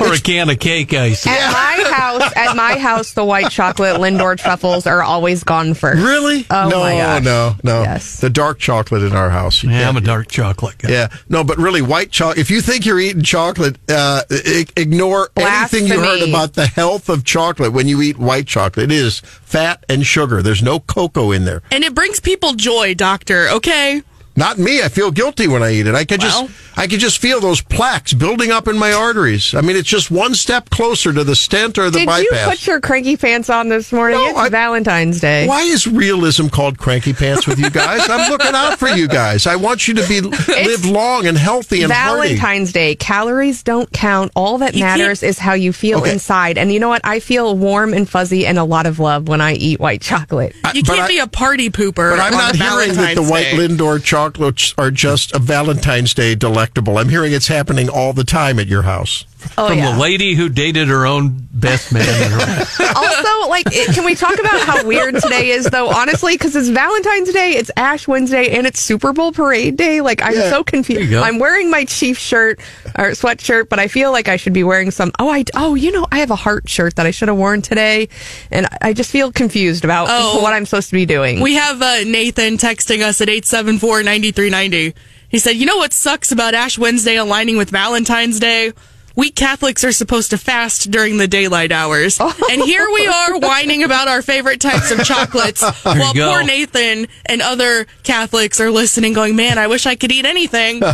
or 0.00 0.14
a 0.14 0.18
can 0.18 0.48
of 0.50 0.58
cake 0.58 0.92
ice. 0.94 1.26
At 1.26 1.52
my 1.52 1.90
house, 1.90 2.32
at 2.36 2.56
my 2.56 2.78
house, 2.78 3.12
the 3.12 3.24
white 3.24 3.50
chocolate 3.50 3.96
Lindor 3.96 4.36
truffles 4.38 4.86
are 4.86 5.02
always 5.02 5.44
gone 5.44 5.74
first. 5.74 6.02
Really? 6.02 6.46
Oh 6.50 6.68
no, 6.68 6.80
my 6.80 6.96
gosh. 6.96 7.24
no, 7.24 7.54
no. 7.62 7.82
Yes. 7.82 8.20
The 8.20 8.30
dark 8.30 8.58
chocolate 8.58 9.02
in 9.02 9.12
our 9.12 9.30
house. 9.30 9.62
You 9.62 9.70
Yeah, 9.70 9.88
I'm 9.88 9.96
a 9.96 10.00
dark 10.00 10.28
chocolate 10.28 10.78
guy. 10.78 10.90
Yeah, 10.90 11.08
no, 11.28 11.44
but 11.44 11.58
really, 11.58 11.82
white 11.82 12.10
chocolate. 12.10 12.38
If 12.38 12.50
you 12.50 12.60
think 12.60 12.86
you're 12.86 13.00
eating 13.00 13.22
chocolate, 13.22 13.76
uh, 13.90 14.22
i- 14.30 14.66
ignore 14.76 15.28
anything 15.36 15.86
you 15.86 16.00
heard 16.00 16.28
about 16.28 16.54
the 16.54 16.66
health 16.66 17.08
of 17.08 17.24
chocolate 17.24 17.72
when 17.72 17.88
you 17.88 18.00
eat 18.02 18.18
white 18.18 18.46
chocolate. 18.46 18.84
It 18.90 18.92
is 18.92 19.20
fat 19.20 19.84
and 19.88 20.04
sugar. 20.06 20.42
There's 20.42 20.62
no 20.62 20.80
cocoa 20.80 21.30
in 21.32 21.44
there. 21.48 21.62
And 21.70 21.84
it 21.84 21.94
brings 21.94 22.20
people 22.20 22.52
joy, 22.52 22.94
doctor, 22.94 23.48
okay? 23.48 24.02
Not 24.38 24.56
me. 24.56 24.82
I 24.82 24.88
feel 24.88 25.10
guilty 25.10 25.48
when 25.48 25.64
I 25.64 25.72
eat 25.72 25.88
it. 25.88 25.94
I 25.96 26.04
could 26.04 26.20
Well. 26.22 26.46
just, 26.46 26.78
I 26.78 26.86
could 26.86 27.00
just 27.00 27.18
feel 27.18 27.40
those 27.40 27.60
plaques 27.60 28.12
building 28.14 28.52
up 28.52 28.68
in 28.68 28.78
my 28.78 28.92
arteries. 28.92 29.52
I 29.52 29.62
mean, 29.62 29.74
it's 29.76 29.88
just 29.88 30.12
one 30.12 30.32
step 30.36 30.70
closer 30.70 31.12
to 31.12 31.24
the 31.24 31.34
stent 31.34 31.76
or 31.76 31.90
the 31.90 31.98
Did 31.98 32.06
bypass. 32.06 32.22
you 32.44 32.50
put 32.50 32.66
your 32.68 32.80
cranky 32.80 33.16
pants 33.16 33.50
on 33.50 33.68
this 33.68 33.92
morning? 33.92 34.16
No, 34.16 34.28
it's 34.28 34.38
I- 34.38 34.48
Valentine's 34.48 35.20
Day. 35.20 35.48
Why 35.48 35.62
is 35.62 35.88
realism 35.88 36.46
called 36.46 36.78
cranky 36.78 37.12
pants 37.12 37.48
with 37.48 37.58
you 37.58 37.68
guys? 37.68 38.08
I'm 38.08 38.30
looking 38.30 38.54
out 38.54 38.78
for 38.78 38.88
you 38.88 39.08
guys. 39.08 39.44
I 39.48 39.56
want 39.56 39.88
you 39.88 39.94
to 39.94 40.06
be 40.06 40.20
live 40.20 40.84
long 40.86 41.26
and 41.26 41.36
healthy 41.36 41.82
and 41.82 41.92
hearty. 41.92 42.36
Valentine's 42.36 42.72
Day. 42.72 42.94
Calories 42.94 43.64
don't 43.64 43.90
count. 43.92 44.30
All 44.36 44.58
that 44.58 44.74
You 44.74 44.82
can't- 44.84 45.00
matters 45.00 45.24
is 45.24 45.40
how 45.40 45.54
you 45.54 45.72
feel 45.72 45.98
Okay. 45.98 46.12
inside. 46.12 46.58
And 46.58 46.72
you 46.72 46.78
know 46.78 46.88
what? 46.88 47.00
I 47.02 47.18
feel 47.18 47.56
warm 47.56 47.92
and 47.92 48.08
fuzzy 48.08 48.46
and 48.46 48.56
a 48.56 48.62
lot 48.64 48.86
of 48.86 49.00
love 49.00 49.26
when 49.26 49.40
I 49.40 49.54
eat 49.54 49.80
white 49.80 50.00
chocolate. 50.00 50.54
You 50.74 50.84
can't 50.84 51.00
I- 51.00 51.08
be 51.08 51.18
a 51.18 51.26
party 51.26 51.70
pooper. 51.70 52.10
But 52.16 52.20
I'm 52.20 52.34
on 52.34 52.38
not 52.38 52.54
hearing 52.56 52.94
that 52.94 53.16
the 53.16 53.22
Valentine's 53.22 53.30
white 53.30 53.42
Day. 53.50 53.56
Lindor 53.56 54.02
chocolates 54.28 54.74
are 54.76 54.90
just 54.90 55.34
a 55.34 55.38
Valentine's 55.38 56.12
Day 56.12 56.34
delectable. 56.34 56.98
I'm 56.98 57.08
hearing 57.08 57.32
it's 57.32 57.48
happening 57.48 57.88
all 57.88 58.12
the 58.12 58.24
time 58.24 58.58
at 58.58 58.66
your 58.66 58.82
house. 58.82 59.24
Oh, 59.56 59.68
From 59.68 59.78
yeah. 59.78 59.92
the 59.94 59.98
lady 60.00 60.34
who 60.34 60.48
dated 60.48 60.88
her 60.88 61.06
own 61.06 61.46
best 61.52 61.92
man. 61.92 62.02
in 62.02 62.30
her- 62.32 62.92
also, 62.94 63.48
like, 63.48 63.66
it, 63.72 63.94
can 63.94 64.04
we 64.04 64.14
talk 64.14 64.38
about 64.38 64.60
how 64.60 64.84
weird 64.86 65.14
today 65.16 65.50
is, 65.50 65.64
though? 65.66 65.88
Honestly, 65.88 66.34
because 66.34 66.54
it's 66.54 66.68
Valentine's 66.68 67.32
Day, 67.32 67.52
it's 67.52 67.70
Ash 67.76 68.06
Wednesday, 68.06 68.56
and 68.56 68.66
it's 68.66 68.80
Super 68.80 69.12
Bowl 69.12 69.32
parade 69.32 69.76
day. 69.76 70.00
Like, 70.00 70.22
I'm 70.22 70.34
Yeah. 70.34 70.50
so 70.50 70.62
confused. 70.62 71.12
I'm 71.14 71.38
wearing 71.38 71.70
my 71.70 71.84
Chief 71.84 72.18
shirt 72.18 72.60
or 72.96 73.10
sweatshirt, 73.12 73.68
but 73.68 73.78
I 73.78 73.88
feel 73.88 74.12
like 74.12 74.28
I 74.28 74.36
should 74.36 74.52
be 74.52 74.62
wearing 74.64 74.90
some. 74.90 75.12
Oh, 75.18 75.28
I 75.30 75.44
oh, 75.56 75.74
you 75.74 75.90
know, 75.90 76.06
I 76.12 76.18
have 76.18 76.30
a 76.30 76.36
heart 76.36 76.68
shirt 76.68 76.96
that 76.96 77.06
I 77.06 77.10
should 77.10 77.28
have 77.28 77.36
worn 77.36 77.62
today, 77.62 78.08
and 78.50 78.66
I 78.82 78.92
just 78.92 79.10
feel 79.10 79.32
confused 79.32 79.84
about 79.84 80.08
Oh. 80.10 80.42
what 80.42 80.52
I'm 80.52 80.66
supposed 80.66 80.88
to 80.90 80.94
be 80.94 81.06
doing. 81.06 81.40
We 81.40 81.54
have 81.54 81.80
uh, 81.82 82.04
Nathan 82.04 82.56
texting 82.58 83.02
us 83.02 83.20
at 83.20 83.28
874-9390. 83.28 84.94
He 85.30 85.38
said, 85.38 85.56
you 85.56 85.66
know 85.66 85.76
what 85.76 85.92
sucks 85.92 86.32
about 86.32 86.54
Ash 86.54 86.78
Wednesday 86.78 87.16
aligning 87.16 87.56
with 87.58 87.70
Valentine's 87.70 88.40
Day? 88.40 88.72
We 89.18 89.30
Catholics 89.30 89.82
are 89.82 89.90
supposed 89.90 90.30
to 90.30 90.38
fast 90.38 90.92
during 90.92 91.16
the 91.16 91.26
daylight 91.26 91.72
hours. 91.72 92.18
Oh. 92.20 92.32
And 92.52 92.62
here 92.62 92.86
we 92.94 93.04
are 93.04 93.36
whining 93.40 93.82
about 93.82 94.06
our 94.06 94.22
favorite 94.22 94.60
types 94.60 94.92
of 94.92 95.02
chocolates 95.04 95.60
while 95.82 96.14
go. 96.14 96.30
poor 96.30 96.44
Nathan 96.44 97.08
and 97.26 97.42
other 97.42 97.88
Catholics 98.04 98.60
are 98.60 98.70
listening 98.70 99.14
going, 99.14 99.34
man, 99.34 99.58
I 99.58 99.66
wish 99.66 99.86
I 99.86 99.96
could 99.96 100.12
eat 100.12 100.24
anything. 100.24 100.82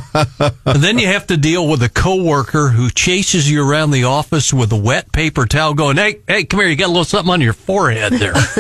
And 0.67 0.83
then 0.83 0.99
you 0.99 1.07
have 1.09 1.27
to 1.29 1.37
deal 1.37 1.69
with 1.69 1.83
a 1.83 1.89
coworker 1.89 2.69
who 2.69 2.91
chases 2.91 3.51
you 3.51 3.69
around 3.69 3.91
the 3.91 4.05
office 4.05 4.53
with 4.53 4.73
a 4.73 4.77
wet 4.77 5.13
paper 5.13 5.45
towel, 5.47 5.75
going, 5.75 5.97
"Hey, 5.97 6.21
hey, 6.27 6.45
come 6.45 6.61
here! 6.61 6.69
You 6.69 6.77
got 6.77 6.87
a 6.87 6.89
little 6.89 7.05
something 7.05 7.31
on 7.31 7.41
your 7.41 7.53
forehead 7.53 8.15
there." 8.15 8.33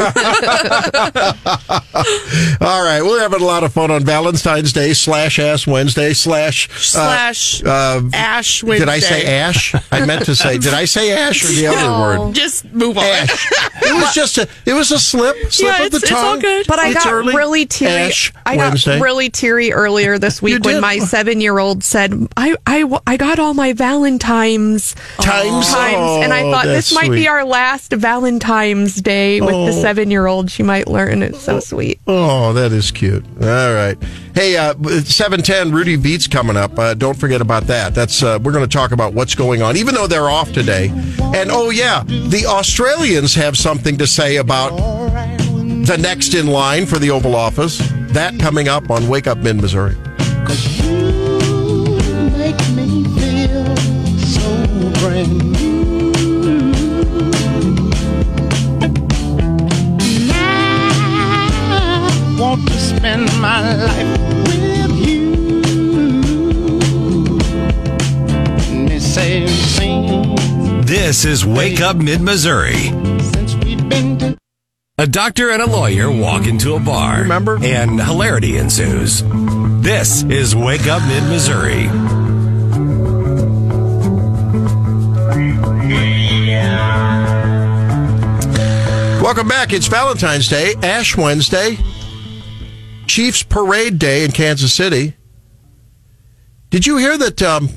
All 2.60 2.84
right, 2.84 3.02
we're 3.02 3.20
having 3.20 3.40
a 3.40 3.44
lot 3.44 3.64
of 3.64 3.72
fun 3.72 3.90
on 3.90 4.04
Valentine's 4.04 4.72
Day 4.72 4.92
slash 4.92 5.38
Ass 5.38 5.66
Wednesday 5.66 6.12
slash 6.12 6.68
uh, 6.70 6.78
Slash 6.78 7.64
uh, 7.64 8.02
Ash 8.12 8.62
Wednesday. 8.62 8.84
Did 8.84 8.92
I 8.92 8.98
say 9.00 9.14
Wednesday. 9.14 9.38
Ash? 9.56 9.74
I 9.92 10.04
meant 10.04 10.24
to 10.26 10.34
say. 10.34 10.58
Did 10.58 10.74
I 10.74 10.84
say 10.84 11.12
ash 11.12 11.44
or 11.44 11.48
the 11.48 11.66
other 11.68 11.90
word? 12.24 12.34
Just 12.34 12.64
move 12.72 12.98
on. 12.98 13.04
Ash. 13.04 13.48
It 13.82 13.94
was 13.94 14.14
just 14.14 14.38
a. 14.38 14.48
It 14.66 14.72
was 14.74 14.90
a 14.92 14.98
slip. 14.98 15.36
Slip 15.52 15.68
Yeah, 15.78 15.84
of 15.84 15.90
the 15.90 15.96
it's- 15.98 16.02
it's 16.04 16.12
all 16.12 16.32
tongue. 16.32 16.40
good. 16.40 16.66
But 16.66 16.78
I 16.78 16.88
It's 16.90 17.04
got 17.04 17.12
early. 17.12 17.34
really 17.34 17.66
teary. 17.66 17.92
Ash 18.08 18.32
I 18.46 18.56
got 18.56 18.68
Wednesday. 18.70 19.00
really 19.00 19.30
teary 19.30 19.72
earlier 19.72 20.18
this 20.18 20.40
week 20.42 20.64
when 20.64 20.80
my 20.80 20.98
seven-year-old 20.98 21.82
said, 21.84 22.28
"I, 22.36 22.56
I, 22.66 22.84
I 23.06 23.16
got 23.16 23.38
all 23.38 23.54
my 23.54 23.72
Valentines 23.72 24.94
Times. 25.20 25.68
times," 25.68 26.24
and 26.24 26.32
I 26.32 26.42
Oh, 26.42 26.50
thought 26.52 26.64
this 26.66 26.92
might 26.94 27.06
sweet. 27.06 27.16
be 27.20 27.28
our 27.28 27.44
last 27.44 27.92
Valentine's 27.92 28.96
Day 28.96 29.40
with 29.40 29.50
the 29.50 29.78
Oh. 29.78 29.82
seven-year-old. 29.82 30.50
She 30.50 30.62
might 30.62 30.88
learn. 30.88 31.22
It's 31.22 31.40
so 31.42 31.60
sweet. 31.60 32.00
Oh, 32.06 32.52
that 32.52 32.72
is 32.72 32.90
cute. 32.90 33.24
All 33.42 33.72
right. 33.74 33.96
Hey, 34.34 34.56
uh, 34.56 34.74
710, 34.74 35.70
Rudy 35.70 35.94
Veit's 35.94 36.26
coming 36.26 36.56
up. 36.56 36.76
Uh, 36.76 36.94
don't 36.94 37.16
forget 37.16 37.40
about 37.40 37.68
that. 37.68 37.94
That's 37.94 38.20
uh, 38.20 38.40
We're 38.42 38.50
going 38.50 38.68
to 38.68 38.76
talk 38.76 38.90
about 38.90 39.14
what's 39.14 39.36
going 39.36 39.62
on, 39.62 39.76
even 39.76 39.94
though 39.94 40.08
they're 40.08 40.28
off 40.28 40.52
today. 40.52 40.88
And 41.34 41.52
oh, 41.52 41.70
yeah, 41.70 42.02
the 42.02 42.44
Australians 42.46 43.32
have 43.36 43.56
something 43.56 43.96
to 43.98 44.08
say 44.08 44.38
about 44.38 44.76
the 45.86 45.96
next 46.00 46.34
in 46.34 46.48
line 46.48 46.84
for 46.84 46.98
the 46.98 47.10
Oval 47.10 47.36
Office. 47.36 47.78
That 48.08 48.38
coming 48.40 48.66
up 48.66 48.90
on 48.90 49.06
Wake 49.08 49.28
Up 49.28 49.38
Mid 49.38 49.56
Missouri. 49.56 49.96
Spend 63.04 63.26
my 63.38 63.74
life 63.84 64.18
with 64.46 64.96
you. 65.06 65.34
And 68.72 68.88
they 68.88 68.98
say, 68.98 69.46
sing 69.46 70.34
This 70.86 71.26
is 71.26 71.44
Wake 71.44 71.82
Up 71.82 71.98
Mid 71.98 72.22
Missouri. 72.22 72.88
since 73.34 73.56
we've 73.56 73.86
been 73.90 74.16
together. 74.16 74.38
A 74.96 75.06
doctor 75.06 75.50
and 75.50 75.60
a 75.60 75.66
lawyer 75.66 76.10
walk 76.10 76.46
into 76.46 76.76
a 76.76 76.80
bar. 76.80 77.20
Remember? 77.20 77.62
And 77.62 78.00
hilarity 78.00 78.56
ensues. 78.56 79.22
This 79.82 80.22
is 80.22 80.56
Wake 80.56 80.86
Up 80.86 81.02
Mid 81.06 81.24
Missouri. 81.24 81.88
Welcome 89.22 89.48
back. 89.48 89.74
It's 89.74 89.88
Valentine's 89.88 90.48
Day, 90.48 90.74
Ash 90.82 91.16
Wednesday, 91.16 91.78
Chiefs 93.06 93.42
Parade 93.42 93.98
Day 93.98 94.24
in 94.24 94.32
Kansas 94.32 94.72
City. 94.72 95.14
Did 96.70 96.86
you 96.86 96.96
hear 96.96 97.16
that? 97.18 97.42
Um, 97.42 97.68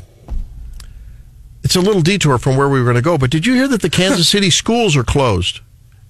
it's 1.63 1.75
a 1.75 1.81
little 1.81 2.01
detour 2.01 2.37
from 2.37 2.55
where 2.57 2.69
we 2.69 2.79
were 2.79 2.85
going 2.85 2.95
to 2.95 3.01
go, 3.01 3.17
but 3.17 3.29
did 3.29 3.45
you 3.45 3.53
hear 3.53 3.67
that 3.67 3.81
the 3.81 3.89
Kansas 3.89 4.29
City 4.35 4.49
schools 4.49 4.95
are 4.95 5.03
closed? 5.03 5.59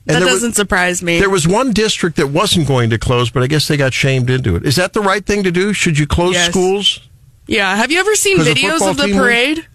that 0.06 0.20
doesn't 0.20 0.54
surprise 0.54 1.04
me. 1.04 1.20
There 1.20 1.30
was 1.30 1.46
one 1.48 1.74
district 1.74 2.16
that 2.16 2.28
wasn't 2.28 2.66
going 2.68 2.90
to 2.92 2.98
close, 2.98 3.30
but 3.30 3.44
I 3.44 3.48
guess 3.48 3.68
they 3.68 3.76
got 3.76 3.94
shamed 3.94 4.30
into 4.30 4.56
it. 4.56 4.66
Is 4.66 4.78
that 4.78 4.94
the 4.94 5.02
right 5.02 5.26
thing 5.26 5.44
to 5.44 5.52
do? 5.52 5.74
Should 5.74 6.00
you 6.00 6.08
close 6.08 6.34
Yes. 6.34 6.50
schools? 6.50 7.02
yeah. 7.46 7.76
Have 7.76 7.92
you 7.92 8.00
ever 8.00 8.16
seen 8.16 8.38
videos 8.38 8.70
football 8.80 8.90
of 8.92 8.98
the 8.98 9.04
team 9.08 9.16
wins? 9.16 9.22
parade? 9.26 9.68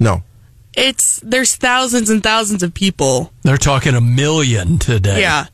No. 0.00 0.22
It's 0.72 1.20
there's 1.22 1.54
thousands 1.56 2.08
and 2.08 2.22
thousands 2.22 2.62
of 2.62 2.72
people. 2.72 3.30
They're 3.42 3.58
talking 3.58 3.94
a 3.94 4.00
million 4.00 4.78
today. 4.78 5.20
Yeah. 5.20 5.46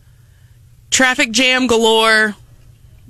Traffic 0.91 1.33
jam 1.33 1.67
galore. 1.67 2.37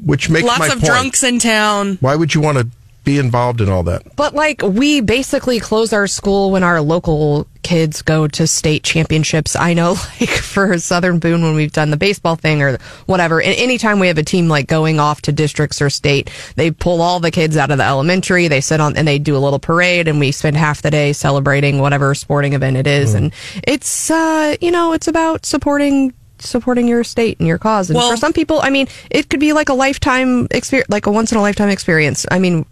Which 0.05 0.31
makes 0.31 0.47
Lots 0.47 0.59
my 0.61 0.67
of 0.67 0.73
point. 0.73 0.85
drunks 0.85 1.23
in 1.23 1.39
town. 1.39 1.99
Why 2.01 2.17
would 2.17 2.35
you 2.35 2.41
want 2.41 2.59
to 2.59 2.69
be 3.05 3.19
involved 3.19 3.61
in 3.61 3.69
all 3.69 3.83
that? 3.85 4.03
But 4.17 4.35
like 4.35 4.63
we 4.63 5.01
basically 5.01 5.61
close 5.61 5.93
our 5.93 6.07
school 6.07 6.51
when 6.51 6.63
our 6.63 6.81
local 6.81 7.47
kids 7.63 8.03
go 8.03 8.27
to 8.27 8.47
state 8.47 8.83
championships. 8.83 9.55
I 9.57 9.75
know 9.75 9.91
like 10.21 10.31
for 10.31 10.79
Southern 10.79 11.19
Boone 11.19 11.43
when 11.43 11.55
we've 11.55 11.73
done 11.73 11.91
the 11.91 11.97
baseball 11.97 12.37
thing 12.37 12.63
or 12.63 12.79
whatever. 13.07 13.41
And 13.41 13.55
anytime 13.57 13.99
we 14.01 14.09
have 14.09 14.19
a 14.19 14.23
team 14.23 14.49
like 14.49 14.67
going 14.67 14.99
off 14.99 15.23
to 15.23 15.33
districts 15.33 15.81
or 15.81 15.91
state, 15.91 16.31
they 16.57 16.71
pull 16.71 17.01
all 17.03 17.21
the 17.21 17.31
kids 17.31 17.57
out 17.57 17.71
of 17.71 17.79
the 17.79 17.85
elementary, 17.85 18.49
they 18.49 18.61
sit 18.61 18.81
on 18.81 18.97
and 18.97 19.07
they 19.07 19.19
do 19.19 19.37
a 19.37 19.39
little 19.39 19.59
parade 19.59 20.09
and 20.09 20.19
we 20.19 20.33
spend 20.33 20.57
half 20.57 20.83
the 20.83 20.91
day 20.91 21.13
celebrating 21.13 21.79
whatever 21.79 22.15
sporting 22.15 22.55
event 22.55 22.77
it 22.77 22.87
is. 22.87 23.15
And 23.15 23.33
it's 23.65 24.11
uh 24.11 24.57
you 24.61 24.71
know, 24.71 24.93
it's 24.93 25.09
about 25.09 25.47
supporting 25.47 26.13
supporting 26.41 26.89
your 26.89 27.05
state 27.05 27.39
and 27.39 27.47
your 27.49 27.59
cause. 27.59 27.91
And 27.91 27.97
Well- 27.97 28.11
for 28.11 28.17
some 28.17 28.33
people, 28.33 28.61
I 28.63 28.71
mean, 28.71 28.89
it 29.11 29.29
could 29.29 29.41
be 29.41 29.53
like 29.53 29.69
a 29.69 29.75
lifetime 29.75 30.47
experience 30.51 30.89
like 30.91 31.07
a 31.07 31.11
once 31.13 31.33
in 31.33 31.39
a 31.39 31.43
lifetime 31.43 31.69
experience. 31.71 32.27
I 32.31 32.39
mean, 32.39 32.65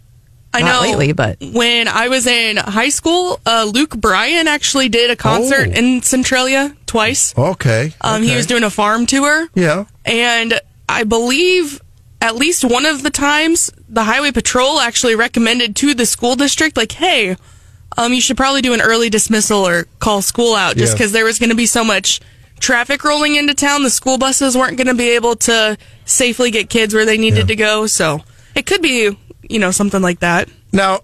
I 0.53 0.61
not 0.61 0.81
know 0.83 0.89
lately, 0.89 1.11
but 1.13 1.37
when 1.53 1.87
I 1.87 2.07
was 2.07 2.25
in 2.25 2.57
high 2.57 2.89
school, 2.89 3.39
uh, 3.45 3.69
Luke 3.71 3.95
Bryan 3.95 4.47
actually 4.47 4.89
did 4.89 5.11
a 5.11 5.15
concert 5.15 5.69
Oh. 5.69 5.77
in 5.77 6.01
Centralia 6.01 6.75
twice. 6.87 7.33
Okay. 7.37 7.93
Um, 8.01 8.23
He 8.23 8.35
was 8.35 8.47
doing 8.47 8.63
a 8.63 8.69
farm 8.71 9.05
tour. 9.05 9.47
Yeah. 9.53 9.85
And 10.05 10.59
I 10.87 11.03
believe 11.03 11.79
at 12.21 12.35
least 12.35 12.63
one 12.65 12.85
of 12.87 13.03
the 13.03 13.11
times 13.11 13.69
the 13.87 14.03
highway 14.05 14.31
patrol 14.31 14.79
actually 14.79 15.15
recommended 15.15 15.75
to 15.77 15.93
the 15.93 16.05
school 16.07 16.35
district, 16.35 16.75
like, 16.77 16.93
hey, 16.93 17.37
um, 17.97 18.11
you 18.13 18.19
should 18.21 18.35
probably 18.37 18.61
do 18.63 18.73
an 18.73 18.81
early 18.81 19.09
dismissal 19.11 19.67
or 19.67 19.85
call 19.99 20.21
school 20.23 20.55
out 20.55 20.75
just 20.77 20.93
Yeah. 20.93 20.97
because 20.97 21.11
there 21.11 21.25
was 21.25 21.37
going 21.37 21.49
to 21.51 21.55
be 21.55 21.65
so 21.67 21.83
much 21.83 22.21
traffic 22.59 23.03
rolling 23.03 23.35
into 23.35 23.53
town. 23.53 23.83
The 23.83 23.89
school 23.89 24.17
buses 24.17 24.55
weren't 24.55 24.77
going 24.77 24.87
to 24.87 24.93
be 24.93 25.09
able 25.11 25.35
to 25.37 25.77
safely 26.05 26.51
get 26.51 26.69
kids 26.69 26.93
where 26.93 27.05
they 27.05 27.17
needed 27.17 27.47
to 27.47 27.55
go. 27.55 27.87
So 27.87 28.21
it 28.55 28.65
could 28.65 28.81
be, 28.81 29.17
you 29.43 29.59
know, 29.59 29.71
something 29.71 30.01
like 30.01 30.19
that. 30.19 30.49
Now, 30.71 30.99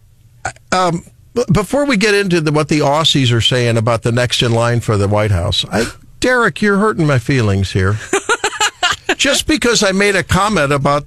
um, 0.71 1.03
before 1.51 1.85
we 1.85 1.97
get 1.97 2.13
into 2.13 2.41
the, 2.41 2.51
what 2.51 2.69
the 2.69 2.79
Aussies 2.79 3.31
are 3.33 3.41
saying 3.41 3.77
about 3.77 4.03
the 4.03 4.11
next 4.11 4.41
in 4.41 4.51
line 4.51 4.79
for 4.79 4.97
the 4.97 5.07
White 5.07 5.31
House, 5.31 5.65
I, 5.71 5.85
Derek, 6.19 6.61
you're 6.61 6.77
hurting 6.77 7.05
my 7.05 7.19
feelings 7.19 7.71
here. 7.71 7.97
Just 9.17 9.47
because 9.47 9.83
I 9.83 9.91
made 9.91 10.15
a 10.15 10.23
comment 10.23 10.71
about 10.71 11.05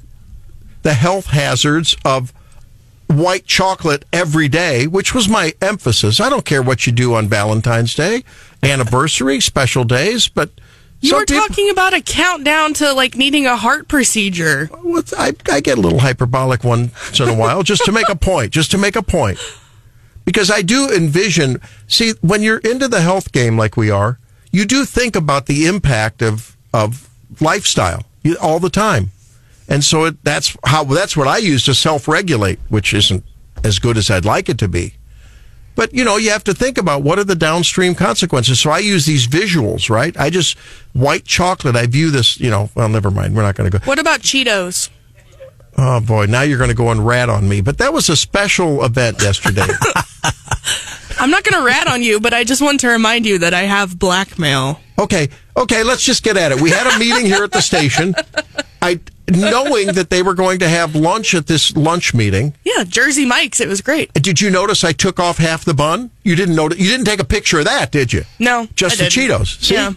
the 0.82 0.94
health 0.94 1.26
hazards 1.26 1.96
of 2.04 2.32
white 3.08 3.46
chocolate 3.46 4.04
every 4.12 4.48
day, 4.48 4.86
which 4.86 5.14
was 5.14 5.28
my 5.28 5.52
emphasis. 5.60 6.20
I 6.20 6.28
don't 6.28 6.44
care 6.44 6.62
what 6.62 6.86
you 6.86 6.92
do 6.92 7.14
on 7.14 7.26
Valentine's 7.26 7.94
Day, 7.94 8.22
anniversary, 8.62 9.40
special 9.40 9.84
days, 9.84 10.28
but 10.28 10.50
You 11.00 11.14
were 11.14 11.24
people- 11.26 11.46
talking 11.46 11.70
about 11.70 11.94
a 11.94 12.00
countdown 12.00 12.74
to 12.74 12.92
like 12.92 13.16
needing 13.16 13.46
a 13.46 13.56
heart 13.56 13.88
procedure. 13.88 14.68
I, 15.16 15.32
I 15.50 15.60
get 15.60 15.78
a 15.78 15.80
little 15.80 16.00
hyperbolic 16.00 16.64
once 16.64 17.18
in 17.20 17.28
a 17.28 17.34
while 17.34 17.62
just 17.62 17.84
to 17.84 17.92
make 17.92 18.08
a 18.08 18.16
point, 18.16 18.52
just 18.52 18.70
to 18.72 18.78
make 18.78 18.96
a 18.96 19.02
point. 19.02 19.38
Because 20.24 20.50
I 20.50 20.60
do 20.62 20.90
envision, 20.90 21.60
see, 21.86 22.12
when 22.20 22.42
you're 22.42 22.58
into 22.58 22.86
the 22.88 23.00
health 23.00 23.32
game 23.32 23.56
like 23.56 23.76
we 23.76 23.90
are, 23.90 24.18
you 24.52 24.64
do 24.66 24.84
think 24.84 25.16
about 25.16 25.46
the 25.46 25.66
impact 25.66 26.20
of, 26.22 26.56
of 26.74 27.08
lifestyle 27.40 28.04
all 28.40 28.58
the 28.60 28.68
time. 28.70 29.10
And 29.70 29.84
so 29.84 30.04
it, 30.06 30.22
that's 30.24 30.56
how, 30.64 30.84
that's 30.84 31.16
what 31.16 31.28
I 31.28 31.38
use 31.38 31.64
to 31.66 31.74
self 31.74 32.08
regulate, 32.08 32.58
which 32.68 32.92
isn't 32.92 33.24
as 33.64 33.78
good 33.78 33.96
as 33.96 34.10
I'd 34.10 34.24
like 34.24 34.48
it 34.48 34.58
to 34.58 34.68
be. 34.68 34.94
But 35.78 35.94
you 35.94 36.02
know, 36.02 36.16
you 36.16 36.30
have 36.30 36.42
to 36.42 36.54
think 36.54 36.76
about 36.76 37.04
what 37.04 37.20
are 37.20 37.24
the 37.24 37.36
downstream 37.36 37.94
consequences. 37.94 38.58
So 38.58 38.70
I 38.70 38.80
use 38.80 39.06
these 39.06 39.28
visuals, 39.28 39.88
right? 39.88 40.18
I 40.18 40.28
just 40.28 40.58
white 40.92 41.24
chocolate. 41.24 41.76
I 41.76 41.86
view 41.86 42.10
this, 42.10 42.40
you 42.40 42.50
know. 42.50 42.68
Well, 42.74 42.88
never 42.88 43.12
mind. 43.12 43.36
We're 43.36 43.42
not 43.42 43.54
going 43.54 43.70
to 43.70 43.78
go. 43.78 43.84
What 43.84 44.00
about 44.00 44.18
Cheetos? 44.18 44.90
Oh 45.76 46.00
boy, 46.00 46.26
now 46.26 46.42
you're 46.42 46.58
going 46.58 46.70
to 46.70 46.74
go 46.74 46.90
and 46.90 47.06
rat 47.06 47.28
on 47.28 47.48
me. 47.48 47.60
But 47.60 47.78
that 47.78 47.92
was 47.92 48.08
a 48.08 48.16
special 48.16 48.84
event 48.84 49.22
yesterday. 49.22 49.68
I'm 51.20 51.30
not 51.30 51.44
going 51.44 51.60
to 51.60 51.64
rat 51.64 51.86
on 51.86 52.02
you, 52.02 52.18
but 52.18 52.34
I 52.34 52.42
just 52.42 52.60
want 52.60 52.80
to 52.80 52.88
remind 52.88 53.24
you 53.24 53.38
that 53.38 53.54
I 53.54 53.62
have 53.62 53.96
blackmail. 54.00 54.80
okay, 54.98 55.28
okay, 55.56 55.84
let's 55.84 56.02
just 56.02 56.24
get 56.24 56.36
at 56.36 56.50
it. 56.50 56.60
We 56.60 56.70
had 56.70 56.92
a 56.92 56.98
meeting 56.98 57.24
here 57.24 57.44
at 57.44 57.52
the 57.52 57.62
station. 57.62 58.16
I 58.82 58.98
knowing 59.30 59.88
that 59.88 60.10
they 60.10 60.22
were 60.22 60.34
going 60.34 60.58
to 60.60 60.68
have 60.68 60.94
lunch 60.94 61.34
at 61.34 61.46
this 61.46 61.76
lunch 61.76 62.14
meeting. 62.14 62.54
Yeah, 62.64 62.84
Jersey 62.84 63.24
Mike's. 63.24 63.60
It 63.60 63.68
was 63.68 63.80
great. 63.80 64.12
Did 64.14 64.40
you 64.40 64.50
notice 64.50 64.84
I 64.84 64.92
took 64.92 65.18
off 65.20 65.38
half 65.38 65.64
the 65.64 65.74
bun? 65.74 66.10
You 66.24 66.36
didn't 66.36 66.56
notice. 66.56 66.78
You 66.78 66.88
didn't 66.90 67.06
take 67.06 67.20
a 67.20 67.24
picture 67.24 67.58
of 67.60 67.64
that, 67.66 67.90
did 67.92 68.12
you? 68.12 68.24
No, 68.38 68.68
Just 68.74 68.98
the. 68.98 69.04
Cheetos. 69.04 69.60
See? 69.62 69.74
Yeah. 69.74 69.92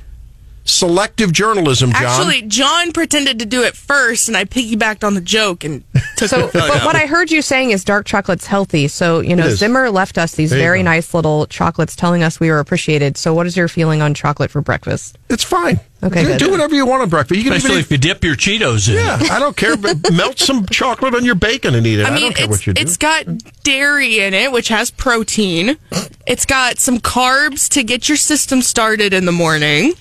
Selective 0.72 1.32
journalism, 1.32 1.92
John. 1.92 2.04
Actually, 2.04 2.42
John 2.44 2.92
pretended 2.92 3.40
to 3.40 3.46
do 3.46 3.62
it 3.64 3.76
first, 3.76 4.28
and 4.28 4.36
I 4.38 4.46
piggybacked 4.46 5.04
on 5.04 5.14
the 5.14 5.22
joke 5.22 5.64
and 5.64 5.84
took 6.18 6.30
So, 6.30 6.48
it. 6.48 6.54
but 6.54 6.84
what 6.86 6.96
I 6.96 7.06
heard 7.06 7.30
you 7.32 7.42
saying 7.42 7.72
is 7.72 7.84
dark 7.84 8.06
chocolate's 8.06 8.46
healthy. 8.48 8.88
So, 8.88 9.20
you 9.20 9.36
know, 9.36 9.50
Zimmer 9.50 9.90
left 9.90 10.18
us 10.18 10.34
these 10.36 10.50
There 10.50 10.60
very 10.60 10.80
go. 10.80 10.84
nice 10.86 11.14
little 11.14 11.46
chocolates 11.48 11.96
telling 11.96 12.24
us 12.24 12.40
we 12.40 12.50
were 12.50 12.60
appreciated. 12.60 13.18
So, 13.18 13.34
what 13.34 13.46
is 13.48 13.56
your 13.58 13.68
feeling 13.68 14.02
on 14.02 14.14
chocolate 14.14 14.50
for 14.52 14.62
breakfast? 14.62 15.18
it's 15.30 15.44
fine. 15.44 15.80
Okay, 16.04 16.22
You 16.24 16.28
good. 16.30 16.40
do 16.40 16.50
whatever 16.52 16.74
you 16.74 16.86
want 16.86 17.04
on 17.04 17.10
breakfast. 17.10 17.38
You 17.38 17.44
can 17.44 17.54
Especially 17.54 17.76
even 17.78 17.86
if 17.86 17.92
you 17.92 17.98
dip 18.00 18.24
your 18.24 18.36
Cheetos 18.36 18.90
in. 18.90 18.96
yeah, 18.96 19.20
I 19.32 19.38
don't 19.40 19.56
care. 19.56 19.78
But 19.78 20.12
melt 20.12 20.40
some 20.40 20.66
chocolate 20.66 21.14
on 21.14 21.24
your 21.24 21.36
bacon 21.36 21.76
and 21.76 21.86
eat 21.86 22.00
it. 22.00 22.06
I, 22.08 22.16
I 22.16 22.20
don't 22.20 22.36
care 22.36 22.48
what 22.48 22.66
you 22.66 22.74
do. 22.74 22.82
it's 22.82 22.98
got 22.98 23.26
dairy 23.64 24.20
in 24.22 24.34
it, 24.34 24.52
which 24.52 24.70
has 24.70 24.90
protein. 24.90 25.78
It's 26.26 26.46
got 26.48 26.80
some 26.80 26.98
carbs 26.98 27.70
to 27.70 27.84
get 27.84 28.10
your 28.10 28.18
system 28.18 28.62
started 28.64 29.14
in 29.14 29.26
the 29.26 29.32
morning. 29.32 29.94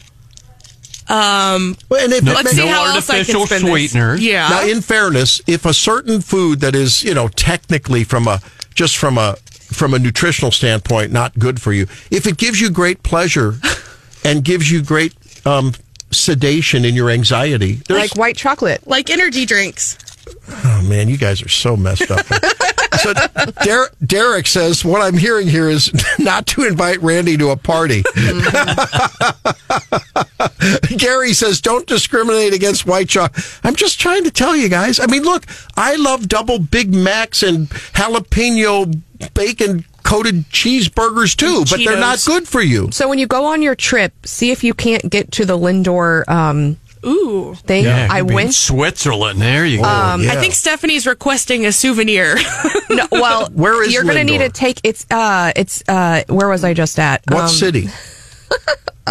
Um, 1.10 1.76
Well, 1.88 2.04
and 2.04 2.12
if 2.12 2.22
No- 2.22 2.32
it 2.32 2.34
let's 2.36 2.50
see 2.52 2.56
no 2.58 2.68
how 2.68 2.84
else 2.94 3.10
I 3.10 3.24
can 3.24 3.36
artificial 3.36 3.46
spin 3.46 3.64
this. 3.64 4.20
Yeah. 4.20 4.48
Now, 4.48 4.62
in 4.66 4.80
fairness, 4.80 5.40
if 5.46 5.66
a 5.66 5.74
certain 5.74 6.20
food 6.20 6.60
that 6.60 6.74
is, 6.74 7.02
you 7.02 7.14
know, 7.14 7.28
technically 7.28 8.04
from 8.04 8.28
a 8.28 8.40
just 8.74 8.96
from 8.96 9.18
a 9.18 9.36
from 9.72 9.92
a 9.94 9.98
nutritional 9.98 10.50
standpoint 10.52 11.10
not 11.12 11.36
good 11.38 11.60
for 11.60 11.72
you, 11.72 11.86
if 12.10 12.26
it 12.26 12.36
gives 12.36 12.60
you 12.60 12.70
great 12.70 13.02
pleasure 13.02 13.56
and 14.24 14.44
gives 14.44 14.70
you 14.70 14.82
great 14.82 15.14
um, 15.46 15.72
sedation 16.12 16.84
in 16.84 16.94
your 16.94 17.10
anxiety, 17.10 17.80
there's, 17.88 18.00
Like 18.00 18.16
white 18.16 18.36
chocolate. 18.36 18.86
like 18.86 19.10
energy 19.10 19.46
drinks. 19.46 19.96
oh 20.64 20.82
man, 20.88 21.08
you 21.08 21.16
guys 21.16 21.42
are 21.42 21.48
so 21.48 21.76
messed 21.76 22.10
up. 22.10 22.24
so 23.00 23.14
Der- 23.64 23.90
Derek 24.04 24.46
says 24.46 24.84
what 24.84 25.00
I'm 25.02 25.16
hearing 25.16 25.48
here 25.48 25.68
is 25.68 25.90
not 26.18 26.46
to 26.48 26.64
invite 26.64 27.00
Randy 27.02 27.36
to 27.38 27.50
a 27.50 27.56
party. 27.56 28.02
Gary 30.98 31.32
says, 31.32 31.60
don't 31.60 31.86
discriminate 31.86 32.52
against 32.52 32.86
white 32.86 33.08
chocolate. 33.08 33.44
I'm 33.64 33.76
just 33.76 34.00
trying 34.00 34.24
to 34.24 34.30
tell 34.30 34.54
you 34.56 34.68
guys. 34.68 35.00
I 35.00 35.06
mean, 35.06 35.22
look, 35.22 35.46
I 35.76 35.96
love 35.96 36.28
double 36.28 36.58
Big 36.58 36.94
Macs 36.94 37.42
and 37.42 37.68
jalapeno 37.68 39.00
bacon 39.34 39.84
coated 40.02 40.44
cheeseburgers 40.50 41.36
too, 41.36 41.64
but 41.70 41.78
they're 41.84 42.00
not 42.00 42.22
good 42.26 42.48
for 42.48 42.60
you. 42.62 42.90
So, 42.92 43.08
when 43.08 43.18
you 43.18 43.26
go 43.26 43.44
on 43.46 43.62
your 43.62 43.74
trip, 43.74 44.12
see 44.26 44.50
if 44.50 44.64
you 44.64 44.74
can't 44.74 45.08
get 45.10 45.30
to 45.32 45.44
the 45.44 45.58
Lindor 45.58 46.26
um, 46.28 46.78
Ooh. 47.06 47.54
thing. 47.54 47.84
Yeah, 47.84 48.08
I 48.10 48.20
could 48.20 48.26
be 48.28 48.30
in 48.32 48.34
went. 48.36 48.54
Switzerland. 48.54 49.40
There 49.40 49.66
you 49.66 49.78
go. 49.78 49.84
Um, 49.84 50.22
Yeah. 50.22 50.32
I 50.32 50.36
think 50.36 50.54
Stephanie's 50.54 51.06
requesting 51.06 51.66
a 51.66 51.72
souvenir. 51.72 52.36
No, 52.90 53.06
well, 53.12 53.48
Where 53.50 53.84
is 53.84 53.94
you're 53.94 54.02
going 54.02 54.16
to 54.16 54.24
need 54.24 54.38
to 54.38 54.48
take 54.48 54.80
it's 54.82 55.06
uh 55.12 55.52
it's 55.54 55.80
uh 55.88 56.24
where 56.28 56.48
was 56.48 56.64
I 56.64 56.74
just 56.74 56.98
at? 56.98 57.22
What 57.28 57.42
Um, 57.42 57.48
city? 57.48 57.88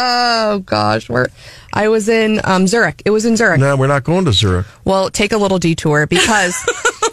Oh 0.02 0.60
gosh, 0.60 1.10
where 1.10 1.28
I 1.74 1.90
was 1.90 2.08
in 2.08 2.40
um 2.46 2.68
Zurich. 2.68 3.02
It 3.06 3.10
was 3.10 3.26
in 3.26 3.36
Zurich. 3.36 3.60
No, 3.60 3.76
we're 3.76 3.88
not 3.88 4.06
going 4.06 4.24
to 4.26 4.32
Zurich. 4.32 4.66
Well, 4.86 5.10
take 5.10 5.34
a 5.34 5.38
little 5.38 5.60
detour 5.60 6.08
because 6.08 6.56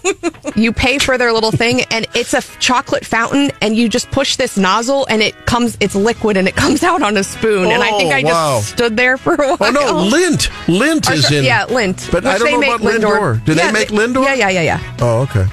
you 0.55 0.73
pay 0.73 0.99
for 0.99 1.19
their 1.19 1.33
little 1.33 1.51
thing 1.51 1.81
and 1.91 2.07
it's 2.15 2.33
a 2.33 2.43
chocolate 2.61 3.05
fountain 3.05 3.51
and 3.61 3.75
you 3.77 3.89
just 3.89 4.09
push 4.13 4.37
this 4.37 4.57
nozzle 4.57 5.05
and 5.11 5.21
it 5.21 5.35
comes 5.47 5.77
it's 5.81 5.97
liquid 5.97 6.37
and 6.37 6.47
it 6.47 6.55
comes 6.55 6.85
out 6.85 7.03
on 7.03 7.17
a 7.17 7.25
spoon 7.25 7.73
and 7.73 7.83
I 7.83 7.91
think 7.99 8.13
Oh, 8.13 8.17
I 8.17 8.23
wow. 8.23 8.59
just 8.61 8.69
stood 8.75 8.97
there 8.97 9.17
for 9.17 9.35
a 9.35 9.57
while. 9.57 9.57
Oh 9.61 9.71
no, 9.73 9.99
Lint. 10.07 10.49
Lint 10.69 11.11
Or 11.11 11.15
is 11.15 11.33
in. 11.33 11.45
yeah, 11.45 11.67
Lindt. 11.67 12.13
But 12.13 12.25
I 12.25 12.39
don't 12.39 12.61
know 12.61 12.69
about 12.75 12.83
Lindor. 12.83 13.45
Do 13.45 13.55
Yeah, 13.55 13.67
they 13.67 13.73
make 13.73 13.89
Lindor? 13.89 14.23
Yeah, 14.25 14.35
yeah, 14.35 14.51
yeah, 14.51 14.63
yeah. 14.63 14.97
Oh, 15.01 15.23
okay. 15.23 15.47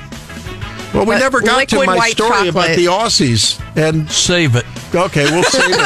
Well, 0.93 1.05
we 1.05 1.15
But 1.15 1.19
never 1.19 1.41
got 1.41 1.67
to 1.69 1.75
liquid 1.75 1.87
my 1.87 1.95
white 1.97 2.11
story 2.11 2.47
about 2.49 2.75
the 2.75 2.85
Aussies. 2.85 3.59
And 3.75 4.09
Save 4.11 4.55
it. 4.55 4.65
okay, 4.93 5.25
we'll 5.31 5.43
save 5.43 5.63
it. 5.75 5.79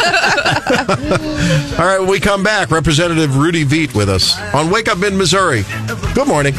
All 1.79 1.85
right, 1.85 1.99
when 1.99 2.09
we 2.09 2.19
come 2.19 2.43
back, 2.43 2.71
Representative 2.71 3.37
Rudy 3.37 3.63
Veit 3.63 3.95
with 3.95 4.09
us 4.09 4.37
on 4.53 4.69
Wake 4.69 4.89
Up 4.89 5.01
in 5.03 5.17
Missouri. 5.17 5.63
Good 6.13 6.27
morning. 6.27 6.53